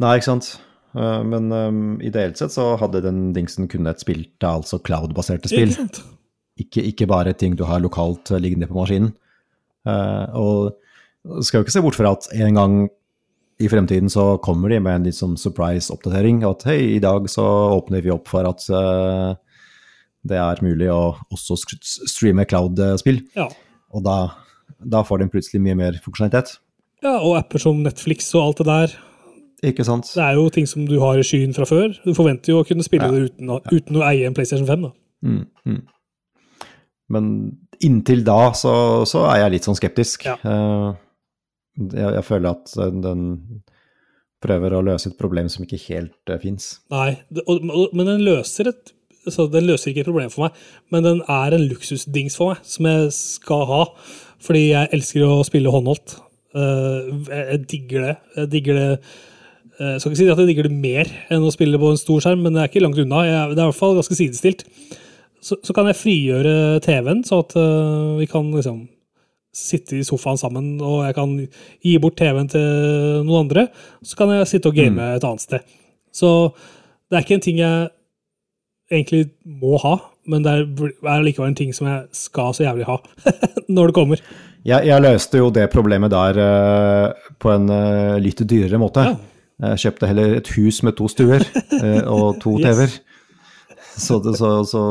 Nei, 0.00 0.14
ikke 0.16 0.30
sant. 0.30 0.54
Eh, 0.96 1.20
Men 1.28 1.52
um, 1.52 1.82
ideelt 2.00 2.40
sett 2.40 2.54
så 2.56 2.72
hadde 2.80 3.04
den 3.04 3.30
dingsen 3.36 3.68
kunnet 3.68 4.00
spilt 4.00 4.32
til 4.40 4.62
altså 4.62 4.80
cloud-baserte 4.80 5.52
spill. 5.52 5.76
Ikke? 5.76 6.06
Ikke, 6.64 6.86
ikke 6.88 7.10
bare 7.10 7.36
ting 7.36 7.58
du 7.58 7.66
har 7.68 7.84
lokalt 7.84 8.32
eh, 8.32 8.40
liggende 8.40 8.70
på 8.70 8.80
maskinen. 8.80 9.12
Uh, 9.84 10.26
og 10.38 11.44
skal 11.44 11.60
jo 11.60 11.66
ikke 11.66 11.76
se 11.76 11.84
bort 11.84 11.98
fra 11.98 12.16
at 12.16 12.28
en 12.34 12.58
gang 12.58 12.74
i 13.62 13.68
fremtiden 13.70 14.10
så 14.10 14.38
kommer 14.42 14.72
de 14.72 14.80
med 14.82 14.96
en 14.96 15.06
litt 15.06 15.18
sånn 15.18 15.36
surprise-oppdatering. 15.38 16.42
At 16.48 16.64
hei, 16.66 16.96
i 16.96 17.02
dag 17.02 17.28
så 17.30 17.44
åpner 17.76 18.02
vi 18.02 18.12
opp 18.14 18.30
for 18.32 18.48
at 18.48 18.64
eh, 18.72 19.34
det 20.28 20.38
er 20.38 20.60
mulig 20.62 20.88
å 20.92 21.14
også 21.34 21.56
streame 21.82 22.44
cloud-spill. 22.48 23.22
Ja. 23.36 23.48
Og 23.92 24.04
da, 24.06 24.16
da 24.78 25.02
får 25.06 25.22
den 25.24 25.32
plutselig 25.32 25.62
mye 25.64 25.78
mer 25.78 25.98
funksjonalitet. 26.04 26.58
ja. 27.02 27.16
Og 27.18 27.36
apper 27.40 27.62
som 27.62 27.82
Netflix 27.82 28.30
og 28.36 28.44
alt 28.44 28.62
det 28.62 28.68
der. 28.68 28.94
Ikke 29.62 29.86
sant? 29.86 30.08
Det 30.10 30.22
er 30.22 30.38
jo 30.38 30.48
ting 30.50 30.66
som 30.66 30.86
du 30.88 30.96
har 31.02 31.18
i 31.18 31.26
skyen 31.26 31.54
fra 31.54 31.66
før. 31.68 31.92
Du 32.02 32.14
forventer 32.14 32.54
jo 32.54 32.62
å 32.62 32.66
kunne 32.66 32.82
spille 32.82 33.06
Ja. 33.06 33.12
det 33.14 33.30
uten 33.30 33.50
uten 33.70 33.98
å 34.00 34.06
eie 34.08 34.26
en 34.26 34.34
PlayStation 34.34 34.66
5. 34.66 34.82
da. 34.82 34.92
Mm, 35.22 35.44
mm. 35.66 35.82
Men 37.14 37.58
inntil 37.82 38.24
da 38.24 38.52
så, 38.58 39.04
så 39.06 39.26
er 39.30 39.44
jeg 39.44 39.52
litt 39.56 39.68
sånn 39.68 39.78
skeptisk. 39.78 40.26
Ja. 40.26 40.34
Eh, 40.42 40.94
jeg, 41.78 42.14
jeg 42.18 42.24
føler 42.26 42.50
at 42.50 42.74
den, 43.02 43.22
prøver 44.42 44.74
å 44.74 44.82
løse 44.82 45.10
et 45.10 45.18
problem 45.20 45.48
som 45.52 45.62
ikke 45.62 45.78
helt 45.86 46.30
uh, 46.30 46.38
fins. 46.42 46.80
Nei, 46.90 47.14
og, 47.46 47.62
og, 47.62 47.92
men 47.94 48.08
den 48.08 48.24
løser 48.26 48.72
et 48.72 48.90
altså 49.26 49.46
Den 49.50 49.68
løser 49.68 49.90
ikke 49.90 50.04
et 50.04 50.10
problem 50.10 50.30
for 50.32 50.46
meg, 50.46 50.60
men 50.92 51.06
den 51.06 51.22
er 51.30 51.54
en 51.54 51.66
luksusdings 51.70 52.36
for 52.38 52.52
meg, 52.52 52.62
som 52.66 52.88
jeg 52.88 53.10
skal 53.16 53.66
ha. 53.70 53.82
Fordi 54.42 54.62
jeg 54.72 54.90
elsker 54.96 55.26
å 55.26 55.42
spille 55.46 55.70
håndholdt. 55.70 56.16
Eh, 56.52 57.12
jeg, 57.30 57.60
digger 57.70 58.08
det. 58.08 58.16
Jeg 58.36 58.50
digger 58.52 58.76
det 58.76 58.88
eh, 58.92 59.92
Jeg 59.94 60.00
skal 60.02 60.10
ikke 60.10 60.20
si 60.20 60.26
at 60.26 60.42
jeg 60.42 60.48
digger 60.50 60.68
det 60.68 60.80
mer 60.82 61.12
enn 61.32 61.46
å 61.46 61.52
spille 61.54 61.80
på 61.80 61.92
en 61.92 62.00
stor 62.00 62.24
skjerm, 62.24 62.42
men 62.44 62.56
det 62.56 62.64
er 62.64 62.72
ikke 62.72 62.82
langt 62.84 62.98
unna. 63.00 63.22
Jeg, 63.28 63.54
det 63.54 63.62
er 63.62 63.68
i 63.68 63.70
hvert 63.70 63.78
fall 63.78 63.96
ganske 63.98 64.18
sidestilt. 64.18 64.66
så, 65.42 65.58
så 65.62 65.74
kan 65.74 65.88
jeg 65.90 66.00
frigjøre 66.00 66.82
TV-en, 66.84 67.24
så 67.26 67.40
at 67.42 67.56
uh, 67.58 68.18
vi 68.18 68.28
kan 68.30 68.50
liksom 68.54 68.84
sitte 69.52 69.98
i 69.98 70.04
sofaen 70.06 70.38
sammen, 70.40 70.76
og 70.80 71.02
jeg 71.04 71.16
kan 71.16 71.32
gi 71.84 71.96
bort 72.00 72.16
TV-en 72.16 72.48
til 72.48 72.68
noen 73.26 73.46
andre. 73.46 73.66
Så 74.04 74.16
kan 74.16 74.30
jeg 74.32 74.48
sitte 74.48 74.70
og 74.70 74.78
game 74.78 74.96
mm. 74.96 75.16
et 75.16 75.26
annet 75.28 75.44
sted. 75.44 75.74
Så 76.12 76.52
det 77.10 77.18
er 77.18 77.26
ikke 77.26 77.36
en 77.40 77.44
ting 77.44 77.58
jeg 77.60 77.90
egentlig 78.92 79.26
må 79.44 79.78
ha, 79.82 79.96
men 80.30 80.44
det 80.44 80.54
er 80.54 81.24
likevel 81.24 81.50
en 81.50 81.58
ting 81.58 81.72
som 81.74 81.88
jeg 81.90 82.04
skal 82.16 82.54
så 82.54 82.66
jævlig 82.66 82.86
ha 82.88 82.98
når 83.74 83.90
det 83.90 83.96
kommer. 83.96 84.24
Jeg, 84.62 84.86
jeg 84.86 85.02
løste 85.02 85.40
jo 85.40 85.50
det 85.54 85.66
problemet 85.72 86.12
der 86.12 86.38
uh, 86.38 87.30
på 87.42 87.50
en 87.50 87.70
uh, 87.72 88.18
litt 88.22 88.44
dyrere 88.46 88.78
måte. 88.78 89.08
Ja. 89.08 89.16
Jeg 89.62 89.82
kjøpte 89.84 90.10
heller 90.10 90.36
et 90.38 90.52
hus 90.56 90.80
med 90.86 90.96
to 90.98 91.08
stuer 91.10 91.42
uh, 91.42 92.04
og 92.10 92.38
to 92.42 92.54
yes. 92.60 92.68
TV-er. 92.68 93.00
Så, 93.92 94.16
så, 94.38 94.50
så, 94.64 94.82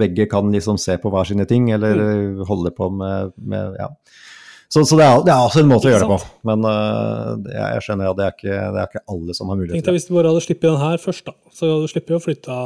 begge 0.00 0.24
kan 0.30 0.48
liksom 0.48 0.78
se 0.80 0.94
på 1.02 1.10
hver 1.12 1.26
sine 1.28 1.44
ting, 1.44 1.68
eller 1.74 1.98
mm. 1.98 2.46
holde 2.48 2.72
på 2.72 2.88
med, 2.94 3.34
med 3.36 3.74
ja. 3.76 3.90
Så, 4.68 4.82
så 4.82 4.96
det, 4.98 5.04
er, 5.06 5.20
det, 5.22 5.30
er, 5.30 5.44
også 5.46 5.62
en 5.62 5.68
måte 5.70 5.86
å 5.86 5.92
gjøre 5.92 6.06
det 6.06 6.10
på. 6.10 6.30
Men 6.48 6.64
uh, 6.66 7.36
jeg 7.52 7.84
skjønner 7.86 8.10
at 8.10 8.18
det 8.18 8.24
er, 8.26 8.32
ikke, 8.34 8.56
det 8.74 8.80
er 8.82 8.88
ikke 8.90 9.02
alle 9.14 9.36
som 9.38 9.52
har 9.52 9.60
mulighet 9.60 9.78
til 9.78 9.86
det. 9.86 9.94
Hvis 9.94 10.08
du 10.08 10.16
bare 10.16 10.32
hadde 10.32 10.42
sluppet 10.42 10.66
den 10.66 10.80
her 10.80 10.98
først, 11.02 11.28
da. 11.28 11.34
Så 11.54 11.70
hadde 11.70 11.86
du 11.86 11.92
sluppet 11.92 12.16
å 12.16 12.22
flytte 12.24 12.56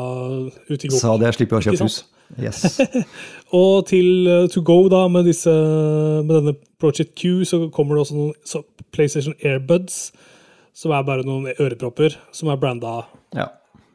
ut 0.70 0.86
i 0.86 0.90
Go. 0.90 0.96
Så 0.96 1.12
hadde 1.12 1.28
jeg 1.28 1.38
sluppet 1.38 1.58
å 1.58 1.62
kjøpe 1.66 1.88
hus. 1.90 1.98
Yes. 2.40 2.78
og 3.60 3.74
til 3.90 4.30
uh, 4.30 4.46
to 4.52 4.62
go, 4.64 4.78
da, 4.92 5.02
med, 5.12 5.28
disse, 5.28 5.52
med 5.52 6.32
denne 6.38 6.54
Project 6.80 7.12
Q, 7.18 7.42
så 7.48 7.62
kommer 7.74 7.98
det 7.98 8.06
også 8.06 8.16
noen 8.16 8.68
PlayStation 8.94 9.36
Airbuds, 9.44 9.98
som 10.76 10.94
er 10.96 11.04
bare 11.04 11.26
noen 11.26 11.50
ørepropper 11.52 12.16
som 12.32 12.48
er 12.48 12.60
branda 12.62 13.02
ja. 13.36 13.50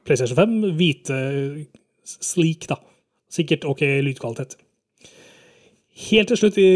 PlayStation 0.06 0.38
5. 0.38 0.76
Hvite, 0.78 1.18
slik, 2.06 2.70
da. 2.70 2.78
Sikkert 3.34 3.66
ok 3.68 3.82
lydkvalitet. 4.06 4.60
Helt 5.96 6.28
til 6.28 6.40
slutt 6.40 6.58
i 6.60 6.70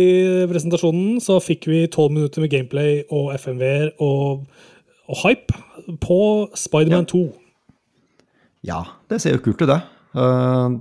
presentasjonen 0.47 1.17
så 1.19 1.41
fikk 1.43 1.67
vi 1.67 1.81
tolv 1.91 2.13
minutter 2.15 2.39
med 2.39 2.53
gameplay 2.53 3.01
og 3.11 3.33
FMV-er 3.35 3.89
og, 3.99 4.45
og, 5.09 5.17
hype 5.25 5.97
på 5.99 6.19
Spiderman 6.55 7.03
ja. 7.03 7.09
2. 7.11 7.23
Ja, 8.69 8.77
det 9.11 9.19
ser 9.19 9.35
jo 9.35 9.41
kult 9.43 9.59
ut, 9.59 9.67
det. 9.67 9.81
Uh, 10.15 10.79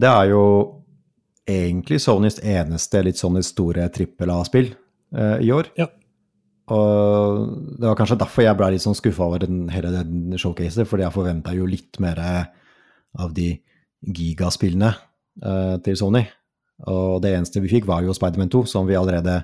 det 0.00 0.08
er 0.08 0.30
jo 0.30 0.44
egentlig 1.44 1.98
Sonys 2.00 2.40
eneste 2.40 3.02
litt 3.04 3.20
sånn 3.20 3.36
store 3.44 3.90
trippel 3.92 4.32
A-spill 4.32 4.70
uh, 5.12 5.36
i 5.36 5.50
år. 5.52 5.68
Ja. 5.76 5.90
Og 6.72 7.42
det 7.76 7.90
var 7.90 7.98
kanskje 7.98 8.16
derfor 8.22 8.46
jeg 8.46 8.56
ble 8.56 8.70
litt 8.72 8.86
sånn 8.86 8.96
skuffa 8.96 9.26
over 9.26 9.44
den, 9.44 9.66
hele 9.68 9.90
den 9.92 10.32
showcaset, 10.40 10.88
fordi 10.88 11.04
jeg 11.04 11.12
forventa 11.12 11.52
jo 11.52 11.68
litt 11.68 12.00
mer 12.00 12.22
av 12.24 13.36
de 13.36 13.50
gigaspillene 14.00 14.94
uh, 15.44 15.76
til 15.84 16.00
Sony. 16.00 16.24
Og 16.90 17.20
det 17.24 17.32
eneste 17.34 17.62
vi 17.64 17.70
fikk, 17.72 17.86
var 17.88 18.04
jo 18.04 18.14
Spiderman 18.16 18.50
2, 18.52 18.64
som 18.68 18.88
vi 18.88 18.96
allerede, 18.98 19.40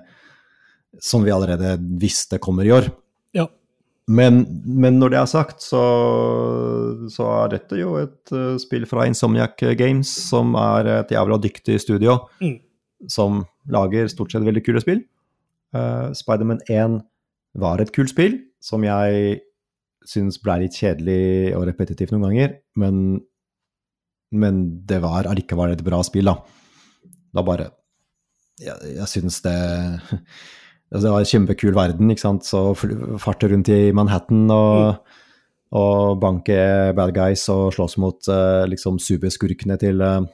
som 1.00 1.24
vi 1.24 1.32
allerede 1.32 1.76
visste 2.00 2.40
kommer 2.42 2.68
i 2.68 2.74
år. 2.74 2.90
Ja. 3.36 3.46
Men, 4.10 4.42
men, 4.64 4.98
når 5.00 5.14
det 5.14 5.20
er 5.20 5.30
sagt, 5.30 5.62
så, 5.64 5.82
så 7.12 7.28
er 7.38 7.54
dette 7.54 7.78
jo 7.80 7.94
et 8.00 8.34
uh, 8.34 8.58
spill 8.60 8.84
fra 8.90 9.06
Insomniac 9.08 9.62
Games, 9.78 10.10
som 10.30 10.56
er 10.58 10.92
et 10.98 11.14
jævla 11.14 11.40
dyktig 11.40 11.78
studio, 11.82 12.18
mm. 12.42 12.58
som 13.08 13.44
lager 13.70 14.10
stort 14.12 14.34
sett 14.34 14.44
veldig 14.44 14.64
kule 14.66 14.82
spill. 14.84 15.04
Uh, 15.76 16.10
Spiderman 16.16 16.62
1 16.66 17.00
var 17.60 17.80
et 17.80 17.94
kult 17.94 18.12
spill, 18.12 18.40
som 18.60 18.84
jeg 18.84 19.40
syns 20.08 20.40
ble 20.42 20.62
litt 20.64 20.76
kjedelig 20.76 21.54
og 21.56 21.68
repetitivt 21.68 22.12
noen 22.12 22.28
ganger, 22.28 22.54
men, 22.80 23.20
men 24.32 24.62
det 24.88 24.98
var 25.04 25.28
allikevel 25.28 25.74
et 25.74 25.84
bra 25.86 26.00
spill, 26.04 26.32
da 26.32 26.59
da 27.36 27.44
bare 27.46 27.70
Jeg, 28.60 28.76
jeg 28.96 29.08
syns 29.08 29.40
det 29.44 29.56
altså 30.90 31.06
Det 31.06 31.12
var 31.14 31.24
en 31.24 31.30
kjempekul 31.32 31.74
verden, 31.76 32.10
ikke 32.10 32.24
sant. 32.24 32.46
Så 32.46 32.74
farte 33.22 33.50
rundt 33.50 33.70
i 33.70 33.92
Manhattan 33.94 34.50
og, 34.50 34.96
mm. 34.98 35.18
og 35.78 36.20
banke 36.22 36.58
bad 36.98 37.14
guys 37.14 37.46
og 37.52 37.70
slåss 37.76 37.96
mot 38.02 38.30
uh, 38.30 38.66
liksom 38.70 38.98
superskurkene 39.02 39.78
til 39.80 40.02
uh, 40.02 40.24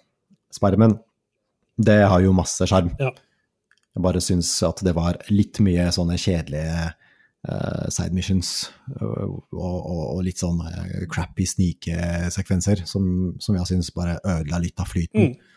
Spermen. 0.53 0.97
Det 1.77 2.01
har 2.09 2.25
jo 2.25 2.33
masse 2.37 2.65
sjarm. 2.69 2.95
Ja. 3.01 3.13
Jeg 3.97 4.05
bare 4.05 4.23
syns 4.25 4.55
at 4.65 4.81
det 4.85 4.95
var 4.97 5.19
litt 5.33 5.61
mye 5.65 5.91
sånne 5.93 6.17
kjedelige 6.21 6.87
uh, 6.89 7.87
side 7.93 8.17
missions 8.17 8.71
og, 8.97 9.43
og, 9.53 9.77
og, 9.93 10.23
litt 10.25 10.41
sånn 10.41 10.61
crappy 11.13 11.45
snikesekvenser 11.49 12.85
som, 12.89 13.37
som 13.41 13.61
jeg 13.61 13.71
syns 13.75 13.93
bare 13.97 14.17
ødela 14.25 14.61
litt 14.65 14.81
av 14.81 14.89
flyten. 14.89 15.35
Mm. 15.37 15.56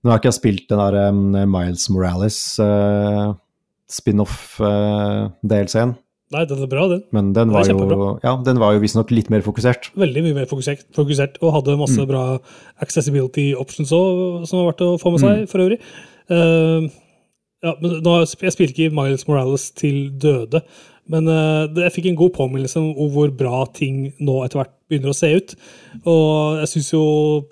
Nå 0.00 0.12
har 0.12 0.20
ikke 0.20 0.30
jeg 0.30 0.38
spilt 0.38 0.68
den 0.70 0.80
der 0.80 1.10
um, 1.10 1.24
Miles 1.52 1.88
Morales 1.92 2.38
uh. 2.62 3.34
Uh, 4.62 5.26
Nei, 6.30 6.44
den 6.46 6.60
er 6.62 6.68
bra, 6.70 6.84
den. 6.86 7.00
Men 7.10 7.32
den, 7.34 7.50
var 7.50 7.66
jo, 7.66 8.12
ja, 8.22 8.36
den 8.46 8.60
var 8.62 8.76
jo 8.76 8.82
visstnok 8.84 9.10
litt 9.10 9.32
mer 9.34 9.42
fokusert. 9.42 9.88
Veldig 9.98 10.22
mye 10.28 10.36
mer 10.36 10.46
fokusert, 10.50 10.84
fokusert 10.94 11.40
og 11.42 11.56
hadde 11.56 11.74
masse 11.80 11.98
mm. 11.98 12.06
bra 12.06 12.22
accessibility 12.84 13.48
options 13.58 13.90
òg, 13.96 14.46
som 14.46 14.60
var 14.60 14.68
verdt 14.70 14.84
å 14.86 14.92
få 15.02 15.10
med 15.10 15.24
seg, 15.24 15.40
mm. 15.40 15.48
for 15.50 15.64
øvrig. 15.64 15.80
Uh, 16.30 16.86
ja, 17.66 17.74
men 17.82 17.98
nå, 18.06 18.14
jeg 18.22 18.54
spilte 18.54 18.70
ikke 18.70 18.94
Miles 18.94 19.26
Morales 19.26 19.66
til 19.74 20.06
døde, 20.22 20.62
men 21.10 21.26
uh, 21.26 21.66
jeg 21.84 21.94
fikk 21.96 22.10
en 22.10 22.18
god 22.18 22.32
påminnelse 22.36 22.80
om 22.80 23.10
hvor 23.14 23.32
bra 23.34 23.64
ting 23.74 24.08
nå 24.22 24.40
etter 24.44 24.60
hvert 24.60 24.74
begynner 24.90 25.12
å 25.12 25.16
se 25.16 25.30
ut. 25.34 25.54
Og 26.04 26.60
jeg 26.62 26.72
syns 26.72 26.90
jo 26.92 27.04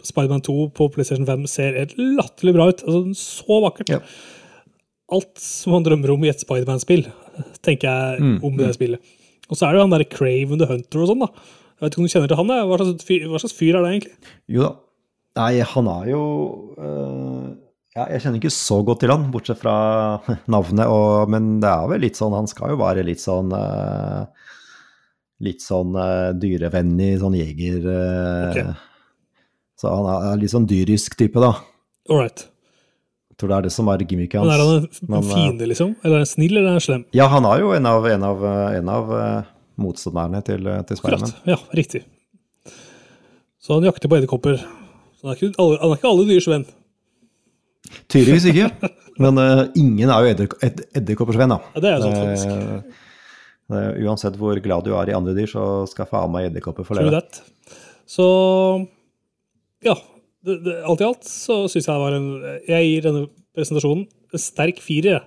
Spiderman 0.07 0.45
2 0.47 0.57
på 0.79 0.89
PlayStation 0.95 1.27
5 1.29 1.47
ser 1.51 1.79
helt 1.79 1.95
latterlig 1.99 2.55
bra 2.57 2.69
ut. 2.71 2.83
Altså, 2.87 3.03
så 3.19 3.61
vakkert. 3.67 3.95
Ja. 3.95 4.03
Alt 5.15 5.41
som 5.43 5.75
man 5.75 5.87
drømmer 5.87 6.13
om 6.15 6.27
i 6.27 6.33
et 6.33 6.43
Spiderman-spill, 6.43 7.07
tenker 7.65 7.89
jeg 7.89 8.25
mm, 8.25 8.35
om 8.45 8.59
det 8.59 8.73
mm. 8.73 8.75
spillet. 8.77 9.15
Og 9.49 9.57
så 9.57 9.65
er 9.65 9.73
det 9.73 9.81
jo 9.81 9.87
han 9.87 9.95
derre 9.95 10.11
Craven 10.13 10.61
the 10.61 10.69
Hunter 10.69 11.05
og 11.05 11.11
sånn, 11.11 11.25
da. 11.25 11.31
Jeg 11.79 11.87
vet 11.87 11.95
ikke 11.95 12.03
om 12.03 12.09
du 12.09 12.13
kjenner 12.13 12.31
til 12.31 12.41
han? 12.41 12.53
Hva 12.69 12.79
slags, 12.81 13.07
fyr, 13.07 13.25
hva 13.31 13.41
slags 13.41 13.57
fyr 13.57 13.79
er 13.79 13.85
det 13.85 13.95
egentlig? 13.95 14.35
Jo 14.51 14.67
da. 14.67 14.75
Nei, 15.39 15.53
han 15.71 15.89
er 15.93 16.09
jo 16.11 16.23
øh, 16.83 17.51
ja, 17.99 18.05
Jeg 18.15 18.25
kjenner 18.25 18.41
ikke 18.41 18.55
så 18.55 18.81
godt 18.87 19.03
til 19.03 19.13
han, 19.13 19.29
bortsett 19.35 19.61
fra 19.61 19.77
navnet. 20.55 20.87
Og, 20.87 21.31
men 21.33 21.57
det 21.63 21.71
er 21.71 21.89
vel 21.91 22.05
litt 22.07 22.19
sånn 22.19 22.37
Han 22.37 22.51
skal 22.51 22.75
jo 22.75 22.83
være 22.83 23.07
litt 23.07 23.23
sånn 23.23 23.51
uh, 23.55 24.29
litt 25.45 25.63
sånn 25.63 25.97
uh, 25.99 26.35
dyrevennlig, 26.39 27.17
sånn 27.23 27.39
jeger 27.39 27.83
uh, 27.87 28.47
okay. 28.51 28.71
Så 29.79 29.91
han 29.93 30.09
er 30.11 30.41
litt 30.41 30.51
sånn 30.51 30.67
dyrisk 30.67 31.15
type, 31.19 31.39
da. 31.39 31.53
All 32.11 32.25
right. 32.25 32.49
Jeg 33.31 33.39
tror 33.39 33.53
det 33.53 33.59
er 33.61 33.67
det 33.69 33.71
som 33.71 33.91
er 33.93 34.03
gimmicket 34.03 34.41
hans. 34.41 34.49
Men 34.49 34.57
Er 34.57 34.65
han 34.65 34.89
en, 34.89 35.21
en 35.21 35.29
fiende, 35.29 35.69
liksom? 35.71 35.93
Eller 36.03 36.17
er 36.17 36.25
han 36.25 36.31
snill, 36.33 36.57
eller 36.57 36.73
er 36.73 36.75
han 36.81 36.83
slem? 36.83 37.05
Ja, 37.15 37.29
han 37.31 37.47
er 37.47 37.63
jo 37.63 37.71
en 37.77 37.87
av, 37.87 38.09
en 38.11 38.27
av, 38.27 38.43
en 38.75 38.91
av 38.91 39.13
motstanderne 39.79 40.41
til, 40.43 40.67
til 40.89 40.99
Spiderman. 40.99 41.37
Ja, 41.47 41.61
riktig. 41.79 42.03
Så 43.63 43.79
han 43.79 43.87
jakter 43.87 44.11
på 44.11 44.19
edderkopper. 44.19 44.59
Han 45.23 45.31
er 45.31 45.39
ikke 45.39 45.53
alle, 45.63 45.79
han 45.79 45.95
er 45.95 45.99
ikke 46.01 46.11
alle 46.11 46.27
dyrs 46.33 46.51
venn. 46.51 46.67
Tydeligvis 48.11 48.49
ikke. 48.53 48.93
Men 49.23 49.41
uh, 49.41 49.65
ingen 49.79 50.11
er 50.11 50.25
jo 50.25 50.33
edderkoppers 50.35 50.91
edderkoppersvenn, 50.97 51.55
da. 51.55 51.59
Ja, 51.75 51.83
det 51.85 51.93
er 51.93 52.05
sant, 52.05 52.19
faktisk. 52.23 53.07
Uh, 53.69 53.91
uansett 54.07 54.39
hvor 54.41 54.61
glad 54.65 54.87
du 54.87 54.95
er 54.97 55.11
i 55.11 55.17
andre 55.17 55.35
dyr, 55.37 55.51
så 55.51 55.65
skal 55.91 56.09
faen 56.09 56.33
meg 56.33 56.49
edderkopper 56.49 56.87
få 56.87 56.97
leve. 56.99 57.21
Så 58.09 58.29
ja. 59.85 59.97
Det, 60.39 60.55
det, 60.63 60.77
alt 60.87 61.03
i 61.03 61.07
alt 61.09 61.27
så 61.27 61.65
syns 61.67 61.89
jeg 61.91 61.99
var 61.99 62.15
en 62.15 62.29
Jeg 62.63 62.85
gir 62.87 63.03
denne 63.09 63.25
presentasjonen 63.59 64.05
en 64.07 64.41
sterk 64.41 64.79
firer 64.85 65.25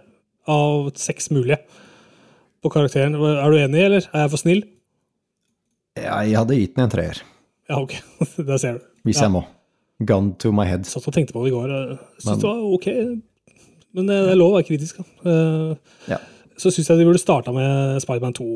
av 0.49 0.91
seks 0.97 1.27
mulige 1.35 1.59
på 2.61 2.71
karakteren. 2.73 3.17
Er 3.17 3.51
du 3.51 3.57
enig, 3.59 3.83
eller? 3.83 4.07
Er 4.13 4.25
jeg 4.25 4.31
for 4.33 4.41
snill? 4.41 4.63
Jeg 5.99 6.37
hadde 6.37 6.57
gitt 6.57 6.77
den 6.77 6.85
en 6.85 6.93
treer. 6.93 7.19
Ja, 7.69 7.81
ok. 7.81 7.97
Der 8.47 8.61
ser 8.61 8.77
du. 8.77 8.85
Hvis 9.07 9.19
ja. 9.19 9.27
jeg 9.27 9.35
må. 9.35 9.43
Gun 10.07 10.33
to 10.41 10.51
my 10.55 10.65
head. 10.65 10.87
Satt 10.89 11.07
og 11.07 11.15
tenkte 11.15 11.35
på 11.35 11.45
det 11.45 11.51
i 11.51 11.55
går. 11.55 11.71
Jeg 11.71 12.25
syns 12.25 12.41
det 12.41 12.49
var 12.49 12.61
ok. 12.75 12.87
Men 13.91 14.07
det 14.07 14.19
er 14.31 14.37
lov 14.39 14.53
å 14.53 14.59
være 14.59 14.69
kritisk. 14.69 15.01
Uh, 15.25 15.73
ja 16.09 16.21
så 16.61 16.71
syns 16.73 16.91
jeg 16.91 16.99
de 16.99 17.07
burde 17.07 17.21
starta 17.21 17.53
med 17.55 18.01
Spiderman 18.03 18.35
2, 18.37 18.47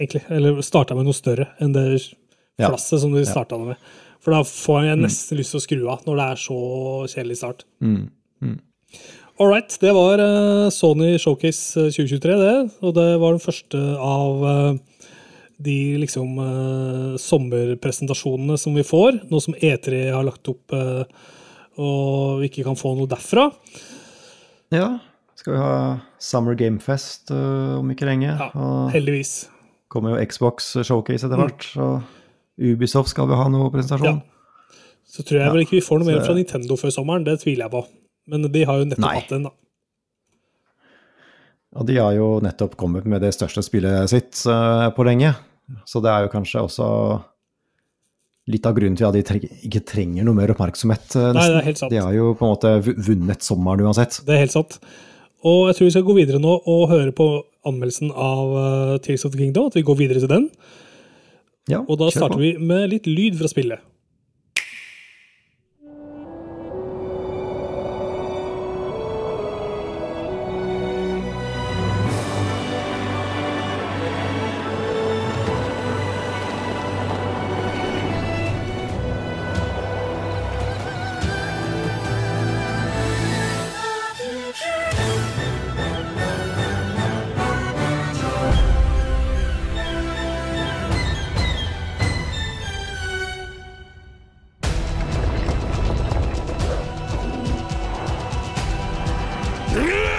egentlig. 0.00 0.22
Eller 0.32 0.60
starta 0.64 0.96
med 0.96 1.08
noe 1.08 1.16
større 1.16 1.50
enn 1.60 1.74
det 1.76 1.86
flasset 2.60 2.96
ja. 2.96 3.02
som 3.02 3.14
de 3.14 3.24
starta 3.28 3.58
ja. 3.58 3.72
med. 3.72 3.90
For 4.20 4.36
da 4.36 4.42
får 4.46 4.86
jeg 4.86 5.00
nesten 5.00 5.36
mm. 5.36 5.40
lyst 5.40 5.54
til 5.54 5.60
å 5.60 5.64
skru 5.64 5.80
av, 5.92 6.04
når 6.06 6.20
det 6.20 6.26
er 6.26 6.42
så 6.44 6.60
kjedelig 7.12 7.40
start. 7.40 7.64
Mm. 7.84 8.02
Mm. 8.44 8.56
All 9.40 9.48
right. 9.48 9.76
Det 9.80 9.92
var 9.96 10.20
uh, 10.20 10.68
Sony 10.72 11.14
Showcase 11.20 11.88
2023, 11.92 12.38
det. 12.40 12.56
Og 12.84 12.96
det 12.96 13.08
var 13.22 13.36
den 13.36 13.44
første 13.44 13.80
av 13.96 14.44
de 15.60 15.76
liksom 16.00 16.38
uh, 16.40 17.18
sommerpresentasjonene 17.20 18.56
som 18.60 18.76
vi 18.76 18.86
får, 18.86 19.22
nå 19.30 19.42
som 19.44 19.56
E3 19.56 20.06
har 20.14 20.26
lagt 20.26 20.48
opp 20.52 20.76
og 21.80 22.40
vi 22.40 22.50
ikke 22.50 22.64
kan 22.66 22.76
få 22.76 22.92
noe 22.98 23.08
derfra. 23.08 23.46
Ja, 24.74 24.98
skal 25.38 25.54
vi 25.54 25.60
ha 25.62 25.76
Summer 26.20 26.56
Gamefest 26.58 27.32
uh, 27.32 27.78
om 27.78 27.92
ikke 27.92 28.08
lenge. 28.08 28.34
Ja, 28.34 28.50
og 28.54 28.90
heldigvis. 28.94 29.48
kommer 29.88 30.14
jo 30.14 30.26
Xbox 30.28 30.74
Showcase 30.84 31.26
etter 31.26 31.40
hvert. 31.40 31.70
Mm. 31.74 31.86
Og 31.86 32.70
Ubisoft 32.70 33.14
skal 33.14 33.30
vi 33.30 33.38
ha 33.38 33.46
noe 33.48 33.70
presentasjon. 33.72 34.20
Ja. 34.20 34.76
Så 35.10 35.24
tror 35.26 35.40
jeg 35.40 35.54
vel 35.54 35.64
ikke 35.64 35.78
vi 35.78 35.86
får 35.86 36.02
noe 36.02 36.12
mer 36.12 36.20
fra 36.22 36.36
Nintendo 36.36 36.76
før 36.78 36.92
sommeren, 36.94 37.24
det 37.26 37.40
tviler 37.42 37.66
jeg 37.66 37.72
på. 37.72 37.82
Men 38.30 38.46
de 38.52 38.62
har 38.68 38.78
jo 38.78 38.90
nettopp 38.90 39.06
Nei. 39.06 39.16
hatt 39.16 39.32
den, 39.32 39.48
da. 39.48 39.54
Og 41.80 41.86
de 41.86 41.96
har 41.98 42.14
jo 42.14 42.28
nettopp 42.42 42.76
kommet 42.78 43.06
med 43.10 43.22
det 43.22 43.30
største 43.34 43.62
spillet 43.62 44.10
sitt 44.10 44.42
eh, 44.50 44.86
på 44.94 45.06
lenge. 45.06 45.32
Så 45.86 46.00
det 46.04 46.10
er 46.12 46.24
jo 46.26 46.32
kanskje 46.32 46.62
også 46.66 46.86
litt 48.50 48.66
av 48.66 48.74
grunnen 48.74 48.96
til 48.98 49.06
at 49.06 49.14
de 49.14 49.22
tre 49.26 49.38
ikke 49.66 49.82
trenger 49.86 50.24
noe 50.26 50.34
mer 50.34 50.50
oppmerksomhet, 50.54 51.04
Nesten. 51.12 51.36
Nei, 51.36 51.46
det 51.52 51.60
er 51.60 51.68
helt 51.68 51.78
sant. 51.78 51.92
De 51.94 52.00
har 52.02 52.16
jo 52.16 52.32
på 52.34 52.46
en 52.46 52.52
måte 52.56 52.72
vunnet 53.06 53.46
sommeren 53.46 53.84
uansett. 53.86 54.20
Det 54.26 54.34
er 54.34 54.42
helt 54.44 54.54
sant. 54.56 54.78
Og 55.46 55.68
jeg 55.70 55.76
tror 55.78 55.86
vi 55.86 55.92
skal 55.94 56.06
gå 56.08 56.16
videre 56.18 56.40
nå 56.42 56.56
og 56.68 56.82
høre 56.90 57.12
på 57.16 57.28
anmeldelsen 57.68 58.10
av 58.12 58.50
Tales 58.56 59.04
Tears 59.06 59.24
of 59.28 59.32
the 59.36 59.38
Kingdom. 59.40 59.68
At 59.70 59.78
vi 59.78 59.84
går 59.86 59.96
videre 60.00 60.20
til 60.24 60.32
den. 60.32 60.48
Ja, 61.70 61.82
Og 61.86 62.00
da 62.00 62.10
starter 62.10 62.36
på. 62.36 62.42
vi 62.42 62.56
med 62.58 62.90
litt 62.90 63.06
lyd 63.06 63.38
fra 63.38 63.48
spillet. 63.52 63.80
Okay, 99.72 100.09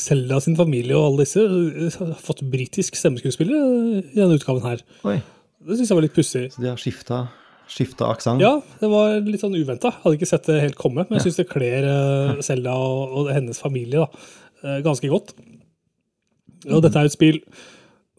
Selda 0.00 0.38
sin 0.42 0.56
familie 0.58 0.96
og 0.98 1.06
alle 1.10 1.24
disse 1.26 1.42
eh, 1.44 1.98
har 1.98 2.18
fått 2.24 2.42
britisk 2.52 2.96
stemmeskuespiller 2.98 4.02
i 4.02 4.16
denne 4.16 4.38
utgaven 4.38 4.64
her. 4.66 4.82
Oi, 5.08 5.18
Det 5.62 5.78
syns 5.78 5.92
jeg 5.92 5.98
var 5.98 6.06
litt 6.06 6.16
pussig. 6.16 6.44
så 6.54 6.62
de 6.64 6.70
har 6.72 6.80
skifta, 6.80 7.20
skifta 7.70 8.08
aksent. 8.12 8.42
Ja, 8.42 8.56
det 8.80 8.90
var 8.90 9.18
litt 9.26 9.40
sånn 9.44 9.54
uventa. 9.58 9.92
Hadde 10.02 10.16
ikke 10.18 10.30
sett 10.32 10.48
det 10.50 10.60
helt 10.64 10.78
komme, 10.80 11.04
men 11.08 11.18
jeg 11.18 11.28
syns 11.28 11.38
det 11.42 11.48
kler 11.52 11.86
eh, 11.88 12.40
Selda 12.42 12.74
og, 12.74 13.14
og 13.22 13.30
hennes 13.34 13.60
familie 13.62 14.02
da, 14.02 14.26
eh, 14.64 14.80
ganske 14.84 15.08
godt. 15.12 15.34
Og 16.70 16.82
dette 16.84 16.98
er 17.00 17.08
et 17.08 17.14
spill 17.14 17.40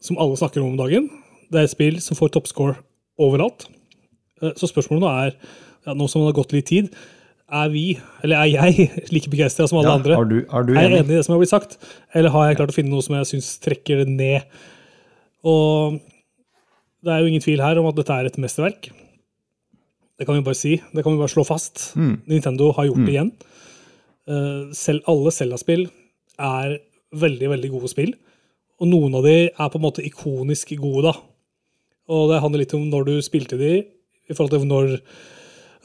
som 0.04 0.18
alle 0.20 0.36
snakker 0.36 0.60
om 0.62 0.74
om 0.74 0.80
dagen. 0.80 1.06
Det 1.52 1.60
er 1.62 1.68
et 1.68 1.72
spill 1.72 2.00
som 2.04 2.16
får 2.18 2.32
toppscore 2.34 2.76
overalt. 3.20 3.66
Eh, 4.42 4.52
Så 4.58 4.68
spørsmålet 4.72 5.04
nå 5.04 5.12
er, 5.26 5.36
ja, 5.86 5.94
nå 5.96 6.08
som 6.10 6.20
det 6.24 6.32
har 6.32 6.38
gått 6.42 6.52
litt 6.56 6.66
tid, 6.72 6.90
er 7.52 7.68
vi, 7.72 7.82
eller 8.24 8.40
er 8.40 8.48
jeg, 8.54 8.88
like 9.14 9.30
begeistra 9.32 9.66
som 9.68 9.78
alle 9.80 9.90
Ja, 9.92 9.98
andre? 10.00 10.16
er 10.18 10.24
du, 10.30 10.36
er 10.48 10.62
du 10.68 10.72
Er 10.74 10.82
jeg 10.88 10.92
enig? 10.98 11.04
i 11.04 11.14
det 11.18 11.24
som 11.26 11.34
har 11.34 11.42
blitt 11.42 11.52
sagt, 11.52 11.76
eller 12.14 12.30
har 12.34 12.48
jeg 12.48 12.56
klart 12.60 12.72
å 12.72 12.76
finne 12.76 12.90
noe 12.94 13.04
som 13.04 13.16
jeg 13.18 13.28
syns 13.34 13.50
trekker 13.64 14.00
det 14.04 14.08
ned? 14.14 14.46
Og 15.44 15.98
det 17.04 17.12
er 17.12 17.20
jo 17.20 17.28
ingen 17.28 17.44
tvil 17.44 17.60
her 17.60 17.76
om 17.82 17.90
at 17.90 17.98
dette 17.98 18.14
er 18.16 18.30
et 18.30 18.38
mesterverk. 18.40 18.88
Det 20.16 20.24
kan 20.28 20.38
vi 20.38 20.44
bare 20.46 20.56
si. 20.56 20.76
Det 20.94 21.02
kan 21.04 21.12
vi 21.12 21.20
bare 21.20 21.32
slå 21.34 21.44
fast. 21.44 21.90
Nintendo 21.98 22.70
har 22.72 22.86
gjort 22.88 23.02
det 23.04 23.12
igjen. 23.16 23.32
Eh, 24.30 24.70
selv 24.72 25.04
alle 25.10 25.32
Zelda-spill 25.34 25.84
er 26.40 26.78
veldig, 27.12 27.50
veldig 27.52 27.70
gode 27.74 27.90
spill. 27.92 28.14
Og 28.80 28.88
noen 28.88 29.18
av 29.18 29.26
de 29.26 29.34
er 29.50 29.68
på 29.70 29.76
en 29.78 29.84
måte 29.84 30.04
ikonisk 30.06 30.72
gode, 30.80 31.10
da. 31.10 31.14
Og 32.14 32.30
det 32.32 32.40
handler 32.40 32.62
litt 32.64 32.74
om 32.78 32.86
når 32.88 33.04
du 33.10 33.14
spilte 33.26 33.58
de, 33.60 33.72
i 33.84 34.32
forhold 34.36 34.54
til 34.56 34.64
når, 34.70 34.94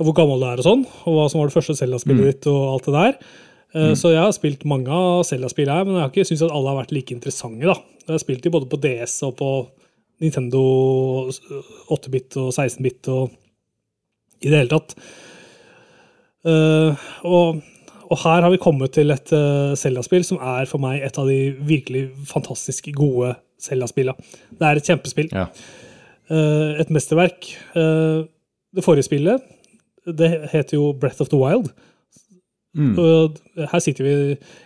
hvor 0.08 0.16
gammel 0.16 0.40
du 0.42 0.48
er 0.48 0.62
og 0.62 0.66
sånn, 0.66 0.84
og 1.04 1.16
hva 1.16 1.28
som 1.32 1.42
var 1.42 1.50
det 1.50 1.56
første 1.58 1.76
Zelda-spillet 1.80 2.30
ditt 2.30 2.50
og 2.52 2.62
alt 2.74 2.88
det 2.88 2.96
der. 2.96 3.18
Eh, 3.76 3.94
Så 4.00 4.14
jeg 4.14 4.22
har 4.22 4.32
spilt 4.36 4.66
mange 4.70 4.90
av 4.90 5.24
Zelda-spillene 5.28 5.76
her, 5.82 5.88
men 5.88 5.98
jeg 5.98 6.06
har 6.06 6.14
ikke 6.14 6.28
syntes 6.30 6.46
at 6.48 6.56
alle 6.56 6.72
har 6.72 6.80
vært 6.82 6.94
like 6.96 7.14
interessante. 7.16 7.66
da. 7.68 7.76
Jeg 8.08 8.14
har 8.16 8.24
spilt 8.24 8.44
dem 8.44 8.56
både 8.56 8.70
på 8.72 8.80
DS 8.82 9.18
og 9.28 9.36
på 9.38 9.50
Nintendo 10.24 10.62
8-bit 11.90 12.38
og 12.42 12.52
16-bit 12.52 13.10
og 13.14 13.36
i 14.42 14.50
det 14.50 14.62
hele 14.62 14.72
tatt. 14.72 14.96
Uh, 16.48 16.96
og, 17.28 17.60
og 18.08 18.18
her 18.24 18.46
har 18.46 18.52
vi 18.54 18.62
kommet 18.64 18.94
til 18.96 19.12
et 19.12 19.32
uh, 19.36 19.76
Zelda-spill 19.76 20.24
som 20.24 20.40
er 20.40 20.68
for 20.72 20.80
meg 20.80 21.04
et 21.04 21.20
av 21.20 21.28
de 21.28 21.52
virkelig 21.68 22.06
fantastisk 22.30 22.88
gode 22.96 23.34
Zelda-spillene. 23.60 24.16
Det 24.56 24.68
er 24.68 24.80
et 24.80 24.92
kjempespill. 24.92 25.32
Ja. 25.36 25.50
Uh, 26.32 26.80
et 26.80 26.92
mesterverk. 26.94 27.52
Uh, 27.76 28.24
det 28.76 28.86
forrige 28.86 29.08
spillet, 29.10 29.44
det 30.18 30.30
heter 30.52 30.78
jo 30.78 30.92
Breath 31.00 31.22
of 31.22 31.32
the 31.32 31.40
Wild. 31.40 31.72
Mm. 32.78 32.94
Og 33.02 33.38
her 33.72 33.80
sitter 33.82 34.06
vi 34.06 34.12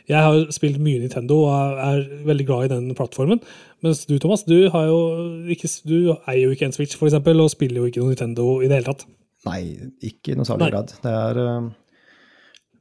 Jeg 0.10 0.20
har 0.20 0.52
spilt 0.52 0.80
mye 0.84 1.00
Nintendo 1.00 1.38
og 1.48 1.78
er, 1.80 2.02
veldig 2.28 2.46
glad 2.46 2.66
i 2.66 2.74
den 2.74 2.96
plattformen. 2.96 3.40
Mens 3.84 4.06
du, 4.06 4.18
Thomas, 4.20 4.44
du, 4.44 4.70
har 4.70 4.86
jo 4.90 5.00
ikke, 5.48 5.70
du 5.88 6.12
eier 6.28 6.44
jo 6.44 6.52
ikke 6.52 6.68
en 6.68 6.76
Switch, 6.76 6.98
for 6.98 7.08
eksempel, 7.08 7.40
og 7.40 7.52
spiller 7.52 7.80
jo 7.80 7.88
ikke 7.88 8.04
noe 8.04 8.12
Nintendo 8.12 8.60
i 8.60 8.68
det 8.68 8.80
hele 8.80 8.92
tatt. 8.92 9.08
Nei, 9.48 9.62
ikke 10.04 10.34
i 10.34 10.38
noe 10.40 10.48
særlig 10.48 10.72
grad. 10.72 10.92
Det 11.04 11.12
er 11.12 11.40
uh, 11.40 11.72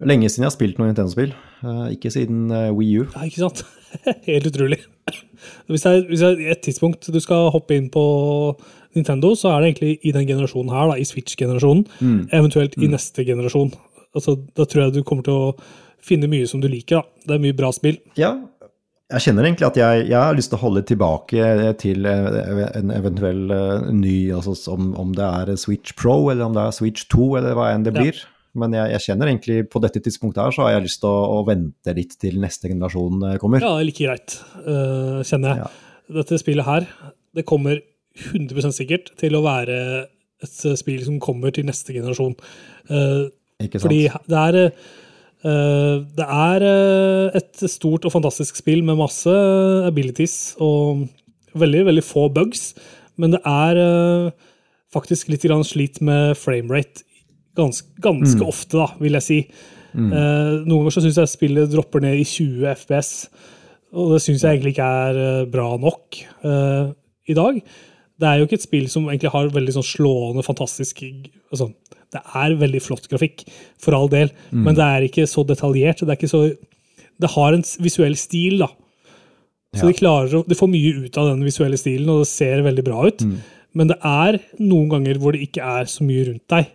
lenge 0.07 0.31
siden 0.31 0.47
jeg 0.47 0.51
har 0.51 0.57
spilt 0.57 0.79
noe 0.79 0.91
Nintendo-spill. 0.91 1.35
Uh, 1.63 1.89
ikke 1.95 2.11
siden 2.15 2.51
uh, 2.51 2.71
Wii 2.75 3.03
U. 3.03 3.09
Nei, 3.17 3.31
ikke 3.31 3.43
sant? 3.47 3.65
Helt 4.31 4.47
utrolig. 4.51 4.79
Hvis 5.71 5.83
det, 5.83 5.91
er, 5.91 6.07
hvis 6.09 6.23
det 6.23 6.31
er 6.31 6.55
et 6.55 6.63
tidspunkt 6.63 7.11
du 7.15 7.19
skal 7.23 7.51
hoppe 7.55 7.75
inn 7.79 7.91
på 7.93 8.05
Nintendo, 8.97 9.33
så 9.39 9.53
er 9.55 9.61
det 9.63 9.71
egentlig 9.73 9.93
i 10.05 10.13
den 10.15 10.27
generasjonen 10.29 10.73
her, 10.75 10.91
da, 10.93 10.99
i 11.01 11.07
Switch-generasjonen. 11.09 11.85
Eventuelt 12.33 12.77
i 12.79 12.89
neste 12.93 13.25
generasjon. 13.29 13.73
Altså, 14.15 14.37
da 14.57 14.67
tror 14.69 14.85
jeg 14.87 14.97
du 14.99 15.03
kommer 15.09 15.25
til 15.27 15.39
å 15.39 15.53
finne 16.03 16.29
mye 16.29 16.49
som 16.51 16.61
du 16.61 16.69
liker. 16.69 17.01
da. 17.01 17.23
Det 17.29 17.37
er 17.39 17.45
mye 17.47 17.57
bra 17.57 17.71
spill. 17.73 17.97
Ja, 18.19 18.35
jeg 19.13 19.21
kjenner 19.27 19.45
egentlig 19.45 19.67
at 19.69 19.77
jeg, 19.77 20.05
jeg 20.09 20.17
har 20.17 20.37
lyst 20.37 20.49
til 20.53 20.57
å 20.57 20.63
holde 20.63 20.83
tilbake 20.89 21.49
til 21.81 22.07
eh, 22.09 22.69
en 22.79 22.93
eventuell 22.97 23.43
eh, 23.53 23.89
ny, 23.93 24.15
altså 24.33 24.55
om, 24.73 24.93
om 24.97 25.11
det 25.17 25.27
er 25.27 25.51
Switch 25.61 25.93
Pro 25.99 26.15
eller 26.33 26.47
om 26.47 26.55
det 26.57 26.63
er 26.65 26.77
Switch 26.77 27.05
2 27.13 27.27
eller 27.43 27.59
hva 27.59 27.71
enn 27.75 27.85
det 27.85 27.93
Ja. 27.93 28.01
blir. 28.07 28.23
Men 28.57 28.75
jeg, 28.77 28.91
jeg 28.93 29.05
kjenner 29.07 29.29
egentlig 29.31 29.59
på 29.73 29.81
dette 29.81 30.01
tidspunktet 30.05 30.43
her 30.45 30.53
så 30.53 30.65
har 30.67 30.75
jeg 30.75 30.85
lyst 30.87 31.01
til 31.01 31.09
å, 31.09 31.39
å 31.39 31.45
vente 31.49 31.95
litt 31.97 32.19
til 32.21 32.35
neste 32.41 32.69
generasjon 32.73 33.23
eh, 33.31 33.37
kommer. 33.41 33.65
Ja, 33.65 33.75
det 33.79 33.85
er 33.85 33.89
like 33.89 34.05
greit, 34.09 34.35
uh, 34.67 35.21
kjenner 35.25 35.55
jeg. 35.55 35.63
Ja. 35.63 35.71
Dette 36.19 36.41
spillet 36.41 36.69
her, 36.69 36.89
det 37.37 37.47
kommer 37.49 37.81
100% 38.19 38.77
sikkert 38.77 39.13
til 39.21 39.37
å 39.37 39.45
være 39.45 39.77
et 40.43 40.59
øh, 40.69 40.77
spill 40.79 41.05
som 41.07 41.21
kommer 41.23 41.55
til 41.55 41.67
neste 41.69 41.95
generasjon. 41.95 42.35
Eh, 42.91 43.29
Ikke 43.63 43.79
sant? 43.79 43.87
fordi 43.87 44.03
det 44.31 44.41
er 44.41 44.59
øh, 44.63 46.03
det 46.19 46.27
er 46.27 46.67
et 47.39 47.63
stort 47.71 48.05
og 48.07 48.15
fantastisk 48.15 48.61
spill 48.61 48.85
med 48.87 49.01
masse 49.01 49.33
abilities 49.89 50.55
og 50.63 51.09
veldig, 51.59 51.87
veldig 51.91 52.05
få 52.07 52.29
bugs. 52.33 52.73
Men 53.19 53.35
det 53.35 53.43
er 53.45 54.33
faktisk 54.93 55.29
litt 55.29 55.43
grann 55.45 55.65
slit 55.67 55.99
med 56.01 56.37
framerate 56.39 57.05
ganske, 57.59 57.89
ganske 58.01 58.45
ofte, 58.47 58.79
da, 58.79 58.89
vil 59.03 59.19
jeg 59.19 59.27
si. 59.27 59.39
Eh, 59.93 60.53
noen 60.65 60.79
ganger 60.81 60.95
så 60.95 61.05
syns 61.05 61.21
jeg 61.21 61.33
spillet 61.35 61.73
dropper 61.73 62.05
ned 62.05 62.21
i 62.21 62.27
20 62.27 62.65
FPS, 62.81 63.13
og 63.93 64.15
det 64.15 64.23
syns 64.25 64.45
jeg 64.45 64.57
egentlig 64.57 64.73
ikke 64.77 64.91
er 65.05 65.21
eh, 65.21 65.49
bra 65.53 65.69
nok 65.81 66.21
eh, 66.49 66.93
i 67.29 67.37
dag. 67.37 67.59
Det 68.23 68.29
er 68.29 68.39
jo 68.39 68.47
ikke 68.47 68.59
et 68.61 68.65
spill 68.69 68.85
som 68.93 69.09
egentlig 69.11 69.33
har 69.35 69.49
veldig 69.51 69.73
sånn 69.75 69.89
slående, 69.89 70.45
fantastisk 70.47 71.01
altså, 71.51 71.73
Det 72.13 72.21
er 72.39 72.55
veldig 72.61 72.83
flott 72.85 73.09
grafikk, 73.11 73.43
for 73.83 73.97
all 73.97 74.11
del, 74.13 74.31
men 74.53 74.77
det 74.77 74.85
er 74.85 75.07
ikke 75.09 75.25
så 75.27 75.43
detaljert. 75.49 76.03
Det 76.05 76.13
er 76.13 76.19
ikke 76.21 76.31
så 76.31 76.43
Det 77.23 77.31
har 77.35 77.55
en 77.57 77.63
visuell 77.83 78.15
stil, 78.19 78.59
da. 78.63 78.69
Så 79.75 79.83
Ja. 79.87 79.89
de 79.89 79.95
klarer 79.97 80.45
de 80.47 80.55
får 80.55 80.69
mye 80.69 81.05
ut 81.07 81.17
av 81.19 81.31
den 81.31 81.43
visuelle 81.47 81.79
stilen, 81.81 82.09
og 82.13 82.21
det 82.23 82.29
ser 82.29 82.63
veldig 82.63 82.85
bra 82.85 83.07
ut. 83.09 83.23
Men 83.75 83.89
det 83.89 83.97
er 84.05 84.39
noen 84.61 84.91
ganger 84.91 85.19
hvor 85.19 85.33
det 85.33 85.41
ikke 85.49 85.63
er 85.65 85.85
så 85.89 86.05
mye 86.05 86.27
rundt 86.29 86.47
deg, 86.49 86.67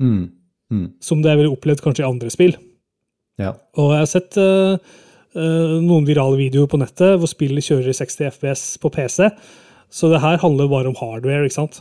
Mm. 0.00 0.30
Mm. 0.70 0.92
som 1.00 1.22
det 1.22 1.30
jeg 1.32 1.38
ville 1.38 1.56
opplevd 1.56 1.80
kanskje 1.82 2.04
i 2.04 2.08
andre 2.08 2.30
spill. 2.30 2.54
Ja. 3.38 3.52
Og 3.76 3.90
jeg 3.92 3.98
har 3.98 4.06
sett 4.06 4.36
uh, 4.38 4.78
uh, 5.36 5.80
noen 5.82 6.06
virale 6.06 6.36
videoer 6.38 6.68
på 6.68 6.78
nettet 6.78 7.18
hvor 7.18 7.26
spillet 7.28 7.64
kjører 7.66 7.88
i 7.90 7.96
60 7.98 8.30
FPS 8.30 8.78
på 8.78 8.90
PC. 8.92 9.30
Så 9.92 10.10
det 10.12 10.22
her 10.22 10.40
handler 10.42 10.70
bare 10.70 10.90
om 10.90 10.98
hardware, 10.98 11.46
ikke 11.46 11.60
sant. 11.60 11.80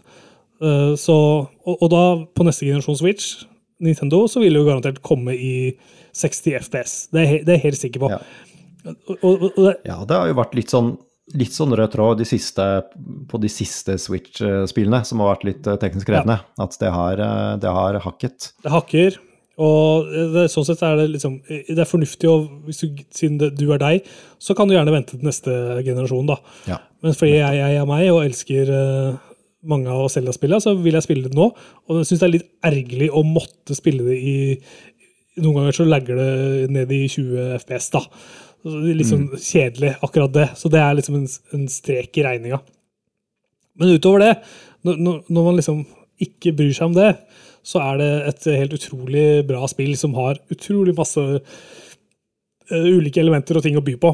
Eh, 0.64 0.94
så, 1.00 1.18
og, 1.66 1.76
og 1.76 1.92
da, 1.92 2.04
på 2.38 2.48
neste 2.48 2.68
generasjon 2.68 3.00
Switch, 3.00 3.46
Nintendo, 3.84 4.24
så 4.32 4.42
vil 4.44 4.56
det 4.56 4.62
jo 4.62 4.70
garantert 4.70 5.02
komme 5.06 5.36
i 5.36 5.56
60 6.16 6.62
FPS. 6.64 6.94
Det 7.12 7.24
er, 7.24 7.34
det 7.44 7.52
er 7.52 7.60
jeg 7.60 7.66
helt 7.70 7.82
sikker 7.82 8.06
på. 8.06 8.14
Ja. 8.14 8.22
Og, 8.86 9.26
og, 9.26 9.50
det, 9.58 9.76
Ja, 9.88 10.00
det 10.08 10.16
har 10.16 10.30
jo 10.30 10.38
vært 10.38 10.56
litt 10.56 10.72
sånn, 10.72 10.94
litt 11.36 11.56
sånn 11.56 11.74
rød 11.76 11.92
tråd 11.96 12.22
de 12.22 12.28
siste, 12.30 12.66
på 13.32 13.42
de 13.42 13.52
siste 13.52 13.98
Switch-spillene, 14.02 15.02
som 15.08 15.24
har 15.24 15.34
vært 15.34 15.48
litt 15.50 15.70
eh, 15.70 15.80
teknisk 15.82 16.10
krevende. 16.12 16.40
At 16.62 16.78
det 16.82 16.94
har, 16.94 17.22
eh, 17.26 17.54
det 17.62 17.76
har 17.80 18.00
hakket. 18.06 18.52
det 18.64 18.74
hakker. 18.74 19.20
Og 19.62 20.10
det, 20.34 20.50
sånn 20.52 20.66
sett 20.68 20.82
er 20.84 20.98
det 21.00 21.06
liksom 21.14 21.38
Det 21.48 21.78
er 21.80 21.88
fornuftig, 21.88 22.28
og 22.28 22.66
hvis 22.68 22.82
du, 22.84 23.04
siden 23.16 23.38
det, 23.40 23.54
du 23.56 23.70
er 23.72 23.80
deg, 23.80 24.10
så 24.42 24.56
kan 24.58 24.68
du 24.68 24.76
gjerne 24.76 24.92
vente 24.92 25.16
til 25.16 25.28
neste 25.28 25.54
generasjon, 25.86 26.28
da. 26.28 26.40
Ja. 26.68 26.82
Men 27.06 27.16
fordi 27.16 27.38
jeg, 27.38 27.62
jeg 27.62 27.80
er 27.80 27.88
meg 27.88 28.10
og 28.12 28.24
elsker 28.26 28.72
uh, 28.74 29.32
mange 29.70 29.94
av 29.94 30.10
Selda-spillene, 30.12 30.64
så 30.64 30.76
vil 30.78 30.98
jeg 30.98 31.08
spille 31.08 31.30
det 31.30 31.38
nå. 31.38 31.48
Og 31.88 32.02
jeg 32.02 32.10
syns 32.10 32.24
det 32.24 32.28
er 32.28 32.36
litt 32.36 32.50
ergerlig 32.68 33.10
å 33.16 33.24
måtte 33.28 33.78
spille 33.78 34.06
det 34.08 34.20
i 34.20 34.36
Noen 35.36 35.58
ganger 35.58 35.76
så 35.76 35.84
lagger 35.84 36.16
det 36.16 36.68
ned 36.72 36.92
i 36.96 37.02
20 37.12 37.58
FPS, 37.58 37.90
da. 37.92 38.00
Litt 38.72 39.10
sånn 39.10 39.26
kjedelig, 39.36 39.90
akkurat 40.08 40.32
det. 40.32 40.46
Så 40.56 40.70
det 40.72 40.80
er 40.80 40.96
liksom 40.96 41.18
en, 41.18 41.26
en 41.58 41.66
strek 41.68 42.16
i 42.16 42.24
regninga. 42.24 42.62
Men 43.76 43.92
utover 43.98 44.24
det, 44.24 44.30
når 44.88 45.26
når 45.28 45.48
man 45.50 45.60
liksom 45.60 45.82
ikke 46.24 46.54
bryr 46.56 46.72
seg 46.78 46.88
om 46.88 46.96
det, 46.96 47.10
så 47.66 47.82
er 47.82 47.98
det 48.02 48.12
et 48.30 48.48
helt 48.60 48.76
utrolig 48.78 49.26
bra 49.50 49.66
spill 49.70 49.96
som 49.98 50.14
har 50.18 50.38
utrolig 50.54 50.94
masse 50.98 51.22
eh, 51.34 52.86
ulike 52.94 53.24
elementer 53.24 53.58
og 53.58 53.66
ting 53.66 53.80
å 53.80 53.86
by 53.86 53.96
på. 54.02 54.14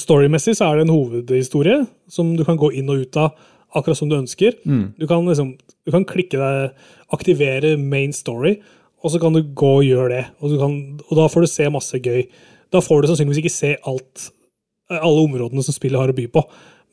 Storymessig 0.00 0.56
så 0.58 0.70
er 0.70 0.78
det 0.78 0.86
en 0.86 0.94
hovedhistorie 0.94 1.82
som 2.10 2.32
du 2.38 2.42
kan 2.46 2.58
gå 2.58 2.72
inn 2.74 2.88
og 2.90 3.04
ut 3.04 3.20
av 3.20 3.36
akkurat 3.76 3.98
som 3.98 4.08
du 4.10 4.16
ønsker. 4.18 4.56
Du, 4.98 5.04
kan 5.06 5.26
liksom, 5.28 5.52
du 5.58 5.92
kan 5.94 6.06
klikke 6.08 6.40
deg, 6.40 6.86
aktivere 7.14 7.76
main 7.78 8.14
story, 8.16 8.56
og 9.04 9.12
så 9.12 9.20
kan 9.22 9.36
du 9.36 9.44
gå 9.44 9.72
og 9.80 9.84
gjøre 9.86 10.08
det. 10.14 10.22
Og, 10.40 10.54
du 10.54 10.56
kan, 10.60 10.78
og 11.06 11.12
da 11.20 11.26
får 11.30 11.44
du 11.44 11.50
se 11.52 11.68
masse 11.70 12.00
gøy. 12.02 12.24
Da 12.74 12.82
får 12.82 13.02
du 13.02 13.10
sannsynligvis 13.10 13.42
ikke 13.44 13.54
se 13.54 13.74
alt, 13.86 14.30
alle 14.90 15.26
områdene 15.26 15.62
som 15.62 15.76
spillet 15.76 16.00
har 16.00 16.10
å 16.10 16.16
by 16.16 16.26
på, 16.32 16.42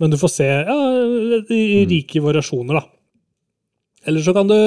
men 0.01 0.11
du 0.11 0.19
får 0.19 0.31
se 0.33 0.49
ja, 0.49 0.77
i 1.53 1.85
rike 1.89 2.21
variasjoner, 2.21 2.77
da. 2.81 2.83
Eller 4.09 4.25
så 4.25 4.33
kan 4.35 4.49
du 4.49 4.57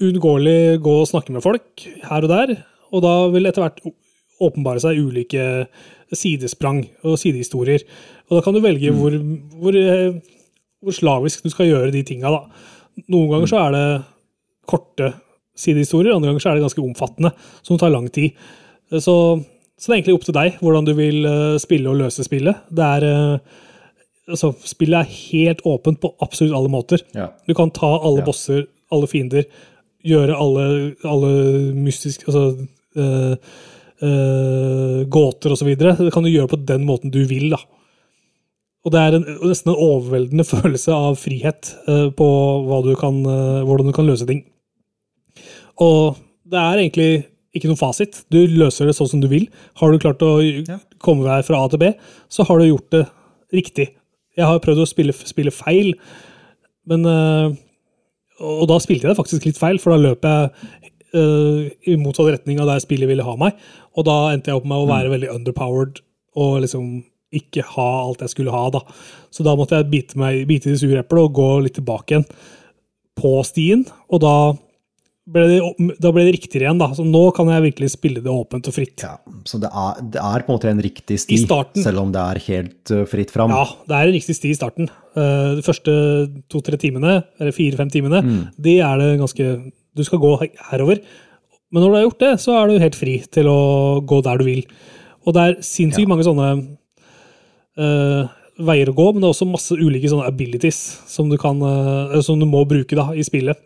uunngåelig 0.00 0.80
gå 0.84 0.94
og 1.02 1.08
snakke 1.10 1.32
med 1.34 1.44
folk 1.44 1.84
her 2.08 2.26
og 2.26 2.30
der, 2.32 2.54
og 2.90 3.02
da 3.04 3.14
vil 3.32 3.46
etter 3.48 3.62
hvert 3.64 3.80
åpenbare 4.40 4.80
seg 4.82 4.98
ulike 4.98 5.44
sidesprang 6.16 6.82
og 7.06 7.18
sidehistorier. 7.20 7.84
Og 8.30 8.38
da 8.38 8.44
kan 8.44 8.56
du 8.56 8.62
velge 8.64 8.92
hvor, 8.96 9.14
hvor, 9.60 9.76
eh, 9.76 10.16
hvor 10.82 10.96
slavisk 10.96 11.44
du 11.44 11.52
skal 11.52 11.68
gjøre 11.70 11.92
de 11.94 12.02
tinga, 12.08 12.32
da. 12.32 12.40
Noen 13.12 13.30
ganger 13.34 13.50
så 13.52 13.60
er 13.66 13.76
det 13.76 13.84
korte 14.70 15.12
sidehistorier, 15.60 16.14
andre 16.14 16.30
ganger 16.30 16.42
så 16.42 16.50
er 16.50 16.58
det 16.58 16.64
ganske 16.66 16.82
omfattende, 16.84 17.32
som 17.66 17.78
tar 17.80 17.92
lang 17.92 18.08
tid. 18.12 18.32
Så, 18.90 19.14
så 19.78 19.86
det 19.86 19.92
er 19.92 19.98
egentlig 20.00 20.16
opp 20.18 20.26
til 20.26 20.36
deg 20.36 20.56
hvordan 20.64 20.88
du 20.88 20.94
vil 20.98 21.26
eh, 21.28 21.58
spille 21.62 21.92
og 21.92 22.00
løse 22.00 22.24
spillet. 22.26 22.64
Det 22.72 22.86
er 22.96 23.06
eh, 23.10 23.58
altså, 24.32 24.54
Spillet 24.66 25.02
er 25.04 25.16
helt 25.30 25.62
åpent 25.68 26.00
på 26.02 26.14
absolutt 26.24 26.56
alle 26.56 26.72
måter. 26.72 27.04
Ja. 27.14 27.28
Du 27.46 27.54
kan 27.58 27.70
ta 27.76 27.92
alle 28.00 28.24
Ja. 28.24 28.26
bosser, 28.26 28.64
alle 28.90 29.06
fiender, 29.10 29.44
gjøre 30.06 30.36
alle, 30.36 30.64
alle 31.04 31.32
mystiske 31.76 32.26
Altså 32.28 32.66
øh, 32.96 33.34
øh, 34.02 35.02
gåter 35.12 35.54
osv. 35.54 35.74
Det 35.76 36.12
kan 36.12 36.24
du 36.24 36.32
gjøre 36.32 36.50
på 36.50 36.60
den 36.68 36.86
måten 36.88 37.12
du 37.12 37.20
vil. 37.28 37.50
da. 37.52 37.60
Og 38.84 38.94
det 38.94 39.00
er 39.00 39.18
en, 39.18 39.26
nesten 39.44 39.72
en 39.72 39.80
overveldende 39.80 40.46
følelse 40.54 40.94
av 40.94 41.18
frihet 41.20 41.74
uh, 41.88 42.08
på 42.16 42.28
du 42.86 42.94
kan, 42.96 43.20
uh, 43.26 43.60
hvordan 43.68 43.90
du 43.90 43.96
kan 43.96 44.08
løse 44.08 44.28
ting. 44.28 44.44
Og 45.80 46.16
det 46.50 46.58
er 46.60 46.80
egentlig 46.80 47.10
ikke 47.56 47.68
noen 47.68 47.80
fasit. 47.80 48.22
Du 48.32 48.38
løser 48.46 48.88
det 48.88 48.96
sånn 48.96 49.10
som 49.10 49.22
du 49.22 49.28
vil. 49.30 49.48
Har 49.80 49.92
du 49.92 50.00
klart 50.00 50.22
å 50.24 50.38
komme 51.02 51.26
deg 51.26 51.46
fra 51.46 51.60
A 51.60 51.70
til 51.70 51.82
B, 51.82 51.90
så 52.30 52.46
har 52.46 52.60
du 52.60 52.70
gjort 52.70 52.92
det 52.94 53.04
riktig. 53.54 53.90
Jeg 54.38 54.46
har 54.46 54.62
prøvd 54.62 54.84
å 54.84 54.88
spille, 54.88 55.14
spille 55.26 55.52
feil, 55.52 55.92
men 56.88 57.06
øh, 57.08 57.56
Og 58.40 58.66
da 58.70 58.78
spilte 58.80 59.06
jeg 59.06 59.12
det 59.12 59.20
faktisk 59.20 59.46
litt 59.48 59.60
feil, 59.60 59.80
for 59.82 59.94
da 59.94 60.00
løp 60.00 60.24
jeg 60.24 60.50
øh, 61.18 61.68
i 61.92 61.96
motsatt 62.00 62.32
retning 62.32 62.60
av 62.62 62.70
der 62.70 62.82
spillet 62.82 63.10
ville 63.10 63.26
ha 63.26 63.36
meg. 63.40 63.58
Og 63.98 64.06
da 64.08 64.16
endte 64.32 64.52
jeg 64.52 64.60
opp 64.60 64.68
med 64.68 64.80
å 64.80 64.88
være 64.90 65.12
veldig 65.12 65.32
underpowered 65.34 66.00
og 66.40 66.60
liksom 66.64 67.00
ikke 67.36 67.62
ha 67.76 67.90
alt 68.04 68.24
jeg 68.24 68.32
skulle 68.32 68.54
ha. 68.54 68.64
da. 68.74 68.82
Så 69.30 69.46
da 69.46 69.54
måtte 69.58 69.78
jeg 69.78 69.90
bite, 69.92 70.18
meg, 70.18 70.42
bite 70.50 70.70
i 70.70 70.74
det 70.74 70.80
sure 70.82 71.02
eplet 71.02 71.28
og 71.28 71.36
gå 71.36 71.50
litt 71.66 71.76
tilbake 71.78 72.16
igjen 72.16 72.26
på 73.20 73.34
stien. 73.46 73.84
Og 74.10 74.22
da 74.24 74.34
ble 75.30 75.44
det, 75.48 75.58
da 76.02 76.10
ble 76.14 76.24
det 76.26 76.34
riktigere 76.36 76.66
igjen. 76.66 76.80
da. 76.80 76.90
Så 76.96 77.04
nå 77.06 77.22
kan 77.36 77.48
jeg 77.52 77.64
virkelig 77.68 77.92
spille 77.94 78.22
det 78.24 78.32
åpent 78.32 78.68
og 78.70 78.74
fritt. 78.76 79.04
Ja, 79.04 79.14
så 79.48 79.60
det 79.62 79.70
er, 79.70 80.02
det 80.16 80.22
er 80.22 80.44
på 80.46 80.52
en 80.52 80.58
måte 80.58 80.70
en 80.72 80.82
riktig 80.84 81.20
sti, 81.22 81.38
selv 81.84 82.02
om 82.02 82.12
det 82.14 82.22
er 82.22 82.42
helt 82.48 82.92
uh, 82.94 83.04
fritt 83.10 83.32
fram. 83.34 83.54
Ja, 83.54 83.64
det 83.88 83.96
er 83.98 84.10
en 84.10 84.16
riktig 84.18 84.36
sti 84.38 84.52
i 84.52 84.58
starten. 84.58 84.90
Eh, 85.18 85.56
De 85.58 85.64
første 85.66 85.92
to-tre 86.52 86.78
timene, 86.80 87.20
eller 87.40 87.54
fire-fem 87.54 87.90
timene, 87.90 88.22
de 88.58 88.78
er 88.78 89.00
det 89.02 89.10
ganske 89.22 89.46
Du 89.98 90.04
skal 90.06 90.20
gå 90.22 90.36
herover. 90.70 91.00
Men 91.70 91.82
når 91.82 91.88
du 91.88 91.96
har 91.96 92.04
gjort 92.04 92.22
det, 92.22 92.32
så 92.42 92.54
er 92.58 92.68
du 92.68 92.82
helt 92.82 92.98
fri 92.98 93.16
til 93.30 93.48
å 93.50 94.00
gå 94.06 94.20
der 94.22 94.38
du 94.38 94.44
vil. 94.46 94.62
Og 95.26 95.34
det 95.34 95.42
er 95.42 95.56
sinnssykt 95.66 96.08
mange 96.10 96.26
sånne 96.26 96.50
uh, 97.78 98.28
veier 98.60 98.90
å 98.90 98.94
gå, 98.96 99.06
men 99.12 99.22
det 99.22 99.28
er 99.28 99.34
også 99.34 99.48
masse 99.50 99.76
ulike 99.78 100.10
sånne 100.10 100.28
abilities 100.30 100.78
som 101.10 101.30
du, 101.30 101.36
kan, 101.40 101.58
uh, 101.62 102.16
som 102.24 102.38
du 102.40 102.46
må 102.48 102.62
bruke 102.70 102.98
da, 102.98 103.10
i 103.14 103.24
spillet. 103.26 103.58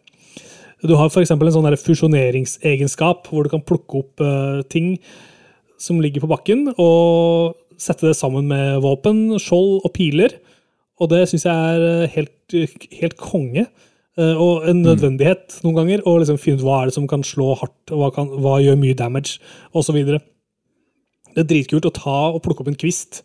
Du 0.84 0.92
har 0.98 1.08
f.eks. 1.08 1.32
en 1.32 1.54
sånn 1.54 1.76
fusjoneringsegenskap, 1.80 3.30
hvor 3.30 3.46
du 3.46 3.52
kan 3.52 3.64
plukke 3.64 4.02
opp 4.02 4.20
eh, 4.20 4.60
ting 4.68 4.98
som 5.80 6.00
ligger 6.02 6.24
på 6.24 6.28
bakken, 6.28 6.66
og 6.76 7.56
sette 7.80 8.10
det 8.10 8.18
sammen 8.18 8.46
med 8.50 8.82
våpen, 8.84 9.38
skjold 9.40 9.80
og 9.80 9.94
piler. 9.96 10.36
Og 11.00 11.10
det 11.10 11.24
syns 11.30 11.46
jeg 11.48 11.54
er 11.54 11.86
eh, 11.88 12.12
helt, 12.18 12.56
helt 13.00 13.16
konge. 13.20 13.64
Eh, 14.18 14.36
Og 14.36 14.68
en 14.68 14.82
nødvendighet 14.84 15.56
noen 15.64 15.80
ganger. 15.80 16.04
å 16.04 16.18
liksom 16.20 16.38
finne 16.38 16.60
ut 16.60 16.66
hva 16.66 16.82
er 16.82 16.92
det 16.92 16.98
som 16.98 17.08
kan 17.08 17.24
slå 17.24 17.54
hardt, 17.62 17.90
og 17.90 18.02
hva, 18.02 18.12
kan, 18.14 18.28
hva 18.44 18.60
gjør 18.62 18.76
mye 18.78 18.98
damage, 18.98 19.40
osv. 19.72 19.96
Det 20.04 21.40
er 21.40 21.48
dritkult 21.48 21.88
å 21.88 21.96
ta 21.96 22.18
og 22.34 22.42
plukke 22.44 22.62
opp 22.62 22.70
en 22.70 22.78
kvist 22.78 23.24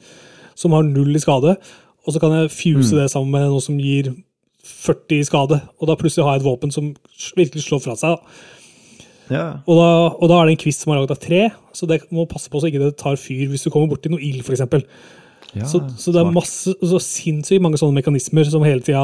som 0.58 0.74
har 0.74 0.88
null 0.88 1.12
i 1.16 1.22
skade, 1.22 1.58
og 2.08 2.16
så 2.16 2.24
kan 2.24 2.34
jeg 2.34 2.56
fuse 2.56 2.96
det 2.96 3.12
sammen 3.12 3.36
med 3.36 3.52
noe 3.52 3.62
som 3.62 3.78
gir 3.78 4.14
40 4.66 5.20
i 5.20 5.28
skade, 5.28 5.60
og 5.80 5.90
da 5.90 5.98
plutselig 6.00 6.26
har 6.26 6.36
jeg 6.36 6.44
et 6.44 6.50
våpen 6.50 6.74
som 6.74 6.92
virkelig 7.38 7.66
slår 7.66 7.84
fra 7.84 7.96
seg. 8.00 8.18
da. 8.18 8.58
Ja. 9.30 9.46
Og 9.70 9.78
da, 9.78 9.90
og 10.18 10.32
da 10.32 10.40
er 10.40 10.50
det 10.50 10.56
en 10.56 10.64
kvist 10.64 10.84
som 10.84 10.92
er 10.92 11.00
laget 11.00 11.14
av 11.14 11.22
tre, 11.22 11.42
så 11.78 11.88
det 11.90 12.02
må 12.14 12.26
passe 12.30 12.50
på 12.52 12.62
så 12.62 12.70
ikke 12.70 12.82
det 12.82 12.96
tar 13.00 13.20
fyr 13.22 13.50
hvis 13.52 13.66
du 13.66 13.72
kommer 13.74 13.92
borti 13.92 14.12
noe 14.12 14.22
ild, 14.26 14.42
f.eks. 14.44 14.66
Ja, 15.58 15.66
Så, 15.66 15.82
så 15.98 16.14
det 16.14 16.22
er 16.22 16.34
masse, 16.34 16.76
så 16.78 17.00
sinnssykt 17.02 17.64
mange 17.64 17.80
sånne 17.82 17.98
mekanismer 17.98 18.46
som 18.50 18.66
hele 18.66 18.84
tida 18.86 19.02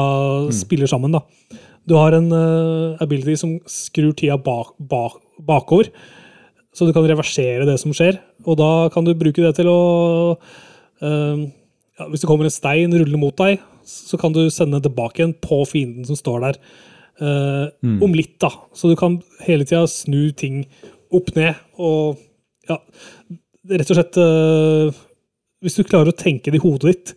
spiller 0.54 0.90
sammen. 0.90 1.16
da. 1.16 1.22
Du 1.86 1.96
har 1.98 2.14
en 2.14 2.28
uh, 2.34 2.98
ability 3.02 3.36
som 3.38 3.56
skrur 3.70 4.14
tida 4.18 4.36
bak, 4.38 4.74
bak, 4.78 5.18
bakover, 5.46 5.90
så 6.74 6.86
du 6.86 6.92
kan 6.94 7.06
reversere 7.08 7.66
det 7.66 7.78
som 7.82 7.94
skjer. 7.96 8.18
Og 8.46 8.58
da 8.60 8.70
kan 8.94 9.06
du 9.06 9.14
bruke 9.18 9.42
det 9.42 9.54
til 9.58 9.70
å 9.70 9.80
uh, 10.36 11.46
ja, 11.96 12.06
Hvis 12.10 12.22
det 12.22 12.28
kommer 12.28 12.46
en 12.46 12.52
stein 12.52 12.92
rullende 12.92 13.22
mot 13.22 13.34
deg, 13.38 13.62
så 13.86 14.18
kan 14.20 14.34
du 14.34 14.44
sende 14.50 14.78
den 14.78 14.88
tilbake 14.88 15.22
igjen 15.22 15.36
på 15.42 15.62
fienden 15.68 16.06
som 16.08 16.18
står 16.18 16.44
der. 16.44 16.60
eh, 17.20 17.66
Om 18.02 18.14
litt, 18.18 18.36
da. 18.42 18.50
Så 18.74 18.90
du 18.90 18.96
kan 18.98 19.20
hele 19.46 19.64
tida 19.64 19.86
snu 19.90 20.32
ting 20.36 20.64
opp 21.14 21.32
ned 21.36 21.54
og 21.78 22.18
ja, 22.68 22.80
rett 23.70 23.90
og 23.92 23.98
slett 23.98 24.16
uh, 24.18 25.02
Hvis 25.62 25.76
du 25.78 25.84
klarer 25.86 26.10
å 26.10 26.16
tenke 26.18 26.50
det 26.50 26.58
i 26.58 26.64
hodet 26.64 26.90
ditt, 26.90 27.12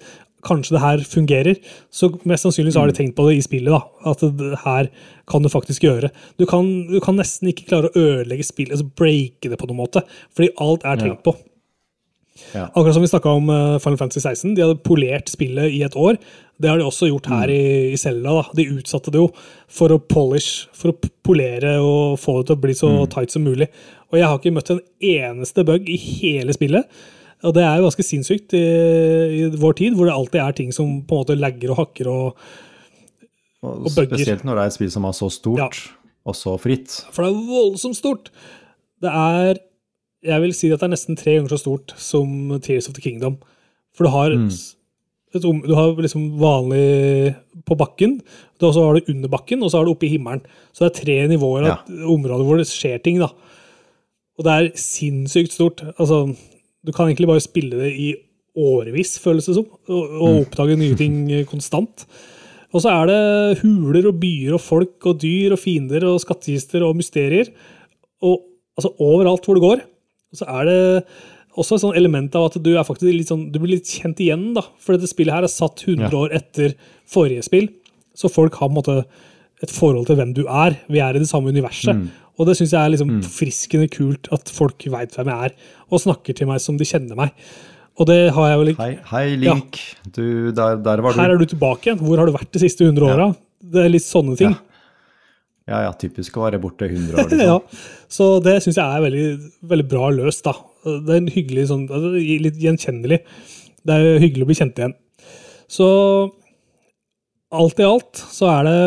kanskje 0.45 0.75
det 0.77 0.81
her 0.83 1.01
fungerer, 1.03 1.57
så 1.91 2.07
mest 2.23 2.45
sannsynlig 2.45 2.71
så 2.71 2.83
har 2.83 2.91
de 2.91 2.95
tenkt 2.95 3.15
på 3.17 3.25
det 3.27 3.39
i 3.39 3.43
spillet. 3.43 3.73
da, 3.73 3.81
At 4.07 4.21
det 4.39 4.61
her 4.63 4.87
kan 5.27 5.43
du 5.43 5.49
faktisk 5.51 5.83
gjøre. 5.83 6.11
Du 6.39 6.45
kan, 6.47 6.69
du 6.87 6.99
kan 7.03 7.17
nesten 7.19 7.51
ikke 7.51 7.67
klare 7.67 7.89
å 7.89 7.99
ødelegge 7.99 8.45
spillet, 8.47 8.77
altså 8.77 8.87
breake 8.95 9.51
det 9.51 9.59
på 9.59 9.67
noen 9.67 9.81
måte, 9.81 10.05
fordi 10.31 10.53
alt 10.63 10.85
er 10.87 11.01
tenkt 11.01 11.25
på. 11.27 11.35
Ja. 12.55 12.67
Akkurat 12.73 12.93
som 12.95 13.03
vi 13.03 13.09
snakka 13.11 13.29
om 13.37 13.49
eh, 13.53 13.79
Final 13.83 13.97
Fantasy 14.01 14.21
16. 14.23 14.53
De 14.57 14.63
hadde 14.65 14.79
polert 14.85 15.29
spillet 15.31 15.71
i 15.75 15.83
et 15.85 15.95
år. 15.99 16.17
Det 16.59 16.67
har 16.69 16.77
de 16.81 16.83
også 16.87 17.07
gjort 17.11 17.29
her 17.31 17.51
i, 17.53 17.59
i 17.93 17.97
Zelda. 17.99 18.33
da. 18.41 18.43
De 18.57 18.65
utsatte 18.75 19.11
det 19.13 19.21
jo 19.21 19.29
for 19.71 19.93
å 19.95 19.99
polish, 19.99 20.67
for 20.75 20.91
å 20.91 21.09
polere 21.23 21.77
og 21.79 22.17
få 22.19 22.39
det 22.41 22.49
til 22.49 22.57
å 22.57 22.63
bli 22.65 22.75
så 22.75 22.89
tight 23.13 23.31
som 23.31 23.45
mulig. 23.47 23.69
Og 24.11 24.17
jeg 24.19 24.27
har 24.27 24.39
ikke 24.41 24.55
møtt 24.57 24.71
en 24.73 24.81
eneste 24.99 25.63
bug 25.67 25.87
i 25.89 25.95
hele 26.01 26.55
spillet. 26.55 26.89
Og 27.47 27.53
det 27.55 27.63
er 27.63 27.77
jo 27.79 27.85
ganske 27.87 28.03
sinnssykt 28.03 28.51
i, 28.57 28.63
i 29.39 29.43
vår 29.61 29.77
tid, 29.79 29.93
hvor 29.95 30.09
det 30.09 30.15
alltid 30.17 30.41
er 30.43 30.57
ting 30.57 30.73
som 30.75 30.97
på 31.07 31.15
en 31.15 31.21
måte 31.23 31.37
lagger 31.39 31.71
og 31.71 31.79
hakker 31.85 32.09
og 32.11 32.49
Og 33.63 33.71
og 33.85 33.89
bugger. 33.91 34.15
spesielt 34.17 34.43
når 34.47 34.55
det 34.55 34.61
er 34.63 34.71
et 34.71 34.75
spill 34.75 34.91
som 34.91 35.05
er 35.07 35.15
så 35.15 35.27
stort 35.31 35.59
Ja. 35.59 35.69
og 36.27 36.35
så 36.35 36.57
fritt. 36.59 36.97
For 37.15 37.23
det 37.23 37.31
er 37.31 37.47
voldsomt 37.47 37.95
stort. 37.97 38.29
Det 39.03 39.11
er 39.11 39.59
Jeg 40.25 40.41
vil 40.43 40.53
si 40.55 40.67
at 40.73 40.81
det 40.81 40.89
er 40.89 40.95
nesten 40.95 41.17
tre 41.19 41.37
ganger 41.37 41.53
så 41.53 41.61
stort 41.61 41.93
som 42.01 42.27
Tears 42.63 42.89
of 42.89 42.95
the 42.97 43.03
Kingdom. 43.03 43.37
For 43.95 44.03
du 44.05 44.11
har, 44.11 44.33
mm. 44.35 44.49
et, 45.35 45.45
du 45.45 45.73
har 45.77 45.93
liksom 45.95 46.25
vanlig 46.41 47.35
på 47.67 47.77
bakken, 47.79 48.17
og 48.59 48.73
så 48.75 48.83
har 48.83 48.97
du 48.99 49.11
under 49.13 49.31
bakken, 49.31 49.63
og 49.63 49.71
så 49.71 49.79
har 49.79 49.87
du 49.87 49.93
oppe 49.93 50.07
i 50.09 50.13
himmelen. 50.15 50.43
Så 50.75 50.83
det 50.85 50.89
er 50.89 50.97
tre 50.99 51.17
nivåer 51.31 51.63
av 51.63 51.69
Ja. 51.71 51.77
områder 52.11 52.43
hvor 52.47 52.59
det 52.59 52.67
skjer 52.67 52.99
ting. 53.03 53.19
da. 53.19 53.29
Og 54.39 54.43
det 54.47 54.55
er 54.55 54.71
sinnssykt 54.75 55.55
stort. 55.55 55.83
Altså, 55.97 56.35
Du 56.85 56.93
kan 56.95 57.09
egentlig 57.09 57.27
bare 57.27 57.43
spille 57.43 57.75
det 57.75 57.91
i 57.99 58.15
årevis, 58.55 59.17
føles 59.19 59.45
det 59.45 59.55
som, 59.57 59.65
og, 59.91 60.13
og 60.15 60.45
oppdage 60.45 60.77
nye 60.79 60.95
ting 60.95 61.27
konstant. 61.51 62.05
Og 62.71 62.81
så 62.81 62.89
er 62.93 63.09
det 63.09 63.59
huler 63.63 64.07
og 64.07 64.19
byer 64.21 64.53
og 64.55 64.61
folk 64.61 65.05
og 65.09 65.19
dyr 65.19 65.51
og 65.51 65.59
fiender 65.59 66.05
og 66.07 66.21
skattkister 66.23 66.85
og 66.87 66.95
mysterier. 66.95 67.49
Og 68.23 68.45
altså 68.77 68.93
overalt 69.03 69.43
hvor 69.43 69.57
du 69.57 69.63
går. 69.63 69.81
Og 70.31 70.39
så 70.41 70.47
er 70.47 70.69
det 70.69 70.79
også 71.59 71.75
et 71.75 71.83
sånn 71.83 71.97
element 71.97 72.35
av 72.37 72.45
at 72.49 72.57
du 72.61 72.69
er 72.77 72.85
sånn, 72.85 73.47
du 73.51 73.57
blir 73.59 73.75
litt 73.77 73.89
kjent 73.89 74.19
igjen. 74.21 74.53
da, 74.53 74.61
For 74.79 74.95
dette 74.95 75.09
spillet 75.09 75.33
her 75.33 75.43
er 75.47 75.51
satt 75.51 75.83
100 75.87 76.11
Ja. 76.11 76.17
år 76.17 76.35
etter 76.37 76.75
forrige 77.09 77.43
spill. 77.43 77.69
Så 78.15 78.29
folk 78.31 78.53
har 78.55 78.69
på 78.69 78.75
en 78.77 78.81
måte 78.83 79.05
et 79.61 79.69
forhold 79.71 80.07
til 80.07 80.15
hvem 80.15 80.33
du 80.33 80.45
er. 80.47 80.77
Vi 80.89 80.99
er 80.99 81.15
i 81.15 81.19
det 81.19 81.27
samme 81.27 81.49
universet. 81.51 82.07
Og 82.39 82.45
det 82.47 82.55
syns 82.55 82.71
jeg 82.71 82.79
er 82.79 82.93
liksom 82.95 83.17
forfriskende 83.25 83.89
kult 83.91 84.29
at 84.31 84.47
folk 84.47 84.77
veit 84.87 85.11
hvem 85.17 85.27
jeg 85.27 85.49
er, 85.49 85.51
og 85.91 85.99
snakker 85.99 86.33
til 86.37 86.47
meg 86.47 86.61
som 86.61 86.77
de 86.77 86.85
kjenner 86.87 87.17
meg. 87.19 87.31
Og 87.99 88.07
det 88.07 88.31
har 88.31 88.47
jeg 88.53 88.59
vel 88.61 88.69
ikke 88.71 88.85
Hei, 88.85 88.99
hei 89.11 89.35
Link. 89.35 89.79
Du, 90.15 90.51
der, 90.55 90.77
der 90.79 91.01
var 91.03 91.11
du. 91.11 91.19
Her 91.19 91.33
er 91.33 91.37
du 91.37 91.45
tilbake 91.45 91.89
igjen. 91.89 91.99
Hvor 91.99 92.17
har 92.21 92.29
du 92.29 92.31
vært 92.31 92.53
de 92.55 92.61
siste 92.63 92.85
100 92.87 93.03
åra? 93.03 93.35
Det 93.59 93.83
er 93.83 93.89
litt 93.91 94.05
sånne 94.07 94.37
ting. 94.39 94.53
Ja, 94.55 94.68
ja, 95.69 95.83
ja, 95.85 95.91
typisk 96.01 96.37
å 96.39 96.47
være 96.47 96.59
borte 96.61 96.87
100 96.89 97.13
år. 97.13 97.29
Liksom. 97.31 97.45
Ja, 97.45 98.07
så 98.09 98.31
det 98.43 98.57
syns 98.65 98.79
jeg 98.79 98.85
er 98.85 99.05
veldig, 99.05 99.27
veldig 99.69 99.87
bra 99.91 100.09
løst. 100.15 100.43
da. 100.47 100.55
Det 100.85 101.13
er 101.13 101.21
en 101.21 101.31
hyggelig 101.33 101.67
sånn, 101.69 101.85
altså, 101.87 102.15
litt 102.17 102.59
gjenkjennelig. 102.63 103.21
Det 103.85 103.95
er 103.95 104.23
hyggelig 104.23 104.47
å 104.47 104.49
bli 104.49 104.57
kjent 104.59 104.81
igjen. 104.81 104.97
Så 105.69 105.87
alt 107.53 107.81
i 107.81 107.85
alt 107.85 108.19
så 108.29 108.47
er 108.51 108.67
det 108.67 108.79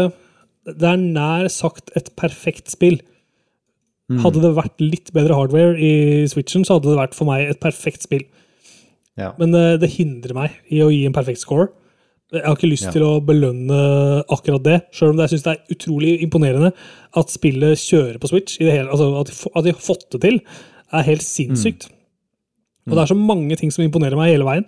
Det 0.78 0.86
er 0.86 1.00
nær 1.00 1.48
sagt 1.50 1.90
et 1.98 2.12
perfekt 2.18 2.70
spill. 2.70 3.00
Hadde 4.22 4.42
det 4.42 4.52
vært 4.54 4.82
litt 4.82 5.10
bedre 5.14 5.36
hardware 5.38 5.78
i 5.80 6.26
Switchen, 6.28 6.66
så 6.66 6.76
hadde 6.76 6.90
det 6.90 6.98
vært 6.98 7.16
for 7.16 7.28
meg 7.30 7.48
et 7.48 7.60
perfekt 7.62 8.04
spill. 8.04 8.24
Ja. 9.18 9.32
Men 9.38 9.54
det, 9.54 9.64
det 9.82 9.92
hindrer 9.94 10.36
meg 10.36 10.58
i 10.72 10.82
å 10.84 10.90
gi 10.92 11.04
en 11.08 11.16
perfekt 11.16 11.42
score. 11.42 11.70
Jeg 12.32 12.44
har 12.46 12.56
ikke 12.56 12.70
lyst 12.70 12.88
Ja. 12.88 12.92
til 12.94 13.02
å 13.04 13.20
belønne 13.20 14.24
akkurat 14.32 14.62
det, 14.64 14.78
sjøl 14.92 15.10
om 15.12 15.18
jeg 15.20 15.34
syns 15.34 15.42
det 15.44 15.52
er 15.52 15.74
utrolig 15.74 16.12
imponerende 16.24 16.72
at 17.14 17.28
spillet 17.28 17.76
kjører 17.76 18.18
på 18.18 18.30
Switch. 18.30 18.56
I 18.60 18.64
det 18.64 18.72
hele, 18.72 18.88
altså 18.88 19.10
at, 19.20 19.26
de, 19.28 19.50
at 19.54 19.64
de 19.66 19.74
har 19.74 19.84
fått 19.84 20.06
det 20.14 20.20
til, 20.22 20.40
er 20.92 21.02
helt 21.10 21.22
sinnssykt. 21.22 21.90
Og 22.88 22.96
det 22.96 23.02
er 23.02 23.12
så 23.12 23.18
mange 23.18 23.56
ting 23.56 23.70
som 23.70 23.84
imponerer 23.84 24.16
meg 24.18 24.32
hele 24.32 24.48
veien. 24.48 24.64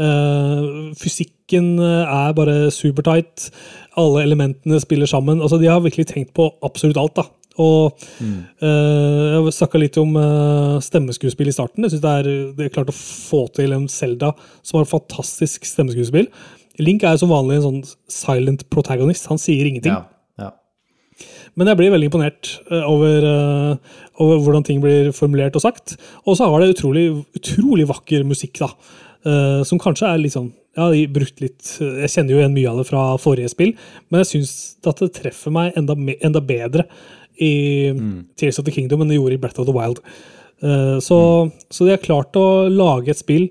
Uh, 0.00 0.94
fysikken 0.96 1.74
eh, 1.82 2.06
er 2.08 2.32
bare 2.32 2.70
supertight. 2.72 3.50
Alle 4.00 4.22
elementene 4.24 4.78
spiller 4.80 5.10
sammen. 5.10 5.42
Altså, 5.42 5.58
de 5.60 5.68
har 5.68 5.82
virkelig 5.84 6.06
tenkt 6.08 6.32
på 6.32 6.46
absolutt 6.64 6.96
alt. 6.96 7.18
da. 7.18 7.26
Og 7.60 7.98
eh, 8.62 9.34
Jeg 9.34 9.52
snakka 9.52 9.80
litt 9.82 9.98
om 10.00 10.14
uh, 10.16 10.78
stemmeskuespill 10.80 11.50
i 11.50 11.52
starten. 11.52 11.84
Jeg 11.84 11.92
synes 11.92 12.04
det 12.06 12.14
er, 12.14 12.30
det 12.56 12.64
er 12.68 12.72
klart 12.72 12.92
å 12.92 12.96
få 12.96 13.44
til 13.56 13.74
en 13.76 13.88
Zelda 13.92 14.32
som 14.62 14.80
har 14.80 14.88
fantastisk 14.88 15.68
stemmeskuespill. 15.68 16.30
Link 16.80 17.04
er 17.06 17.18
som 17.20 17.32
vanlig 17.32 17.58
en 17.58 17.66
sånn 17.66 17.82
silent 18.10 18.64
protagonist. 18.72 19.28
Han 19.30 19.40
sier 19.40 19.68
ingenting. 19.68 19.92
Ja, 19.92 20.06
ja. 20.40 20.50
Men 21.58 21.70
jeg 21.70 21.80
blir 21.80 21.92
veldig 21.94 22.08
imponert 22.10 22.52
eh, 22.70 22.86
over, 22.88 23.26
eh, 23.26 24.00
over 24.22 24.40
hvordan 24.44 24.66
ting 24.66 24.80
blir 24.82 25.10
formulert 25.16 25.56
og 25.58 25.64
sagt. 25.64 25.96
Og 26.24 26.38
så 26.38 26.48
har 26.48 26.62
det 26.62 26.74
utrolig, 26.76 27.08
utrolig 27.36 27.88
vakker 27.90 28.24
musikk, 28.28 28.62
da. 28.62 28.70
eh, 29.26 29.60
som 29.68 29.80
kanskje 29.82 30.08
er 30.08 30.22
litt 30.22 30.36
sånn 30.36 30.52
ja, 30.78 30.86
brukt 31.10 31.40
litt, 31.42 31.64
Jeg 31.82 32.08
kjenner 32.12 32.30
jo 32.30 32.38
igjen 32.38 32.52
mye 32.54 32.68
av 32.70 32.76
det 32.78 32.84
fra 32.86 33.00
forrige 33.18 33.50
spill, 33.50 33.72
men 34.08 34.22
jeg 34.22 34.28
syns 34.28 34.52
at 34.86 35.00
det 35.02 35.08
treffer 35.16 35.50
meg 35.52 35.74
enda, 35.76 35.96
enda 36.22 36.40
bedre 36.40 36.84
i 37.42 37.90
Tears 38.38 38.60
of 38.60 38.68
the 38.68 38.72
Kingdom 38.76 39.02
enn 39.02 39.10
det 39.10 39.18
gjorde 39.18 39.34
i 39.34 39.40
Breath 39.42 39.58
of 39.58 39.66
the 39.66 39.74
Wild. 39.74 39.98
Så, 40.60 41.00
så, 41.02 41.18
så 41.74 41.88
de 41.88 41.94
har 41.96 42.02
klart 42.04 42.38
å 42.38 42.68
lage 42.70 43.10
et 43.10 43.18
spill 43.18 43.48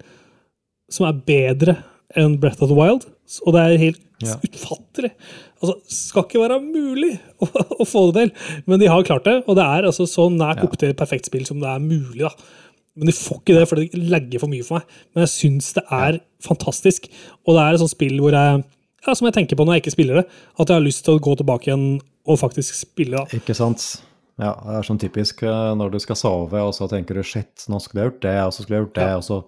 som 0.93 1.09
er 1.09 1.19
bedre 1.27 1.75
enn 2.17 2.37
Breath 2.39 2.63
of 2.63 2.71
the 2.71 2.77
Wild, 2.77 3.05
og 3.45 3.53
det 3.55 3.61
er 3.65 3.81
helt 3.85 4.05
Ja. 4.19 4.33
utfattelig. 4.43 5.11
Altså, 5.63 5.75
skal 5.87 6.23
ikke 6.25 6.41
være 6.41 6.57
mulig 6.59 7.13
å, 7.43 7.47
å 7.79 7.85
få 7.87 8.01
det 8.11 8.25
til, 8.25 8.61
men 8.67 8.81
de 8.81 8.89
har 8.91 9.05
klart 9.07 9.23
det, 9.29 9.37
og 9.47 9.55
det 9.55 9.63
er 9.63 9.87
altså 9.87 10.03
så 10.09 10.25
nært 10.33 10.59
Ja. 10.59 10.65
opp 10.67 10.75
til 10.81 10.89
et 10.91 10.97
perfekt 10.99 11.29
spill 11.29 11.45
som 11.47 11.59
det 11.61 11.69
er 11.71 11.79
mulig. 11.79 12.19
da. 12.25 12.31
Men 12.99 13.07
de 13.07 13.13
får 13.15 13.39
ikke 13.39 13.55
det, 13.55 13.67
for 13.69 13.79
det 13.79 13.93
legger 13.95 14.41
for 14.43 14.51
mye 14.51 14.65
for 14.67 14.79
meg. 14.81 14.97
Men 15.15 15.23
jeg 15.23 15.31
syns 15.31 15.69
det 15.77 15.85
er 15.89 16.17
fantastisk. 16.43 17.07
Og 17.47 17.55
det 17.55 17.63
er 17.63 17.73
et 17.77 17.79
sånt 17.85 17.93
spill 17.95 18.17
hvor 18.19 18.35
jeg, 18.35 18.63
ja, 19.07 19.13
som 19.15 19.29
jeg 19.29 19.37
tenker 19.37 19.55
på 19.55 19.63
når 19.65 19.77
jeg 19.77 19.83
ikke 19.85 19.95
spiller 19.95 20.19
det, 20.19 20.25
at 20.59 20.67
jeg 20.67 20.75
har 20.75 20.83
lyst 20.83 21.05
til 21.07 21.15
å 21.15 21.21
gå 21.23 21.37
tilbake 21.39 21.69
igjen 21.71 21.85
og 22.27 22.39
faktisk 22.41 22.75
spille. 22.75 23.15
da. 23.21 23.37
Ikke 23.39 23.55
sant? 23.55 24.01
Ja, 24.39 24.51
det 24.65 24.75
er 24.81 24.87
sånn 24.87 24.99
typisk 24.99 25.43
eh, 25.47 25.71
når 25.79 25.91
du 25.95 25.99
skal 26.03 26.15
sove, 26.19 26.59
og 26.63 26.73
så 26.75 26.89
tenker 26.91 27.15
du 27.15 27.23
shit, 27.23 27.65
nå 27.71 27.79
skulle 27.83 28.03
jeg 28.03 28.11
gjort 28.11 28.21
det, 28.27 28.35
og 28.43 28.51
så 28.55 28.63
skulle 28.63 28.77
jeg 28.81 28.85
gjort 28.87 28.99
det, 28.99 29.09
og 29.15 29.23
så 29.29 29.39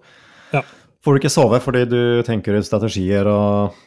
Ja, 0.52 0.62
får 1.02 1.14
du 1.14 1.22
ikke 1.22 1.32
sove 1.34 1.62
fordi 1.62 1.86
du 1.90 2.02
tenker 2.26 2.58
ut 2.58 2.66
strategier 2.66 3.28
og 3.30 3.78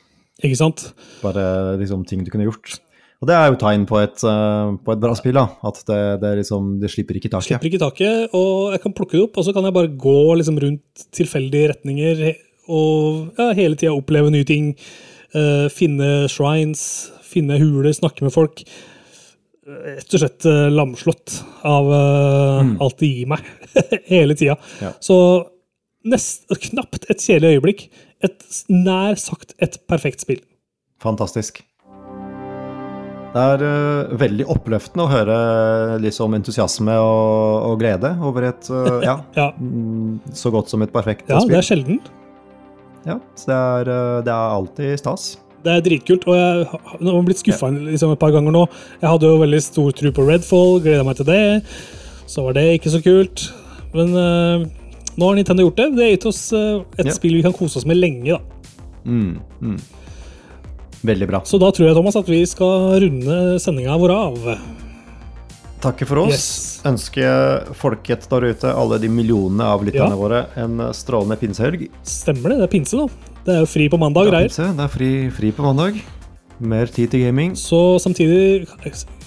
ikke 0.43 0.59
sant? 0.59 0.89
bare 1.21 1.77
liksom 1.79 2.03
ting 2.07 2.25
du 2.25 2.31
kunne 2.33 2.47
gjort. 2.47 2.79
Og 3.23 3.29
det 3.29 3.35
er 3.37 3.47
jo 3.47 3.59
tegn 3.59 3.85
på 3.87 3.97
et, 4.01 4.23
eh, 4.27 4.71
på 4.83 4.93
et 4.93 5.01
bra 5.01 5.13
spill, 5.15 5.37
da. 5.39 5.45
At 5.65 5.79
det, 5.87 5.99
det 6.21 6.33
liksom, 6.41 6.73
det 6.81 6.91
slipper 6.91 7.15
ikke 7.17 7.31
taket. 7.31 7.53
Slipper 7.53 7.69
ikke 7.69 7.83
taket, 7.85 8.35
og 8.35 8.75
jeg 8.75 8.83
kan 8.83 8.95
plukke 8.97 9.15
det 9.15 9.23
opp, 9.29 9.39
og 9.39 9.47
så 9.47 9.53
kan 9.55 9.65
jeg 9.65 9.75
bare 9.77 9.93
gå 9.95 10.19
liksom 10.41 10.59
rundt 10.61 11.05
tilfeldige 11.15 11.71
retninger 11.71 12.25
og 12.65 13.39
ja, 13.39 13.51
hele 13.55 13.79
tida 13.79 13.95
oppleve 13.95 14.33
nye 14.33 14.47
ting. 14.47 14.73
Uh, 15.35 15.67
finne 15.73 16.27
shrines, 16.31 16.83
finne 17.25 17.57
huler, 17.61 17.91
snakke 17.95 18.25
med 18.25 18.35
folk. 18.35 18.61
Rett 19.65 20.13
og 20.13 20.21
slett 20.21 20.45
uh, 20.45 20.67
lamslått 20.69 21.39
av 21.65 21.87
eh, 21.89 22.67
alt 22.85 22.99
det 23.01 23.09
gir 23.09 23.29
meg. 23.31 23.47
hele 24.13 24.35
tida. 24.37 24.59
Ja. 24.83 24.91
Så 25.03 25.17
nest, 26.07 26.45
knapt 26.69 27.07
et 27.09 27.21
kjedelig 27.21 27.59
øyeblikk. 27.59 27.87
Et 28.25 28.43
nær 28.71 29.17
sagt 29.19 29.55
et 29.61 29.77
perfekt 29.89 30.25
spill. 30.25 30.41
Fantastisk. 31.03 31.63
Det 33.35 33.43
er 33.43 33.63
uh, 33.67 34.13
veldig 34.15 34.45
oppløftende 34.47 35.03
å 35.03 35.11
høre 35.11 35.37
liksom 35.99 36.37
entusiasme 36.37 36.93
og, 37.03 37.65
og 37.67 37.81
glede 37.81 38.13
over 38.23 38.47
et 38.47 38.69
uh, 38.71 39.01
ja, 39.09 39.17
Ja, 39.35 39.49
mm, 39.59 40.21
så 40.31 40.53
godt 40.55 40.71
som 40.71 40.85
et 40.85 40.93
perfekt 40.93 41.27
ja 41.27 41.41
det 41.43 41.57
er 41.59 41.65
sjelden. 41.67 41.99
Ja, 43.03 43.17
så 43.35 43.49
det 43.51 43.57
er, 43.57 43.91
uh, 43.91 44.21
det 44.23 44.31
er 44.31 44.55
alltid 44.55 45.01
stas. 45.01 45.27
Det 45.65 45.73
er 45.73 45.83
dritkult, 45.83 46.23
og 46.29 46.37
jeg 46.37 46.63
har 47.09 47.27
blitt 47.27 47.41
skuffa 47.41 47.73
liksom 47.73 48.13
et 48.13 48.21
par 48.21 48.31
ganger 48.31 48.55
nå. 48.55 48.63
Jeg 49.01 49.09
hadde 49.09 49.33
jo 49.33 49.43
veldig 49.43 49.61
stor 49.65 49.91
tro 49.99 50.13
på 50.15 50.25
Redfall, 50.29 50.79
gleda 50.85 51.03
meg 51.03 51.19
til 51.19 51.27
det. 51.27 51.43
Så 52.29 52.45
var 52.45 52.55
det 52.55 52.67
ikke 52.77 52.93
så 52.93 53.01
kult. 53.03 53.47
Men 53.97 54.13
nå 55.17 55.29
har 55.29 55.35
Nintendo 55.35 55.63
gjort 55.67 55.77
det. 55.79 55.89
Det 55.95 56.03
har 56.05 56.13
gitt 56.15 56.25
oss 56.31 56.41
eh, 56.53 56.81
et 56.99 57.05
Ja. 57.09 57.11
spill 57.15 57.35
vi 57.37 57.43
kan 57.45 57.53
kose 57.53 57.77
oss 57.79 57.85
med 57.85 57.97
lenge. 57.97 58.35
da. 58.35 58.39
Mm, 59.05 59.39
mm. 59.61 59.77
Veldig 61.05 61.27
bra. 61.29 61.41
Så 61.45 61.59
da 61.61 61.69
tror 61.71 61.87
jeg 61.87 61.95
Thomas, 61.95 62.15
at 62.15 62.27
vi 62.27 62.41
skal 62.49 62.99
runde 63.03 63.59
sendinga 63.61 63.97
vår 64.01 64.11
av. 64.15 64.57
Takker 65.83 66.07
for 66.09 66.23
oss. 66.23 66.31
Yes. 66.33 66.81
Ønsker 66.87 67.67
folket 67.77 68.25
der 68.31 68.47
ute, 68.49 68.71
alle 68.73 68.97
de 69.01 69.09
millionene 69.11 69.67
av 69.69 69.83
lytterne 69.85 70.15
Ja. 70.15 70.17
våre, 70.17 70.45
en 70.57 70.77
strålende 70.93 71.37
pinsehelg. 71.37 71.89
Stemmer 72.03 72.49
det? 72.49 72.57
Det 72.57 72.63
er 72.69 72.73
pinse 72.79 72.97
nå. 72.97 73.09
Det 73.45 73.53
er 73.53 73.59
jo 73.59 73.65
fri 73.69 73.87
på 73.89 73.99
mandag 73.99 74.31
Det 74.31 74.33
er, 74.33 74.47
pinse, 74.47 74.75
det 74.75 74.83
er 74.83 74.87
fri, 74.89 75.29
fri 75.29 75.51
på 75.51 75.61
mandag. 75.61 76.01
Mer 76.59 76.87
tid 76.87 77.11
til 77.11 77.19
gaming. 77.21 77.51
Så 77.53 77.99
samtidig, 78.01 78.65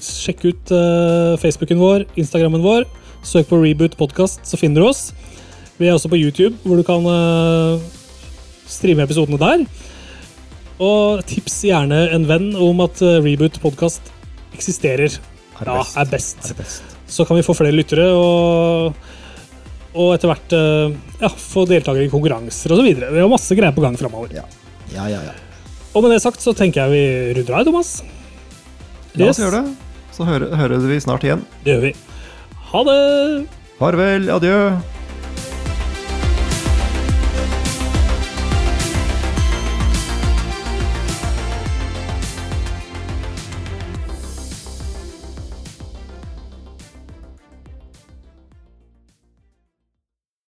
sjekk 0.01 0.45
ut 0.49 0.73
uh, 0.73 1.37
Facebooken 1.37 1.79
vår, 1.79 2.07
Instagrammen 2.17 2.63
vår. 2.65 2.85
Søk 3.23 3.47
på 3.51 3.63
Reboot 3.63 3.97
Podcast, 3.99 4.41
så 4.47 4.57
finner 4.59 4.81
du 4.83 4.89
oss. 4.89 5.13
Vi 5.79 5.87
er 5.87 5.95
også 5.95 6.11
på 6.11 6.19
YouTube, 6.19 6.57
hvor 6.67 6.79
du 6.81 6.85
kan 6.87 7.05
eh, 7.07 7.83
streame 8.69 9.05
episodene 9.07 9.39
der. 9.41 9.63
Og 10.83 11.23
tips 11.27 11.61
gjerne 11.67 12.05
en 12.15 12.27
venn 12.29 12.51
om 12.59 12.83
at 12.85 13.01
eh, 13.03 13.19
Reboot 13.25 13.61
Podcast 13.63 14.11
eksisterer. 14.55 15.19
Er 15.59 15.71
Ja, 15.71 15.83
er 16.03 16.11
best. 16.11 16.51
Er 16.51 16.59
best. 16.59 16.97
Så 17.11 17.25
kan 17.27 17.39
vi 17.39 17.43
få 17.47 17.55
flere 17.57 17.75
lyttere, 17.75 18.05
og, 18.15 18.95
og 19.95 20.13
etter 20.15 20.31
hvert 20.31 20.55
eh, 20.59 20.97
ja, 21.23 21.31
få 21.33 21.65
deltakere 21.71 22.07
i 22.07 22.13
konkurranser 22.13 22.75
osv. 22.75 22.91
Vi 22.99 23.23
har 23.23 23.31
masse 23.33 23.57
greier 23.59 23.75
på 23.75 23.83
gang 23.87 23.97
framover. 23.99 24.35
Ja. 24.39 24.45
ja, 24.95 25.07
ja, 25.15 25.23
ja. 25.31 25.35
Og 25.97 26.05
med 26.05 26.13
det 26.15 26.21
sagt 26.23 26.43
så 26.45 26.53
tenker 26.55 26.85
jeg 26.85 26.93
vi 26.93 27.39
runder 27.41 27.59
av, 27.63 27.65
Thomas. 27.71 27.95
La 29.17 29.25
Yes. 29.31 29.39
oss 29.39 29.41
gjøre 29.47 29.63
det. 29.65 29.75
Så 30.15 30.27
hører, 30.29 30.53
hører 30.59 30.85
vi 30.91 30.99
snart 31.03 31.25
igjen. 31.27 31.43
Det 31.65 31.75
gjør 31.75 31.87
vi. 31.89 31.95
Ha 32.71 32.85
det! 32.87 33.01
Farvel, 33.79 34.29
adjø. 34.35 34.59